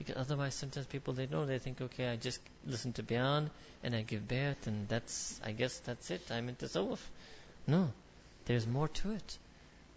Because 0.00 0.16
otherwise 0.16 0.54
sometimes 0.54 0.86
people 0.86 1.12
they 1.12 1.26
know 1.26 1.44
they 1.44 1.58
think, 1.58 1.82
okay, 1.82 2.08
I 2.08 2.16
just 2.16 2.40
listen 2.66 2.94
to 2.94 3.02
Bayan 3.02 3.50
and 3.84 3.94
I 3.94 4.00
give 4.00 4.26
bayat 4.26 4.66
and 4.66 4.88
that's 4.88 5.38
I 5.44 5.52
guess 5.52 5.78
that's 5.80 6.10
it. 6.10 6.22
I'm 6.30 6.48
in 6.48 6.56
tasawwuf. 6.56 7.00
No. 7.66 7.92
There's 8.46 8.66
more 8.66 8.88
to 8.88 9.10
it. 9.10 9.38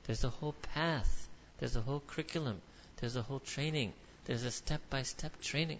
There's 0.05 0.25
a 0.25 0.29
whole 0.29 0.55
path. 0.73 1.29
There's 1.59 1.77
a 1.77 1.81
whole 1.81 2.03
curriculum. 2.05 2.59
There's 2.97 3.15
a 3.15 3.21
whole 3.21 3.39
training. 3.39 3.93
There's 4.25 4.43
a 4.43 4.51
step 4.51 4.81
by 4.89 5.03
step 5.03 5.39
training. 5.39 5.79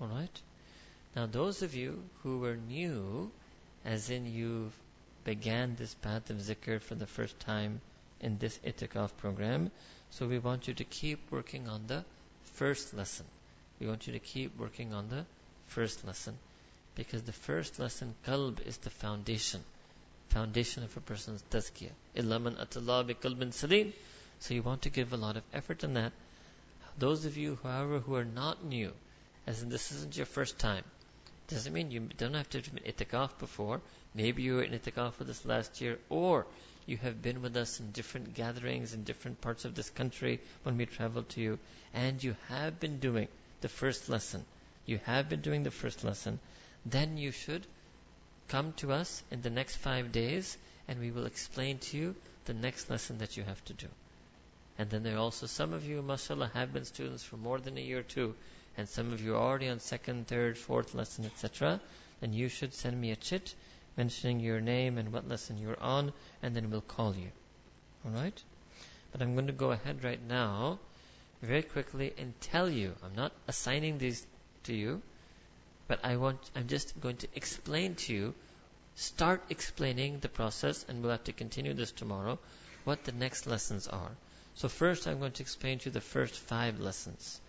Alright? 0.00 0.40
Now 1.16 1.26
those 1.26 1.62
of 1.62 1.74
you 1.74 2.00
who 2.22 2.38
were 2.38 2.54
new, 2.54 3.32
as 3.84 4.08
in 4.08 4.24
you 4.24 4.70
began 5.24 5.74
this 5.74 5.94
path 5.94 6.30
of 6.30 6.36
zikr 6.36 6.80
for 6.80 6.94
the 6.94 7.08
first 7.08 7.40
time 7.40 7.80
in 8.20 8.38
this 8.38 8.56
itikaf 8.64 9.16
program, 9.16 9.72
so 10.10 10.28
we 10.28 10.38
want 10.38 10.68
you 10.68 10.74
to 10.74 10.84
keep 10.84 11.32
working 11.32 11.68
on 11.68 11.88
the 11.88 12.04
first 12.56 12.94
lesson. 12.94 13.26
We 13.80 13.86
want 13.86 14.06
you 14.06 14.14
to 14.14 14.18
keep 14.18 14.58
working 14.58 14.92
on 14.92 15.08
the 15.08 15.24
first 15.68 16.04
lesson. 16.06 16.36
Because 16.94 17.22
the 17.22 17.32
first 17.32 17.78
lesson, 17.78 18.14
qalb, 18.26 18.66
is 18.66 18.78
the 18.78 18.90
foundation. 18.90 19.62
Foundation 20.28 20.82
of 20.82 20.96
a 20.96 21.00
person's 21.00 21.42
tazkiyah. 21.50 21.92
Illaman 22.16 22.56
atallah 22.56 23.06
bi. 23.06 23.92
So 24.38 24.54
you 24.54 24.62
want 24.62 24.82
to 24.82 24.90
give 24.90 25.12
a 25.12 25.16
lot 25.16 25.36
of 25.36 25.42
effort 25.52 25.84
in 25.84 25.94
that. 25.94 26.12
Those 26.98 27.26
of 27.26 27.36
you, 27.36 27.58
however, 27.62 27.98
who 27.98 28.14
are 28.14 28.24
not 28.24 28.64
new, 28.64 28.92
as 29.46 29.62
in 29.62 29.68
this 29.68 29.92
isn't 29.92 30.16
your 30.16 30.26
first 30.26 30.58
time, 30.58 30.84
doesn't 31.48 31.72
mean 31.72 31.90
you 31.90 32.08
don't 32.16 32.34
have 32.34 32.48
to 32.50 32.58
have 32.58 32.74
been 32.74 32.84
itikaf 32.84 33.38
before. 33.38 33.80
Maybe 34.14 34.42
you 34.42 34.54
were 34.54 34.62
in 34.62 34.72
itikaf 34.72 35.18
with 35.18 35.28
us 35.28 35.44
last 35.44 35.80
year, 35.80 35.98
or 36.08 36.46
you 36.86 36.96
have 36.98 37.20
been 37.20 37.42
with 37.42 37.56
us 37.56 37.80
in 37.80 37.90
different 37.90 38.32
gatherings 38.34 38.94
in 38.94 39.02
different 39.02 39.40
parts 39.40 39.64
of 39.64 39.74
this 39.74 39.90
country 39.90 40.40
when 40.62 40.76
we 40.76 40.86
traveled 40.86 41.28
to 41.30 41.40
you, 41.40 41.58
and 41.92 42.22
you 42.22 42.36
have 42.48 42.78
been 42.78 43.00
doing 43.00 43.26
the 43.60 43.68
first 43.68 44.08
lesson. 44.08 44.44
You 44.86 45.00
have 45.04 45.28
been 45.28 45.40
doing 45.40 45.64
the 45.64 45.72
first 45.72 46.04
lesson. 46.04 46.38
Then 46.84 47.18
you 47.18 47.32
should 47.32 47.66
come 48.46 48.72
to 48.74 48.92
us 48.92 49.24
in 49.32 49.42
the 49.42 49.50
next 49.50 49.76
five 49.76 50.12
days, 50.12 50.56
and 50.86 51.00
we 51.00 51.10
will 51.10 51.26
explain 51.26 51.78
to 51.78 51.96
you 51.96 52.14
the 52.44 52.54
next 52.54 52.88
lesson 52.88 53.18
that 53.18 53.36
you 53.36 53.42
have 53.42 53.64
to 53.64 53.72
do. 53.72 53.88
And 54.78 54.88
then 54.88 55.02
there 55.02 55.16
are 55.16 55.26
also 55.26 55.46
some 55.46 55.72
of 55.72 55.84
you, 55.84 56.02
mashallah, 56.02 56.52
have 56.54 56.72
been 56.72 56.84
students 56.84 57.24
for 57.24 57.36
more 57.36 57.58
than 57.58 57.76
a 57.78 57.80
year 57.80 58.02
too, 58.02 58.36
and 58.76 58.88
some 58.88 59.12
of 59.12 59.20
you 59.20 59.34
are 59.34 59.42
already 59.42 59.68
on 59.68 59.80
second, 59.80 60.28
third, 60.28 60.56
fourth 60.56 60.94
lesson, 60.94 61.24
etc. 61.24 61.80
Then 62.20 62.32
you 62.32 62.48
should 62.48 62.74
send 62.74 63.00
me 63.00 63.10
a 63.10 63.16
chit 63.16 63.54
mentioning 63.96 64.40
your 64.40 64.60
name 64.60 64.98
and 64.98 65.12
what 65.12 65.28
lesson 65.28 65.58
you're 65.58 65.80
on, 65.80 66.12
and 66.42 66.54
then 66.54 66.70
we'll 66.70 66.80
call 66.80 67.14
you. 67.14 67.30
Alright? 68.04 68.42
But 69.12 69.22
I'm 69.22 69.34
going 69.34 69.46
to 69.46 69.52
go 69.52 69.70
ahead 69.70 70.04
right 70.04 70.20
now, 70.28 70.78
very 71.42 71.62
quickly, 71.62 72.12
and 72.18 72.38
tell 72.40 72.68
you. 72.68 72.94
I'm 73.04 73.14
not 73.14 73.32
assigning 73.48 73.98
these 73.98 74.26
to 74.64 74.74
you, 74.74 75.00
but 75.88 76.04
I 76.04 76.16
want, 76.16 76.38
I'm 76.54 76.66
just 76.66 77.00
going 77.00 77.16
to 77.18 77.28
explain 77.34 77.94
to 78.06 78.14
you, 78.14 78.34
start 78.96 79.42
explaining 79.48 80.18
the 80.20 80.28
process, 80.28 80.84
and 80.88 81.02
we'll 81.02 81.12
have 81.12 81.24
to 81.24 81.32
continue 81.32 81.74
this 81.74 81.92
tomorrow, 81.92 82.38
what 82.84 83.04
the 83.04 83.12
next 83.12 83.46
lessons 83.46 83.88
are. 83.88 84.10
So 84.54 84.68
first 84.68 85.06
I'm 85.06 85.18
going 85.18 85.32
to 85.32 85.42
explain 85.42 85.78
to 85.80 85.86
you 85.86 85.92
the 85.92 86.00
first 86.00 86.34
five 86.34 86.80
lessons. 86.80 87.40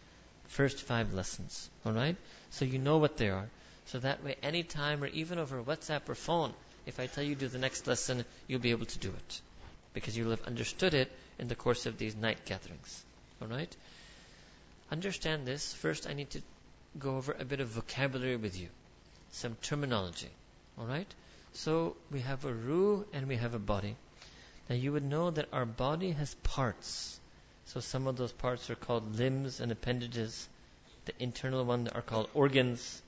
First 0.47 0.81
five 0.81 1.13
lessons. 1.13 1.69
Alright? 1.85 2.15
So 2.51 2.65
you 2.65 2.79
know 2.79 2.97
what 2.97 3.17
they 3.17 3.29
are. 3.29 3.49
So 3.87 3.99
that 3.99 4.23
way, 4.23 4.35
anytime 4.43 5.01
or 5.01 5.07
even 5.07 5.39
over 5.39 5.63
WhatsApp 5.63 6.09
or 6.09 6.15
phone, 6.15 6.53
if 6.85 6.99
I 6.99 7.07
tell 7.07 7.23
you 7.23 7.35
to 7.35 7.39
do 7.39 7.47
the 7.47 7.57
next 7.57 7.87
lesson, 7.87 8.25
you'll 8.47 8.59
be 8.59 8.71
able 8.71 8.85
to 8.85 8.99
do 8.99 9.09
it. 9.09 9.41
Because 9.93 10.17
you'll 10.17 10.31
have 10.31 10.43
understood 10.43 10.93
it 10.93 11.09
in 11.39 11.47
the 11.47 11.55
course 11.55 11.85
of 11.85 11.97
these 11.97 12.13
night 12.13 12.43
gatherings. 12.45 13.05
Alright? 13.41 13.75
Understand 14.91 15.45
this. 15.45 15.73
First, 15.73 16.05
I 16.05 16.13
need 16.13 16.29
to 16.31 16.41
go 16.99 17.15
over 17.15 17.35
a 17.39 17.45
bit 17.45 17.61
of 17.61 17.69
vocabulary 17.69 18.35
with 18.35 18.59
you. 18.59 18.67
Some 19.31 19.55
terminology. 19.61 20.29
Alright? 20.77 21.13
So, 21.53 21.95
we 22.11 22.19
have 22.21 22.43
a 22.43 22.53
ruh 22.53 23.03
and 23.13 23.27
we 23.27 23.37
have 23.37 23.53
a 23.53 23.59
body. 23.59 23.95
Now, 24.69 24.75
you 24.75 24.91
would 24.91 25.05
know 25.05 25.31
that 25.31 25.47
our 25.53 25.65
body 25.65 26.11
has 26.11 26.35
parts. 26.35 27.19
So, 27.65 27.79
some 27.79 28.05
of 28.07 28.17
those 28.17 28.33
parts 28.33 28.69
are 28.69 28.75
called 28.75 29.17
limbs 29.17 29.61
and 29.61 29.71
appendages. 29.71 30.47
The 31.05 31.13
internal 31.23 31.63
ones 31.63 31.89
are 31.89 32.01
called 32.01 32.29
organs. 32.33 33.01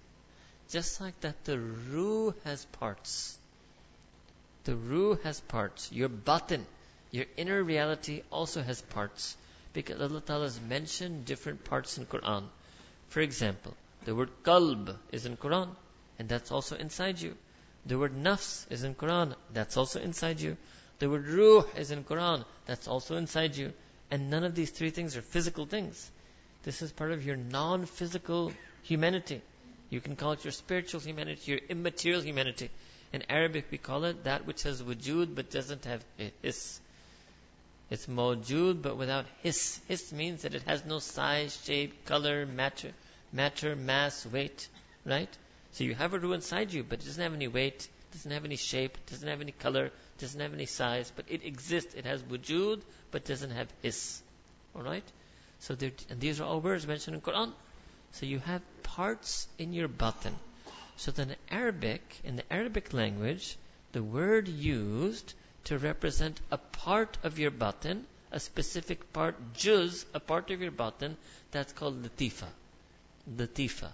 Just 0.70 1.02
like 1.02 1.20
that, 1.22 1.44
the 1.46 1.60
ruh 1.60 2.34
has 2.44 2.66
parts. 2.66 3.38
The 4.66 4.76
ruh 4.76 5.16
has 5.24 5.40
parts. 5.40 5.92
Your 5.92 6.10
batin, 6.10 6.66
your 7.12 7.26
inner 7.38 7.64
reality 7.64 8.22
also 8.32 8.62
has 8.62 8.82
parts. 8.82 9.36
Because 9.74 10.00
Allah 10.00 10.22
Ta'ala 10.22 10.44
has 10.44 10.62
mentioned 10.62 11.26
different 11.26 11.64
parts 11.64 11.98
in 11.98 12.06
Quran. 12.06 12.44
For 13.08 13.22
example, 13.22 13.76
the 14.06 14.14
word 14.16 14.30
qalb 14.44 14.96
is 15.12 15.26
in 15.26 15.38
Quran, 15.38 15.70
and 16.20 16.30
that's 16.30 16.52
also 16.52 16.76
inside 16.76 17.20
you. 17.20 17.36
The 17.86 17.98
word 17.98 18.14
nafs 18.14 18.66
is 18.72 18.84
in 18.84 18.94
Quran, 18.94 19.36
that's 19.52 19.78
also 19.78 20.00
inside 20.00 20.40
you. 20.40 20.58
The 21.00 21.10
word 21.10 21.28
ruh 21.28 21.64
is 21.76 21.92
in 21.92 22.04
Quran, 22.04 22.46
that's 22.66 22.88
also 22.88 23.16
inside 23.16 23.56
you. 23.56 23.74
And 24.12 24.30
none 24.30 24.44
of 24.44 24.54
these 24.54 24.70
three 24.70 24.90
things 24.92 25.18
are 25.18 25.22
physical 25.22 25.66
things. 25.66 26.12
This 26.64 26.82
is 26.82 26.92
part 26.92 27.12
of 27.12 27.26
your 27.26 27.38
non-physical 27.38 28.52
humanity. 28.84 29.42
You 29.90 30.02
can 30.02 30.16
call 30.16 30.34
it 30.34 30.44
your 30.44 30.52
spiritual 30.52 31.02
humanity, 31.02 31.52
your 31.52 31.62
immaterial 31.70 32.22
humanity. 32.22 32.70
In 33.12 33.24
Arabic, 33.30 33.66
we 33.72 33.80
call 33.80 34.06
it 34.06 34.26
that 34.26 34.46
which 34.46 34.64
has 34.64 34.84
wujud 34.84 35.34
but 35.34 35.50
doesn't 35.50 35.86
have 35.86 36.04
his. 36.42 36.80
It's 37.90 38.06
mawjud 38.06 38.84
but 38.84 38.98
without 38.98 39.26
his. 39.42 39.80
His 39.88 40.14
means 40.14 40.44
that 40.44 40.54
it 40.54 40.62
has 40.64 40.86
no 40.86 41.00
size, 41.00 41.60
shape, 41.66 42.06
color, 42.06 42.46
matter, 42.46 42.92
matter, 43.34 43.76
mass, 43.76 44.28
weight, 44.28 44.68
right? 45.06 45.30
So 45.72 45.84
you 45.84 45.96
have 45.96 46.14
a 46.14 46.20
ruh 46.20 46.34
inside 46.34 46.72
you, 46.72 46.84
but 46.84 47.00
it 47.00 47.06
doesn't 47.06 47.24
have 47.24 47.34
any 47.34 47.48
weight, 47.48 47.88
doesn't 48.12 48.32
have 48.32 48.46
any 48.46 48.58
shape, 48.58 48.98
doesn't 49.08 49.28
have 49.28 49.42
any 49.42 49.52
color, 49.52 49.92
doesn't 50.20 50.40
have 50.40 50.54
any 50.54 50.68
size, 50.68 51.12
but 51.16 51.26
it 51.30 51.44
exists. 51.44 51.96
It 51.96 52.06
has 52.06 52.22
wujud, 52.22 52.82
but 53.10 53.26
doesn't 53.26 53.52
have 53.52 53.68
his. 53.82 54.22
Alright? 54.76 55.04
So 55.60 55.76
and 56.10 56.20
these 56.20 56.40
are 56.40 56.44
all 56.44 56.62
words 56.62 56.86
mentioned 56.86 57.16
in 57.16 57.22
Quran. 57.22 57.54
So 58.12 58.26
you 58.26 58.40
have 58.40 58.62
parts 59.00 59.48
in 59.58 59.72
your 59.72 59.88
batin. 59.88 60.36
So 60.98 61.12
then 61.12 61.34
Arabic, 61.50 62.02
in 62.26 62.36
the 62.36 62.44
Arabic 62.52 62.92
language, 62.92 63.56
the 63.94 64.04
word 64.04 64.50
used 64.50 65.34
to 65.70 65.78
represent 65.78 66.42
a 66.52 66.58
part 66.58 67.18
of 67.24 67.40
your 67.40 67.52
batin, 67.52 68.06
a 68.34 68.42
specific 68.42 69.14
part, 69.14 69.38
juz, 69.54 70.06
a 70.14 70.20
part 70.20 70.52
of 70.52 70.62
your 70.62 70.72
batin, 70.72 71.16
that's 71.52 71.72
called 71.72 72.04
latifa. 72.04 72.50
Latifa. 73.38 73.88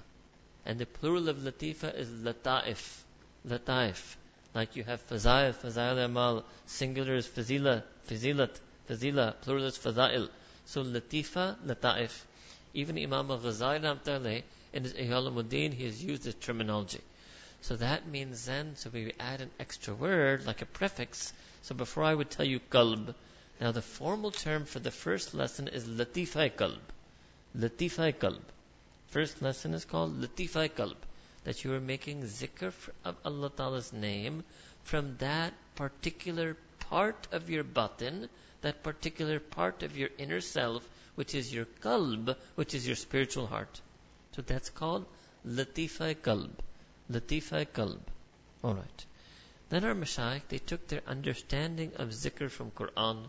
And 0.65 0.79
the 0.79 0.87
plural 0.87 1.29
of 1.29 1.37
latifa 1.37 1.95
is 1.95 2.09
lataif. 2.09 2.83
Lataif. 3.47 4.15
Like 4.55 4.75
you 4.75 4.83
have 4.85 5.07
fazail, 5.07 5.53
fazail 5.53 6.03
amal, 6.03 6.43
singular 6.65 7.13
is 7.13 7.27
fazila, 7.27 7.83
fazilat, 8.09 8.59
fazila, 8.89 9.35
plural 9.43 9.65
is 9.65 9.77
fazail. 9.77 10.29
So 10.65 10.83
latifa, 10.83 11.57
lataif. 11.63 12.23
Even 12.73 12.97
Imam 12.97 13.29
al-Ghazali 13.29 14.43
in 14.75 14.83
his 14.83 14.93
Ulumuddin, 14.93 15.73
he 15.73 15.85
has 15.85 16.03
used 16.03 16.23
this 16.23 16.35
terminology. 16.35 17.01
So 17.61 17.77
that 17.77 18.07
means 18.07 18.45
then, 18.45 18.75
so 18.75 18.91
we 18.93 19.13
add 19.19 19.41
an 19.41 19.49
extra 19.59 19.95
word, 19.95 20.45
like 20.45 20.61
a 20.61 20.65
prefix. 20.65 21.33
So 21.63 21.73
before 21.73 22.03
I 22.03 22.13
would 22.13 22.29
tell 22.29 22.45
you 22.45 22.59
qalb, 22.59 23.15
now 23.59 23.71
the 23.71 23.81
formal 23.81 24.31
term 24.31 24.65
for 24.65 24.79
the 24.79 24.91
first 24.91 25.33
lesson 25.33 25.69
is 25.69 25.85
latifai 25.85 26.51
qalb. 26.51 26.81
Latifai 27.57 28.13
qalb. 28.13 28.41
First 29.07 29.41
lesson 29.41 29.73
is 29.73 29.85
called 29.85 30.21
latifai 30.21 30.69
qalb. 30.69 30.97
That 31.45 31.63
you 31.63 31.73
are 31.73 31.79
making 31.79 32.23
zikr 32.23 32.73
of 33.03 33.15
Allah 33.23 33.49
Ta'ala's 33.49 33.93
name 33.93 34.43
from 34.83 35.15
that 35.17 35.53
particular 35.75 36.57
part 36.79 37.27
of 37.31 37.49
your 37.49 37.63
batin, 37.63 38.29
that 38.61 38.83
particular 38.83 39.39
part 39.39 39.83
of 39.83 39.97
your 39.97 40.09
inner 40.17 40.41
self 40.41 40.87
which 41.15 41.33
is 41.33 41.53
your 41.53 41.65
qalb, 41.81 42.35
which 42.55 42.73
is 42.73 42.85
your 42.85 42.95
spiritual 42.95 43.47
heart. 43.47 43.81
So 44.34 44.42
that's 44.42 44.70
called 44.70 45.06
latifai 45.46 46.16
qalb. 46.16 46.50
Latifai 47.10 47.66
qalb. 47.66 48.00
Alright. 48.62 49.06
Then 49.70 49.84
our 49.84 49.94
mashayikh, 49.94 50.48
they 50.48 50.58
took 50.58 50.88
their 50.88 51.02
understanding 51.06 51.92
of 51.96 52.08
zikr 52.08 52.50
from 52.50 52.70
Quran. 52.72 53.28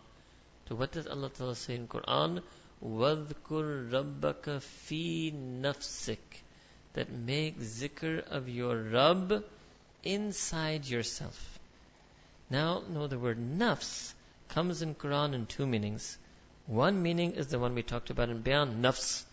So 0.67 0.75
what 0.75 0.91
does 0.91 1.07
Allah 1.07 1.29
Ta'ala 1.29 1.55
say 1.55 1.75
in 1.75 1.87
Quran? 1.87 2.41
وَاذْكُرْ 2.83 3.91
رَبَّكَ 3.91 4.61
فِي 4.87 5.33
نَفْسِكَ 5.61 6.17
That 6.93 7.11
make 7.11 7.59
zikr 7.59 8.27
of 8.27 8.49
your 8.49 8.75
Rabb 8.75 9.43
inside 10.03 10.87
yourself. 10.87 11.59
Now, 12.49 12.81
know 12.89 13.07
the 13.07 13.19
word 13.19 13.37
nafs 13.37 14.13
comes 14.49 14.81
in 14.81 14.95
Quran 14.95 15.33
in 15.33 15.45
two 15.45 15.67
meanings. 15.67 16.17
One 16.65 17.01
meaning 17.01 17.33
is 17.33 17.47
the 17.47 17.59
one 17.59 17.75
we 17.75 17.83
talked 17.83 18.09
about 18.09 18.29
in 18.29 18.41
Bayan, 18.41 18.81
nafs, 18.81 19.23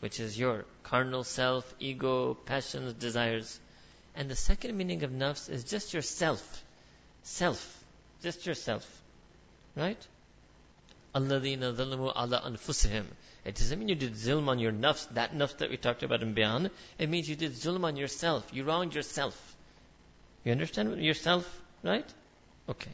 which 0.00 0.20
is 0.20 0.38
your 0.38 0.64
carnal 0.82 1.24
self, 1.24 1.74
ego, 1.78 2.34
passions, 2.34 2.92
desires. 2.94 3.58
And 4.14 4.30
the 4.30 4.36
second 4.36 4.76
meaning 4.76 5.02
of 5.02 5.10
nafs 5.10 5.48
is 5.48 5.64
just 5.64 5.94
yourself. 5.94 6.62
Self. 7.22 7.84
Just 8.22 8.46
yourself. 8.46 8.86
Right? 9.74 10.06
الَّذِينَ 11.14 11.76
ظَلَمُوا 11.76 12.14
عَلَىٰ 12.16 12.44
أَنفُسِهِمْ 12.44 13.04
It 13.44 13.54
doesn't 13.54 13.78
mean 13.78 13.88
you 13.88 13.94
did 13.94 14.14
zulm 14.14 14.48
on 14.48 14.58
your 14.58 14.72
nafs, 14.72 15.08
that 15.14 15.32
nafs 15.32 15.56
that 15.58 15.70
we 15.70 15.76
talked 15.76 16.02
about 16.02 16.22
in 16.22 16.34
Bayan. 16.34 16.70
It 16.98 17.08
means 17.08 17.28
you 17.28 17.36
did 17.36 17.52
zulm 17.52 17.84
on 17.84 17.96
yourself. 17.96 18.50
You 18.52 18.64
wronged 18.64 18.94
yourself. 18.94 19.56
You 20.44 20.52
understand 20.52 21.02
yourself, 21.02 21.62
right? 21.82 22.06
Okay. 22.68 22.90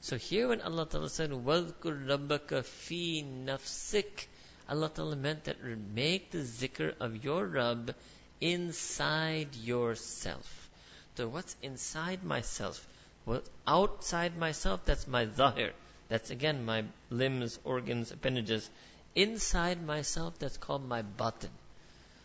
So 0.00 0.16
here 0.16 0.48
when 0.48 0.62
Allah 0.62 0.86
Ta'ala 0.86 1.10
said, 1.10 1.30
وَذْكُرْ 1.30 2.06
رَبَّكَ 2.06 2.48
فِي 2.48 3.44
نَفْسِكَ 3.44 4.26
Allah 4.67 4.89
Ta'ala 4.89 5.15
meant 5.15 5.43
that 5.45 5.63
make 5.63 6.31
the 6.31 6.39
zikr 6.39 6.93
of 6.99 7.23
your 7.23 7.45
Rabb 7.45 7.93
inside 8.41 9.55
yourself. 9.55 10.69
So 11.15 11.27
what's 11.27 11.55
inside 11.61 12.23
myself? 12.23 12.85
What's 13.25 13.49
outside 13.67 14.37
myself? 14.37 14.85
That's 14.85 15.07
my 15.07 15.27
zahir. 15.27 15.73
That's 16.09 16.29
again 16.29 16.65
my 16.65 16.85
limbs, 17.09 17.59
organs, 17.63 18.11
appendages. 18.11 18.69
Inside 19.15 19.85
myself, 19.85 20.37
that's 20.39 20.57
called 20.57 20.87
my 20.87 21.01
batin. 21.01 21.51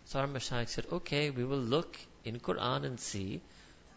So 0.07 0.20
our 0.20 0.26
Mashaykh 0.26 0.68
said, 0.68 0.86
okay, 0.91 1.30
we 1.30 1.45
will 1.45 1.59
look 1.59 1.99
in 2.24 2.41
Quran 2.41 2.84
and 2.84 2.99
see 2.99 3.41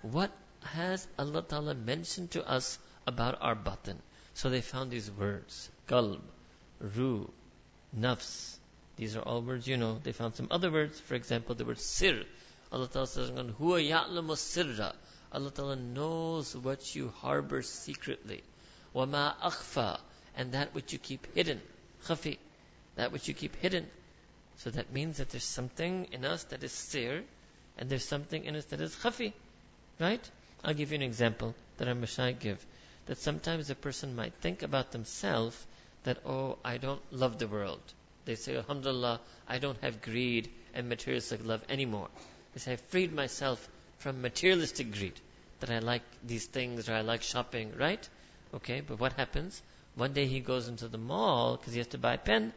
what 0.02 0.32
has 0.62 1.08
Allah 1.18 1.42
Ta'ala 1.42 1.74
mentioned 1.74 2.32
to 2.32 2.48
us 2.48 2.78
about 3.08 3.42
our 3.42 3.56
batin. 3.56 3.98
So 4.34 4.50
they 4.50 4.62
found 4.62 4.92
these 4.92 5.10
words, 5.12 5.70
qalb, 5.88 6.22
ruh, 6.80 7.28
nafs. 7.98 8.58
These 8.96 9.16
are 9.16 9.22
all 9.22 9.42
words 9.42 9.68
you 9.68 9.78
know. 9.78 10.00
They 10.04 10.12
found 10.12 10.36
some 10.36 10.48
other 10.52 10.72
words, 10.72 11.00
for 11.00 11.16
example, 11.16 11.56
the 11.56 11.66
word 11.66 11.80
sir. 11.80 12.24
Allah 12.72 12.88
Ta'ala 12.88 13.08
says, 13.08 13.32
Huwa 13.32 13.54
ya'lamu 13.60 14.36
sirra. 14.36 14.94
Allah 15.32 15.52
Ta'ala 15.52 15.76
knows 15.76 16.56
what 16.56 16.96
you 16.96 17.12
harbor 17.22 17.62
secretly. 17.62 18.44
Wama 18.96 19.36
akhfa. 19.42 20.00
And 20.36 20.54
that 20.54 20.74
which 20.74 20.94
you 20.94 21.00
keep 21.00 21.34
hidden. 21.36 21.62
Khafi. 22.06 22.38
That 22.96 23.12
which 23.12 23.28
you 23.28 23.34
keep 23.34 23.56
hidden. 23.58 23.88
So 24.58 24.70
that 24.70 24.92
means 24.92 25.18
that 25.18 25.30
there's 25.30 25.44
something 25.44 26.08
in 26.12 26.26
us 26.26 26.44
that 26.46 26.64
is 26.64 26.72
sir, 26.72 27.24
and 27.78 27.90
there's 27.90 28.06
something 28.06 28.46
in 28.46 28.56
us 28.56 28.66
that 28.66 28.82
is 28.82 28.96
khafi. 28.96 29.34
Right? 30.00 30.30
I'll 30.64 30.74
give 30.74 30.92
you 30.92 30.96
an 30.96 31.02
example 31.02 31.56
that 31.78 31.88
our 31.88 31.96
Mashaykh 31.96 32.40
give. 32.40 32.64
That 33.08 33.18
sometimes 33.18 33.70
a 33.70 33.76
person 33.76 34.16
might 34.16 34.34
think 34.36 34.64
about 34.64 34.92
themselves 34.92 35.58
that, 36.04 36.20
oh, 36.26 36.58
I 36.64 36.78
don't 36.78 37.02
love 37.12 37.40
the 37.40 37.48
world. 37.48 37.82
They 38.26 38.36
say, 38.36 38.56
Alhamdulillah, 38.56 39.20
I 39.48 39.60
don't 39.60 39.82
have 39.82 40.02
greed 40.02 40.50
and 40.74 40.90
materialistic 40.90 41.46
love 41.46 41.62
anymore. 41.70 42.10
They 42.54 42.60
say, 42.60 42.74
I 42.74 42.76
freed 42.78 43.14
myself 43.14 43.68
from 44.00 44.22
materialistic 44.22 44.92
greed. 44.92 45.20
That 45.60 45.70
I 45.70 45.80
like 45.80 46.04
these 46.26 46.46
things 46.46 46.90
or 46.90 46.94
I 46.94 47.02
like 47.02 47.22
shopping, 47.22 47.74
right? 47.78 48.08
Okay, 48.54 48.82
but 48.82 49.00
what 49.00 49.14
happens? 49.14 49.62
One 49.96 50.14
day 50.14 50.26
he 50.26 50.40
goes 50.40 50.68
into 50.68 50.88
the 50.88 50.98
mall 50.98 51.58
because 51.58 51.74
he 51.74 51.80
has 51.80 51.88
to 51.88 51.98
buy 51.98 52.16
a 52.16 52.18
pen. 52.18 52.54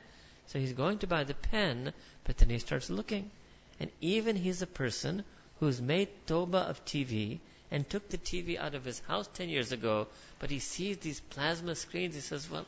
So 0.46 0.58
he's 0.58 0.72
going 0.72 0.98
to 0.98 1.06
buy 1.06 1.24
the 1.24 1.34
pen, 1.34 1.92
but 2.24 2.38
then 2.38 2.50
he 2.50 2.58
starts 2.58 2.90
looking. 2.90 3.30
And 3.78 3.90
even 4.00 4.36
he's 4.36 4.62
a 4.62 4.66
person 4.66 5.24
who's 5.60 5.80
made 5.80 6.08
Toba 6.26 6.58
of 6.58 6.84
TV 6.84 7.40
and 7.70 7.88
took 7.88 8.08
the 8.08 8.18
TV 8.18 8.58
out 8.58 8.74
of 8.74 8.84
his 8.84 9.00
house 9.00 9.28
10 9.34 9.48
years 9.48 9.72
ago, 9.72 10.06
but 10.38 10.50
he 10.50 10.60
sees 10.60 10.98
these 10.98 11.20
plasma 11.20 11.74
screens. 11.74 12.14
He 12.14 12.20
says, 12.20 12.48
Well, 12.50 12.66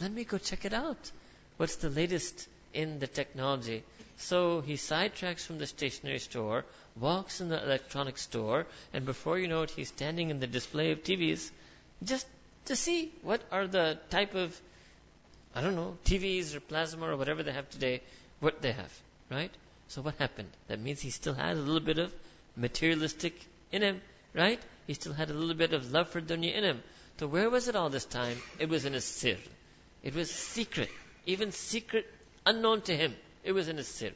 let 0.00 0.12
me 0.12 0.24
go 0.24 0.38
check 0.38 0.64
it 0.64 0.74
out. 0.74 1.10
What's 1.56 1.76
the 1.76 1.90
latest 1.90 2.48
in 2.74 2.98
the 2.98 3.06
technology? 3.06 3.82
So 4.18 4.60
he 4.60 4.74
sidetracks 4.74 5.44
from 5.44 5.58
the 5.58 5.66
stationery 5.66 6.18
store, 6.18 6.64
walks 6.98 7.40
in 7.40 7.48
the 7.48 7.62
electronic 7.62 8.18
store, 8.18 8.66
and 8.92 9.04
before 9.04 9.38
you 9.38 9.48
know 9.48 9.62
it, 9.62 9.70
he's 9.70 9.88
standing 9.88 10.30
in 10.30 10.40
the 10.40 10.46
display 10.46 10.92
of 10.92 11.02
TVs 11.02 11.50
just 12.02 12.26
to 12.66 12.76
see 12.76 13.12
what 13.22 13.42
are 13.50 13.66
the 13.66 13.98
type 14.10 14.34
of, 14.34 14.58
I 15.54 15.60
don't 15.60 15.76
know, 15.76 15.96
TVs 16.04 16.54
or 16.54 16.60
plasma 16.60 17.06
or 17.06 17.16
whatever 17.16 17.42
they 17.42 17.52
have 17.52 17.68
today, 17.70 18.02
what 18.40 18.62
they 18.62 18.72
have, 18.72 18.92
right? 19.30 19.50
So 19.88 20.02
what 20.02 20.16
happened? 20.16 20.48
That 20.68 20.80
means 20.80 21.00
he 21.00 21.10
still 21.10 21.34
has 21.34 21.56
a 21.56 21.60
little 21.60 21.80
bit 21.80 21.98
of 21.98 22.12
materialistic 22.56 23.34
in 23.70 23.82
him, 23.82 24.00
right? 24.34 24.60
He 24.86 24.94
still 24.94 25.12
had 25.12 25.30
a 25.30 25.34
little 25.34 25.54
bit 25.54 25.72
of 25.72 25.92
love 25.92 26.08
for 26.08 26.20
dunya 26.20 26.54
in 26.54 26.64
him. 26.64 26.82
So 27.18 27.26
where 27.26 27.48
was 27.48 27.68
it 27.68 27.76
all 27.76 27.88
this 27.88 28.04
time? 28.04 28.36
It 28.58 28.68
was 28.68 28.84
in 28.84 28.92
his 28.92 29.04
sir. 29.04 29.36
It 30.06 30.14
was 30.14 30.30
secret. 30.30 30.88
Even 31.26 31.50
secret, 31.50 32.06
unknown 32.46 32.82
to 32.82 32.96
him. 32.96 33.16
It 33.42 33.50
was 33.50 33.66
in 33.66 33.76
his 33.76 33.88
sir. 33.88 34.12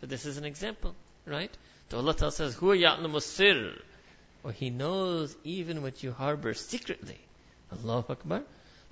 So 0.00 0.06
this 0.06 0.26
is 0.26 0.36
an 0.36 0.44
example, 0.44 0.94
right? 1.24 1.50
So 1.88 1.96
Allah 1.96 2.14
Ta'ala 2.14 2.30
says, 2.30 2.56
Huwa 2.56 2.78
ya'lamu 2.78 3.22
sir. 3.22 3.72
Or 4.44 4.52
He 4.52 4.68
knows 4.68 5.34
even 5.42 5.80
what 5.80 6.02
you 6.02 6.12
harbor 6.12 6.52
secretly. 6.52 7.16
Allahu 7.72 8.12
Akbar. 8.12 8.42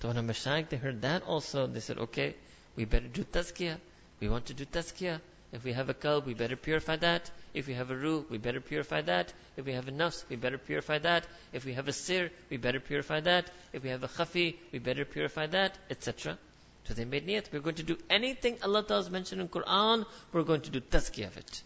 So 0.00 0.08
when 0.08 0.16
a 0.16 0.22
Mashaykh, 0.22 0.70
they 0.70 0.78
heard 0.78 1.02
that 1.02 1.22
also, 1.24 1.66
they 1.66 1.80
said, 1.80 1.98
okay, 1.98 2.34
we 2.76 2.86
better 2.86 3.08
do 3.08 3.24
tazkiyah. 3.24 3.76
We 4.18 4.30
want 4.30 4.46
to 4.46 4.54
do 4.54 4.64
tazkiyah. 4.64 5.20
If 5.50 5.64
we 5.64 5.72
have 5.72 5.88
a 5.88 5.94
qalb, 5.94 6.26
we 6.26 6.34
better 6.34 6.56
purify 6.56 6.96
that. 6.96 7.30
If 7.54 7.66
we 7.66 7.74
have 7.74 7.90
a 7.90 7.96
ruh, 7.96 8.24
we 8.28 8.36
better 8.36 8.60
purify 8.60 9.00
that. 9.02 9.32
If 9.56 9.64
we 9.64 9.72
have 9.72 9.88
a 9.88 9.92
nafs, 9.92 10.24
we 10.28 10.36
better 10.36 10.58
purify 10.58 10.98
that. 10.98 11.26
If 11.52 11.64
we 11.64 11.72
have 11.72 11.88
a 11.88 11.92
sir, 11.92 12.30
we 12.50 12.58
better 12.58 12.80
purify 12.80 13.20
that. 13.20 13.50
If 13.72 13.82
we 13.82 13.88
have 13.88 14.02
a 14.02 14.08
khafi, 14.08 14.56
we 14.72 14.78
better 14.78 15.06
purify 15.06 15.46
that, 15.46 15.78
etc. 15.88 16.36
So 16.84 16.94
they 16.94 17.06
made 17.06 17.26
niyat. 17.26 17.52
We're 17.52 17.60
going 17.60 17.76
to 17.76 17.82
do 17.82 17.98
anything 18.10 18.58
Allah 18.62 18.82
Ta'ala 18.82 19.02
has 19.04 19.10
mentioned 19.10 19.40
in 19.40 19.48
Quran, 19.48 20.04
we're 20.32 20.42
going 20.42 20.62
to 20.62 20.70
do 20.70 20.80
tazkiyah 20.80 21.26
of 21.26 21.36
it. 21.36 21.62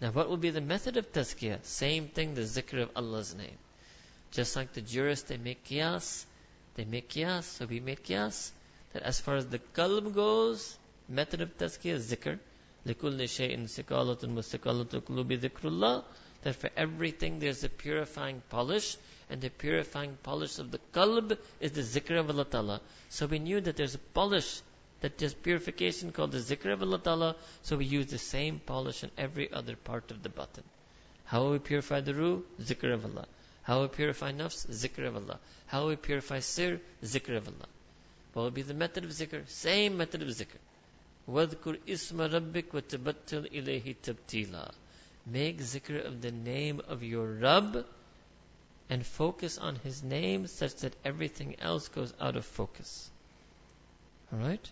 Now 0.00 0.10
what 0.12 0.28
will 0.28 0.36
be 0.36 0.50
the 0.50 0.60
method 0.60 0.96
of 0.96 1.12
tazkiyah? 1.12 1.64
Same 1.64 2.08
thing, 2.08 2.34
the 2.34 2.42
zikr 2.42 2.82
of 2.82 2.90
Allah's 2.96 3.34
name. 3.34 3.58
Just 4.30 4.56
like 4.56 4.72
the 4.72 4.80
jurists, 4.80 5.28
they 5.28 5.36
make 5.36 5.64
qiyas. 5.64 6.24
They 6.74 6.84
make 6.84 7.10
qiyas, 7.10 7.42
so 7.42 7.66
we 7.66 7.80
make 7.80 8.04
qiyas. 8.04 8.52
That 8.92 9.02
as 9.02 9.20
far 9.20 9.34
as 9.34 9.46
the 9.46 9.58
qalb 9.58 10.14
goes, 10.14 10.76
method 11.08 11.40
of 11.40 11.56
tazkiyah 11.58 11.94
is 11.94 12.12
zikr. 12.12 12.38
لِكُلِّ 12.86 13.28
شَيْءٍ 13.28 13.66
سِكَالَةٌ 13.66 14.22
وَسِكَالَةُ 14.24 15.02
قُلُوبِ 15.02 15.32
ذِكْرُ 15.32 15.64
اللَّهِ 15.64 16.04
That 16.42 16.56
for 16.56 16.70
everything 16.76 17.38
there's 17.38 17.62
a 17.64 17.68
purifying 17.68 18.42
polish, 18.48 18.96
and 19.28 19.40
the 19.40 19.50
purifying 19.50 20.16
polish 20.22 20.58
of 20.58 20.70
the 20.70 20.80
qalb 20.92 21.36
is 21.60 21.72
the 21.72 21.82
zikr 21.82 22.18
of 22.18 22.30
Allah 22.30 22.44
Ta'ala. 22.44 22.80
So 23.10 23.26
we 23.26 23.38
knew 23.38 23.60
that 23.60 23.76
there's 23.76 23.94
a 23.94 23.98
polish, 23.98 24.60
that 25.02 25.18
there's 25.18 25.34
purification 25.34 26.10
called 26.10 26.32
the 26.32 26.38
zikr 26.38 26.72
of 26.72 26.82
Allah 26.82 26.98
Ta'ala, 26.98 27.36
so 27.62 27.76
we 27.76 27.84
use 27.84 28.06
the 28.06 28.18
same 28.18 28.60
polish 28.64 29.04
in 29.04 29.10
every 29.18 29.52
other 29.52 29.76
part 29.76 30.10
of 30.10 30.22
the 30.22 30.30
batin. 30.30 30.64
How 31.24 31.50
we 31.52 31.58
purify 31.58 32.00
the 32.00 32.14
ruh? 32.14 32.38
Zikr 32.60 32.92
of 32.92 33.04
Allah. 33.04 33.26
How 33.62 33.82
we 33.82 33.88
purify 33.88 34.32
nafs? 34.32 34.66
Zikr 34.68 35.06
of 35.06 35.16
Allah. 35.16 35.38
How 35.66 35.86
we 35.86 35.96
purify 35.96 36.40
sir? 36.40 36.80
Zikr 37.04 37.36
of 37.36 37.46
Allah. 37.46 37.68
What 38.32 38.42
would 38.44 38.54
be 38.54 38.62
the 38.62 38.74
method 38.74 39.04
of 39.04 39.10
zikr? 39.10 39.48
Same 39.48 39.96
method 39.96 40.22
of 40.22 40.28
zikr. 40.28 40.58
وَذْكُرْ 41.29 41.79
إِسْمَ 41.87 42.21
رَبِّكَ 42.21 42.71
وَتَبَتَّلْ 42.73 43.51
إِلَيْهِ 43.51 43.95
تَبْتِيلًا 44.03 44.73
Make 45.25 45.57
zikr 45.59 46.05
of 46.05 46.21
the 46.21 46.31
name 46.31 46.81
of 46.87 47.01
your 47.01 47.25
Rabb 47.25 47.85
and 48.89 49.05
focus 49.05 49.57
on 49.57 49.75
His 49.77 50.03
name 50.03 50.47
such 50.47 50.75
that 50.77 50.95
everything 51.03 51.55
else 51.59 51.87
goes 51.87 52.13
out 52.19 52.35
of 52.35 52.45
focus. 52.45 53.09
Alright? 54.31 54.69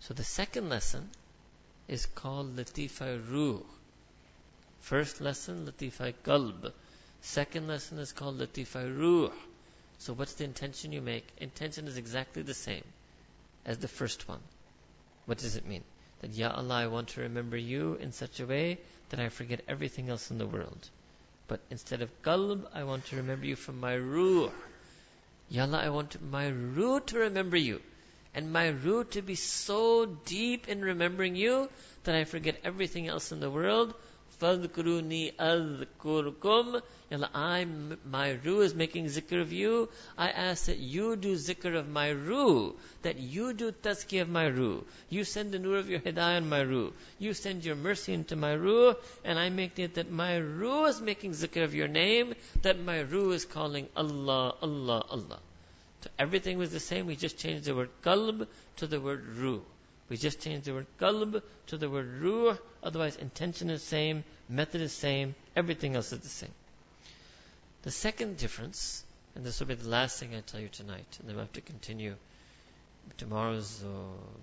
So 0.00 0.12
the 0.12 0.24
second 0.24 0.68
lesson 0.68 1.08
is 1.88 2.06
called 2.06 2.56
Latifa 2.56 3.22
Ruh. 3.30 3.62
First 4.80 5.22
lesson, 5.22 5.66
Latifa 5.66 6.12
Qalb. 6.24 6.72
Second 7.22 7.68
lesson 7.68 7.98
is 7.98 8.12
called 8.12 8.38
Latifa 8.38 8.84
Ruh. 8.98 9.32
So 9.98 10.12
what's 10.12 10.34
the 10.34 10.44
intention 10.44 10.92
you 10.92 11.00
make? 11.00 11.26
Intention 11.38 11.88
is 11.88 11.96
exactly 11.96 12.42
the 12.42 12.52
same 12.54 12.84
as 13.64 13.78
the 13.78 13.88
first 13.88 14.28
one. 14.28 14.40
What 15.29 15.37
does 15.37 15.55
it 15.55 15.67
mean? 15.67 15.83
That, 16.21 16.31
Ya 16.31 16.49
Allah, 16.49 16.73
I 16.73 16.87
want 16.87 17.09
to 17.09 17.21
remember 17.21 17.55
you 17.55 17.99
in 18.01 18.11
such 18.11 18.39
a 18.39 18.47
way 18.47 18.79
that 19.09 19.19
I 19.19 19.29
forget 19.29 19.61
everything 19.67 20.09
else 20.09 20.31
in 20.31 20.39
the 20.39 20.47
world. 20.47 20.89
But 21.47 21.59
instead 21.69 22.01
of 22.01 22.23
qalb, 22.23 22.65
I 22.73 22.83
want 22.83 23.05
to 23.05 23.17
remember 23.17 23.45
you 23.45 23.55
from 23.55 23.79
my 23.79 23.95
ruh. 23.95 24.49
Ya 25.47 25.65
Allah, 25.65 25.81
I 25.83 25.89
want 25.89 26.19
my 26.19 26.49
ruh 26.49 27.01
to 27.01 27.19
remember 27.19 27.57
you. 27.57 27.79
And 28.33 28.51
my 28.51 28.69
ruh 28.71 29.03
to 29.11 29.21
be 29.21 29.35
so 29.35 30.07
deep 30.07 30.67
in 30.67 30.81
remembering 30.81 31.35
you 31.35 31.69
that 32.05 32.15
I 32.15 32.23
forget 32.23 32.61
everything 32.63 33.07
else 33.07 33.31
in 33.31 33.39
the 33.39 33.51
world. 33.51 33.93
Fadkuruni 34.39 35.33
adkurkum. 35.35 36.81
Yalla, 37.09 37.29
I, 37.33 37.65
my 38.05 38.37
ruh 38.45 38.61
is 38.61 38.75
making 38.75 39.05
zikr 39.05 39.41
of 39.41 39.51
you. 39.51 39.89
I 40.17 40.29
ask 40.29 40.65
that 40.65 40.77
you 40.77 41.15
do 41.15 41.35
zikr 41.35 41.75
of 41.75 41.89
my 41.89 42.11
ruh. 42.11 42.73
That 43.01 43.17
you 43.17 43.53
do 43.53 43.71
tazkiyah 43.71 44.21
of 44.21 44.29
my 44.29 44.47
ruh. 44.47 44.81
You 45.09 45.23
send 45.23 45.51
the 45.51 45.59
nur 45.59 45.77
of 45.77 45.89
your 45.89 45.99
hidayah 45.99 46.37
on 46.37 46.49
my 46.49 46.61
ruh. 46.61 46.91
You 47.17 47.33
send 47.33 47.65
your 47.65 47.75
mercy 47.75 48.13
into 48.13 48.35
my 48.35 48.55
ruh. 48.55 48.93
And 49.25 49.39
I 49.39 49.49
make 49.49 49.79
it 49.79 49.95
that 49.95 50.11
my 50.11 50.39
ruh 50.39 50.85
is 50.85 51.01
making 51.01 51.31
zikr 51.31 51.63
of 51.63 51.73
your 51.73 51.87
name. 51.87 52.35
That 52.61 52.79
my 52.79 53.01
ruh 53.01 53.31
is 53.31 53.45
calling 53.45 53.89
Allah, 53.95 54.55
Allah, 54.61 55.05
Allah. 55.09 55.39
So 56.01 56.09
everything 56.17 56.57
was 56.57 56.71
the 56.71 56.79
same. 56.79 57.07
We 57.07 57.15
just 57.15 57.37
changed 57.37 57.65
the 57.65 57.75
word 57.75 57.89
qalb 58.03 58.47
to 58.77 58.87
the 58.87 59.01
word 59.01 59.25
ruh. 59.35 59.59
We 60.09 60.17
just 60.17 60.41
changed 60.41 60.65
the 60.65 60.73
word 60.73 60.87
qalb 60.99 61.41
to 61.67 61.77
the 61.77 61.89
word 61.89 62.19
ruh. 62.19 62.57
Otherwise, 62.81 63.15
intention 63.15 63.69
is 63.69 63.83
same, 63.83 64.23
method 64.49 64.81
is 64.81 64.91
same, 64.91 65.35
everything 65.55 65.95
else 65.95 66.11
is 66.11 66.19
the 66.19 66.27
same. 66.27 66.53
The 67.83 67.91
second 67.91 68.37
difference, 68.37 69.03
and 69.35 69.45
this 69.45 69.59
will 69.59 69.67
be 69.67 69.75
the 69.75 69.87
last 69.87 70.19
thing 70.19 70.33
I 70.35 70.41
tell 70.41 70.59
you 70.59 70.67
tonight, 70.67 71.05
and 71.19 71.29
then 71.29 71.35
we'll 71.35 71.45
have 71.45 71.53
to 71.53 71.61
continue. 71.61 72.15
Tomorrow's 73.17 73.83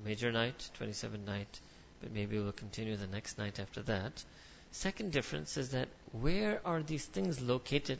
major 0.04 0.30
night, 0.30 0.70
27 0.74 1.24
night, 1.24 1.60
but 2.00 2.12
maybe 2.12 2.38
we'll 2.38 2.52
continue 2.52 2.96
the 2.96 3.08
next 3.08 3.36
night 3.36 3.58
after 3.58 3.82
that. 3.82 4.24
Second 4.70 5.12
difference 5.12 5.56
is 5.56 5.70
that 5.70 5.88
where 6.12 6.60
are 6.64 6.82
these 6.82 7.04
things 7.04 7.40
located? 7.40 7.98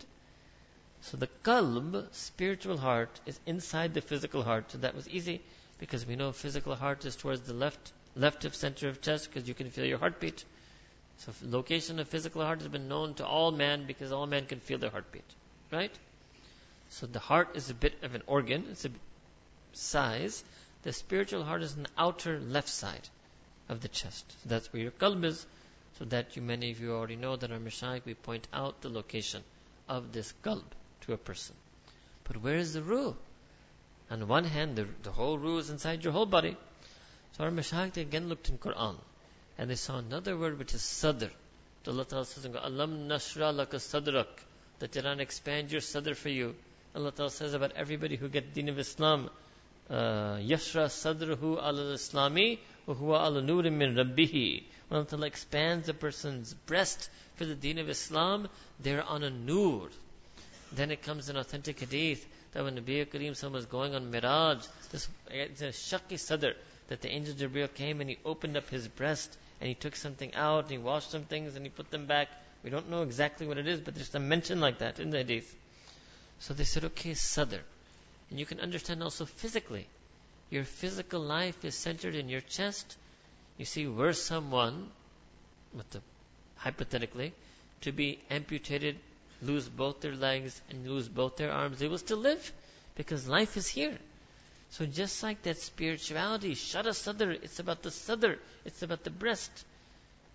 So 1.00 1.16
the 1.16 1.28
qalb, 1.44 2.06
spiritual 2.12 2.78
heart, 2.78 3.20
is 3.26 3.38
inside 3.44 3.94
the 3.94 4.00
physical 4.00 4.42
heart. 4.42 4.70
So 4.70 4.78
that 4.78 4.94
was 4.94 5.08
easy 5.08 5.42
because 5.78 6.06
we 6.06 6.16
know 6.16 6.32
physical 6.32 6.74
heart 6.74 7.04
is 7.04 7.16
towards 7.16 7.42
the 7.42 7.54
left 7.54 7.92
left 8.14 8.44
of 8.46 8.54
center 8.54 8.88
of 8.88 9.00
chest 9.00 9.28
because 9.28 9.46
you 9.46 9.54
can 9.54 9.70
feel 9.70 9.84
your 9.84 9.98
heartbeat. 9.98 10.44
So 11.18 11.32
location 11.42 11.98
of 11.98 12.08
physical 12.08 12.42
heart 12.42 12.60
has 12.60 12.68
been 12.68 12.88
known 12.88 13.14
to 13.14 13.26
all 13.26 13.52
men 13.52 13.86
because 13.86 14.12
all 14.12 14.26
men 14.26 14.46
can 14.46 14.60
feel 14.60 14.78
their 14.78 14.90
heartbeat. 14.90 15.24
Right? 15.70 15.92
So 16.88 17.06
the 17.06 17.18
heart 17.18 17.56
is 17.56 17.68
a 17.70 17.74
bit 17.74 18.02
of 18.02 18.14
an 18.14 18.22
organ, 18.26 18.66
it's 18.70 18.84
a 18.84 18.90
size. 19.72 20.42
The 20.82 20.92
spiritual 20.92 21.44
heart 21.44 21.62
is 21.62 21.74
the 21.74 21.86
outer 21.98 22.38
left 22.38 22.68
side 22.68 23.08
of 23.68 23.80
the 23.80 23.88
chest. 23.88 24.24
So 24.42 24.48
that's 24.48 24.72
where 24.72 24.82
your 24.82 24.92
qalb 24.92 25.24
is. 25.24 25.46
So 25.98 26.04
that 26.06 26.36
you 26.36 26.42
many 26.42 26.70
of 26.70 26.80
you 26.80 26.92
already 26.92 27.16
know 27.16 27.36
that 27.36 27.50
our 27.50 27.58
Mashaykh 27.58 28.04
we 28.04 28.14
point 28.14 28.46
out 28.52 28.82
the 28.82 28.90
location 28.90 29.42
of 29.88 30.12
this 30.12 30.32
qalb 30.42 30.64
to 31.02 31.14
a 31.14 31.16
person. 31.16 31.54
But 32.24 32.36
where 32.36 32.56
is 32.56 32.74
the 32.74 32.82
ruh? 32.82 33.14
On 34.10 34.26
one 34.28 34.44
hand, 34.44 34.76
the, 34.76 34.86
the 35.02 35.10
whole 35.10 35.38
ruh 35.38 35.58
is 35.58 35.70
inside 35.70 36.04
your 36.04 36.12
whole 36.12 36.26
body. 36.26 36.56
So 37.36 37.44
our 37.44 37.50
Mashaykh 37.50 37.96
again 37.96 38.28
looked 38.28 38.48
in 38.48 38.58
Quran 38.58 38.96
and 39.58 39.70
they 39.70 39.74
saw 39.74 39.98
another 39.98 40.36
word 40.36 40.58
which 40.58 40.74
is 40.74 40.82
sadr. 40.82 41.30
Allah 41.86 42.04
Ta'ala 42.04 42.24
says, 42.24 42.44
Alam 42.44 43.08
nashra 43.08 43.54
laka 43.54 43.76
sadrak. 43.76 44.26
That 44.78 44.92
Quran 44.92 45.20
expand 45.20 45.70
your 45.70 45.80
sadr 45.80 46.14
for 46.14 46.28
you. 46.28 46.54
Allah 46.94 47.12
Ta'ala 47.12 47.30
says 47.30 47.54
about 47.54 47.72
everybody 47.76 48.16
who 48.16 48.28
gets 48.28 48.52
deen 48.54 48.68
of 48.68 48.78
Islam, 48.78 49.30
uh, 49.88 50.36
yashra 50.36 50.86
sadrahu 50.86 51.62
al 51.62 51.74
islami 51.94 52.58
wa 52.86 52.94
huwa 52.94 53.20
al 53.20 53.34
nurim 53.34 53.72
min 53.74 53.94
rabbihi. 53.94 54.64
When 54.88 54.98
Allah 54.98 55.08
Ta'ala 55.08 55.26
expands 55.26 55.88
a 55.88 55.94
person's 55.94 56.54
breast 56.54 57.08
for 57.36 57.44
the 57.44 57.54
deen 57.54 57.78
of 57.78 57.88
Islam, 57.88 58.48
they're 58.80 59.02
on 59.02 59.22
a 59.22 59.30
nur. 59.30 59.88
Then 60.72 60.90
it 60.90 61.02
comes 61.02 61.28
an 61.28 61.36
authentic 61.36 61.80
hadith 61.80 62.26
that 62.56 62.64
when 62.64 62.74
Nabi 62.74 63.04
Kareem 63.04 63.52
was 63.52 63.66
going 63.66 63.94
on 63.94 64.10
Miraj, 64.10 64.66
this 64.90 65.10
it's 65.28 65.60
a 65.60 65.66
shaki 65.66 66.18
sadr, 66.18 66.54
that 66.88 67.02
the 67.02 67.10
angel 67.10 67.34
Jibreel 67.34 67.72
came 67.74 68.00
and 68.00 68.08
he 68.08 68.16
opened 68.24 68.56
up 68.56 68.70
his 68.70 68.88
breast 68.88 69.36
and 69.60 69.68
he 69.68 69.74
took 69.74 69.94
something 69.94 70.34
out 70.34 70.64
and 70.64 70.70
he 70.70 70.78
washed 70.78 71.10
some 71.10 71.24
things 71.24 71.54
and 71.54 71.66
he 71.66 71.68
put 71.68 71.90
them 71.90 72.06
back. 72.06 72.28
We 72.64 72.70
don't 72.70 72.88
know 72.88 73.02
exactly 73.02 73.46
what 73.46 73.58
it 73.58 73.68
is, 73.68 73.80
but 73.80 73.94
there's 73.94 74.14
a 74.14 74.20
mention 74.20 74.58
like 74.58 74.78
that 74.78 74.98
in 74.98 75.10
the 75.10 75.18
hadith. 75.18 75.54
So 76.38 76.54
they 76.54 76.64
said, 76.64 76.84
okay, 76.84 77.12
sadr. 77.12 77.60
And 78.30 78.40
you 78.40 78.46
can 78.46 78.60
understand 78.60 79.02
also 79.02 79.26
physically. 79.26 79.86
Your 80.48 80.64
physical 80.64 81.20
life 81.20 81.62
is 81.62 81.74
centered 81.74 82.14
in 82.14 82.30
your 82.30 82.40
chest. 82.40 82.96
You 83.58 83.66
see, 83.66 83.86
were 83.86 84.14
someone, 84.14 84.88
the, 85.90 86.00
hypothetically, 86.56 87.34
to 87.82 87.92
be 87.92 88.18
amputated 88.30 88.96
lose 89.42 89.68
both 89.68 90.00
their 90.00 90.14
legs 90.14 90.60
and 90.70 90.88
lose 90.88 91.08
both 91.08 91.36
their 91.36 91.52
arms, 91.52 91.78
they 91.78 91.88
will 91.88 91.98
still 91.98 92.18
live 92.18 92.52
because 92.94 93.28
life 93.28 93.56
is 93.56 93.66
here. 93.66 93.96
So 94.70 94.86
just 94.86 95.22
like 95.22 95.42
that 95.42 95.58
spirituality, 95.58 96.54
Shara 96.54 96.94
Sadr, 96.94 97.30
it's 97.30 97.58
about 97.58 97.82
the 97.82 97.90
Sadr, 97.90 98.34
it's 98.64 98.82
about 98.82 99.04
the 99.04 99.10
breast. 99.10 99.64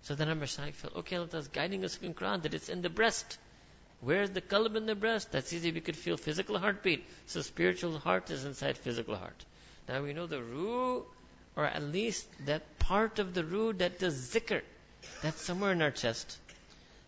So 0.02 0.14
then 0.14 0.28
our 0.28 0.34
Mashaykh 0.34 0.74
felt, 0.74 0.96
okay, 0.96 1.16
Allah 1.16 1.28
is 1.34 1.48
guiding 1.48 1.84
us 1.84 1.98
in 2.02 2.14
Quran 2.14 2.42
that 2.42 2.54
it's 2.54 2.68
in 2.68 2.82
the 2.82 2.90
breast. 2.90 3.38
Where's 4.00 4.30
the 4.30 4.40
qalb 4.40 4.74
in 4.74 4.86
the 4.86 4.96
breast? 4.96 5.30
That's 5.30 5.52
easy, 5.52 5.70
we 5.70 5.80
could 5.80 5.96
feel 5.96 6.16
physical 6.16 6.58
heartbeat. 6.58 7.04
So 7.26 7.40
spiritual 7.40 7.98
heart 7.98 8.30
is 8.30 8.44
inside 8.44 8.76
physical 8.78 9.14
heart. 9.14 9.44
Now 9.88 10.02
we 10.02 10.12
know 10.12 10.26
the 10.26 10.42
ruh, 10.42 11.02
or 11.54 11.66
at 11.66 11.82
least 11.82 12.26
that 12.46 12.78
part 12.80 13.20
of 13.20 13.34
the 13.34 13.44
ruh 13.44 13.72
that 13.74 14.00
does 14.00 14.34
zikr. 14.34 14.62
That's 15.22 15.40
somewhere 15.40 15.72
in 15.72 15.82
our 15.82 15.92
chest. 15.92 16.38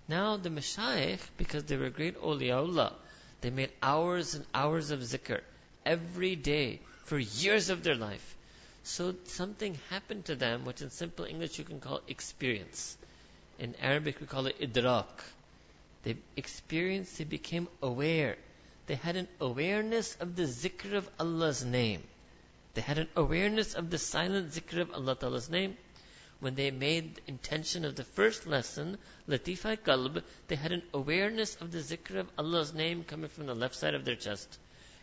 Now 0.07 0.37
the 0.37 0.51
Mashayikh, 0.51 1.21
because 1.39 1.65
they 1.65 1.77
were 1.77 1.91
great 1.91 2.21
awliyaullah, 2.21 2.93
they 3.41 3.51
made 3.51 3.71
hours 3.83 4.35
and 4.35 4.45
hours 4.55 4.91
of 4.91 5.01
zikr 5.01 5.41
every 5.85 6.37
day 6.37 6.81
for 7.05 7.19
years 7.19 7.71
of 7.71 7.83
their 7.83 7.95
life. 7.95 8.37
So 8.83 9.15
something 9.25 9.79
happened 9.89 10.27
to 10.27 10.35
them, 10.35 10.67
which 10.67 10.83
in 10.83 10.91
simple 10.91 11.25
English 11.25 11.59
you 11.59 11.65
can 11.65 11.81
call 11.81 12.03
experience. 12.07 12.99
In 13.59 13.75
Arabic 13.81 14.21
we 14.21 14.27
call 14.27 14.47
it 14.47 14.61
idrak. 14.61 15.25
They 16.03 16.17
experienced, 16.37 17.17
they 17.17 17.25
became 17.25 17.69
aware. 17.83 18.37
They 18.87 18.97
had 18.97 19.17
an 19.17 19.29
awareness 19.41 20.17
of 20.17 20.37
the 20.37 20.43
zikr 20.43 20.93
of 20.93 21.09
Allah's 21.19 21.65
name. 21.65 22.03
They 22.75 22.83
had 22.83 22.99
an 22.99 23.09
awareness 23.17 23.75
of 23.75 23.89
the 23.89 23.99
silent 23.99 24.53
zikr 24.53 24.83
of 24.83 24.93
Allah 24.93 25.15
Ta'ala's 25.15 25.49
name 25.49 25.79
when 26.45 26.57
they 26.57 26.71
made 26.71 27.23
intention 27.27 27.87
of 27.87 27.97
the 27.97 28.05
first 28.05 28.47
lesson, 28.47 28.99
Latifa 29.27 29.79
Qalb, 29.79 30.23
they 30.47 30.57
had 30.57 30.73
an 30.73 30.83
awareness 30.93 31.55
of 31.55 31.73
the 31.73 31.79
zikr 31.79 32.19
of 32.19 32.29
Allah's 32.37 32.75
name 32.75 33.03
coming 33.03 33.31
from 33.31 33.47
the 33.47 33.55
left 33.55 33.75
side 33.75 33.95
of 33.95 34.05
their 34.05 34.15
chest. 34.15 34.59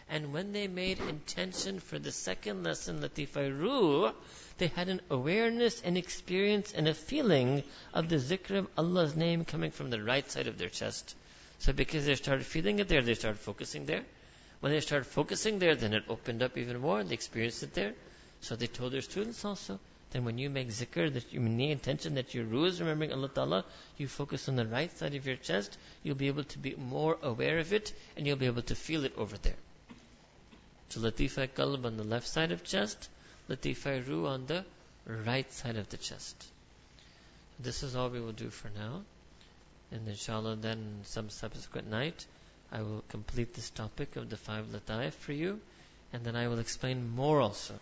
And 0.07 0.33
when 0.33 0.51
they 0.51 0.67
made 0.67 0.99
intention 0.99 1.79
for 1.79 1.97
the 1.97 2.11
second 2.11 2.63
lesson, 2.63 3.01
Latifa 3.01 3.49
Ruh, 3.59 4.13
they 4.59 4.67
had 4.67 4.87
an 4.87 5.01
awareness 5.09 5.81
and 5.81 5.97
experience 5.97 6.73
and 6.73 6.87
a 6.87 6.93
feeling 6.93 7.63
of 7.91 8.07
the 8.07 8.17
zikr 8.17 8.59
of 8.59 8.67
Allah's 8.77 9.15
name 9.15 9.43
coming 9.43 9.71
from 9.71 9.89
the 9.89 10.03
right 10.03 10.29
side 10.29 10.45
of 10.45 10.59
their 10.59 10.69
chest. 10.69 11.15
So 11.57 11.73
because 11.73 12.05
they 12.05 12.13
started 12.13 12.45
feeling 12.45 12.77
it 12.77 12.87
there, 12.87 13.01
they 13.01 13.15
started 13.15 13.39
focusing 13.39 13.87
there. 13.87 14.03
When 14.59 14.73
they 14.73 14.81
started 14.81 15.07
focusing 15.07 15.57
there, 15.57 15.73
then 15.73 15.95
it 15.95 16.03
opened 16.07 16.43
up 16.43 16.55
even 16.55 16.81
more 16.81 16.99
and 16.99 17.09
they 17.09 17.15
experienced 17.15 17.63
it 17.63 17.73
there. 17.73 17.95
So 18.41 18.55
they 18.55 18.67
told 18.67 18.91
their 18.91 19.01
students 19.01 19.43
also, 19.43 19.79
then 20.11 20.25
when 20.25 20.37
you 20.37 20.49
make 20.49 20.67
zikr, 20.67 21.13
that 21.13 21.31
you 21.31 21.39
need 21.39 21.71
intention 21.71 22.15
that 22.15 22.33
your 22.33 22.43
ruh 22.43 22.65
is 22.65 22.81
remembering 22.81 23.13
Allah 23.13 23.29
Ta'ala, 23.29 23.65
you 23.97 24.07
focus 24.07 24.49
on 24.49 24.57
the 24.57 24.67
right 24.67 24.91
side 24.97 25.15
of 25.15 25.25
your 25.25 25.37
chest, 25.37 25.77
you'll 26.03 26.15
be 26.15 26.27
able 26.27 26.43
to 26.43 26.59
be 26.59 26.75
more 26.75 27.17
aware 27.23 27.59
of 27.59 27.71
it, 27.71 27.93
and 28.17 28.27
you'll 28.27 28.35
be 28.35 28.45
able 28.45 28.61
to 28.63 28.75
feel 28.75 29.05
it 29.05 29.13
over 29.17 29.37
there. 29.37 29.55
So 30.89 30.99
latifa 30.99 31.47
qalb 31.47 31.85
on 31.85 31.95
the 31.95 32.03
left 32.03 32.27
side 32.27 32.51
of 32.51 32.63
chest, 32.65 33.09
latifa 33.49 34.05
ruh 34.05 34.27
on 34.27 34.47
the 34.47 34.65
right 35.05 35.51
side 35.51 35.77
of 35.77 35.87
the 35.89 35.97
chest. 35.97 36.45
This 37.57 37.81
is 37.81 37.95
all 37.95 38.09
we 38.09 38.19
will 38.19 38.33
do 38.33 38.49
for 38.49 38.69
now. 38.69 39.03
And 39.91 40.07
inshallah 40.07 40.57
then 40.57 41.01
some 41.03 41.29
subsequent 41.29 41.89
night, 41.89 42.25
I 42.69 42.81
will 42.81 43.03
complete 43.07 43.53
this 43.53 43.69
topic 43.69 44.17
of 44.17 44.29
the 44.29 44.37
five 44.37 44.65
lataif 44.73 45.13
for 45.13 45.31
you, 45.31 45.61
and 46.11 46.25
then 46.25 46.35
I 46.35 46.49
will 46.49 46.59
explain 46.59 47.15
more 47.15 47.39
also 47.39 47.79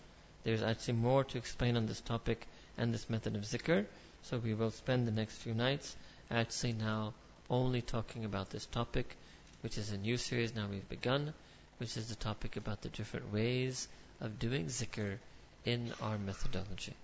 there's 0.49 0.63
actually 0.63 0.95
more 0.95 1.23
to 1.23 1.37
explain 1.37 1.77
on 1.77 1.85
this 1.85 2.01
topic 2.01 2.47
and 2.75 2.91
this 2.91 3.07
method 3.07 3.35
of 3.35 3.43
zikr. 3.43 3.85
So 4.23 4.39
we 4.39 4.55
will 4.55 4.71
spend 4.71 5.07
the 5.07 5.11
next 5.11 5.37
few 5.37 5.53
nights 5.53 5.95
actually 6.31 6.73
now 6.73 7.13
only 7.51 7.83
talking 7.83 8.25
about 8.25 8.49
this 8.49 8.65
topic, 8.65 9.15
which 9.61 9.77
is 9.77 9.91
a 9.91 9.97
new 9.97 10.17
series 10.17 10.55
now 10.55 10.67
we've 10.67 10.89
begun, 10.89 11.35
which 11.77 11.97
is 11.97 12.09
the 12.09 12.15
topic 12.15 12.57
about 12.57 12.81
the 12.81 12.89
different 12.89 13.31
ways 13.31 13.87
of 14.21 14.39
doing 14.39 14.65
zikr 14.65 15.19
in 15.65 15.93
our 16.01 16.17
methodology. 16.17 16.95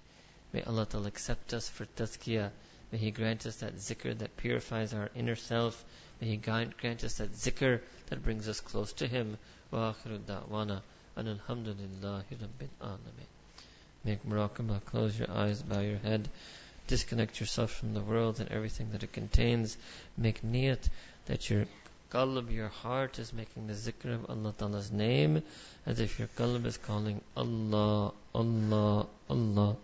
May 0.51 0.63
Allah 0.63 0.87
Ta'ala 0.87 1.07
accept 1.07 1.53
us 1.53 1.69
for 1.69 1.85
tazkiyah. 1.85 2.49
May 2.91 2.97
He 2.97 3.11
grant 3.11 3.45
us 3.45 3.57
that 3.57 3.75
zikr 3.75 4.17
that 4.17 4.37
purifies 4.37 4.91
our 4.95 5.11
inner 5.15 5.35
self. 5.35 5.85
May 6.19 6.29
He 6.29 6.37
grant 6.37 7.03
us 7.03 7.17
that 7.17 7.33
zikr 7.33 7.81
that 8.07 8.23
brings 8.23 8.49
us 8.49 8.59
close 8.59 8.91
to 8.93 9.07
Him. 9.07 9.37
Wa 9.69 9.93
akhiru. 9.93 10.81
And 11.17 11.27
alhamdulillahi 11.27 12.25
rabbil 12.41 12.69
alameen. 12.81 13.29
Make 14.03 14.23
muraqabah, 14.23 14.83
close 14.85 15.17
your 15.17 15.31
eyes, 15.31 15.61
bow 15.61 15.79
your 15.79 15.97
head, 15.97 16.27
disconnect 16.87 17.39
yourself 17.39 17.71
from 17.71 17.93
the 17.93 18.01
world 18.01 18.39
and 18.39 18.51
everything 18.51 18.91
that 18.91 19.03
it 19.03 19.13
contains. 19.13 19.77
Make 20.17 20.43
niyat 20.43 20.89
that 21.25 21.49
your 21.49 21.65
qalb, 22.11 22.51
your 22.51 22.67
heart 22.67 23.17
is 23.17 23.33
making 23.33 23.67
the 23.67 23.73
zikr 23.73 24.13
of 24.13 24.29
Allah 24.29 24.53
Ta'ala's 24.57 24.91
name, 24.91 25.41
as 25.85 25.99
if 25.99 26.19
your 26.19 26.27
qalb 26.37 26.65
is 26.65 26.77
calling 26.77 27.21
Allah, 27.35 28.13
Allah, 28.33 29.07
Allah. 29.29 29.75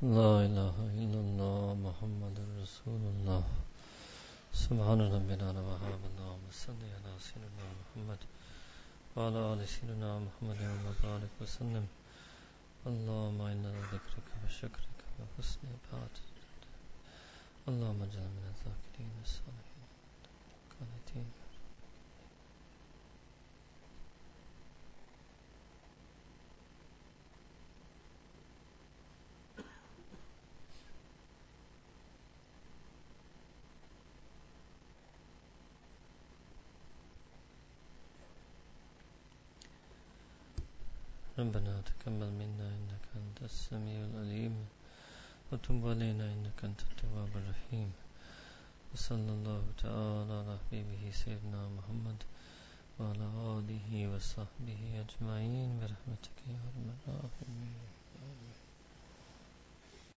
لا 0.00 0.48
إله 0.48 0.76
إلا 0.96 1.20
الله 1.20 1.76
محمد 1.76 2.36
رسول 2.64 3.02
الله. 3.12 3.44
سبحان 4.52 5.00
ربنا 5.12 5.46
وهاب 5.60 6.02
اللهم 6.10 6.44
صل 6.48 6.80
على 6.96 7.12
سيدنا 7.20 7.66
محمد 7.80 8.20
وعلى 9.16 9.40
آل 9.52 9.60
سيدنا 9.68 10.24
محمد 10.24 10.60
وبارك 10.88 11.32
وسلم. 11.40 11.84
اللهم 12.88 13.40
إنا 13.40 13.72
ذكرك 13.92 14.28
وشكرك 14.40 14.98
وحسن 15.20 15.60
عبادتك. 15.68 16.36
اللهم 17.68 18.00
اجعلنا 18.02 18.32
من 18.40 18.44
الذاكرين 18.56 19.12
الصالحين 19.28 19.84
القانتين 20.64 21.28
تكمل 41.80 42.30
منا 42.32 42.68
إنك 42.68 43.04
أنت 43.16 43.42
السميع 43.42 44.04
العليم. 44.04 44.66
وتب 45.52 45.88
علينا 45.88 46.32
إنك 46.32 46.64
أنت 46.64 46.80
التواب 46.80 47.36
الرحيم. 47.36 47.92
وصلى 48.94 49.32
الله 49.32 49.64
تعالى 49.78 50.32
على 50.32 50.58
حبيبه 50.58 51.10
سيدنا 51.10 51.68
محمد 51.68 52.22
وعلى 52.98 53.26
آله 53.58 54.14
وصحبه 54.14 54.80
أجمعين. 55.04 55.80
برحمتك 55.80 56.38
يا 56.48 56.58
أرحم 56.66 56.86
الراحمين. 57.08 58.69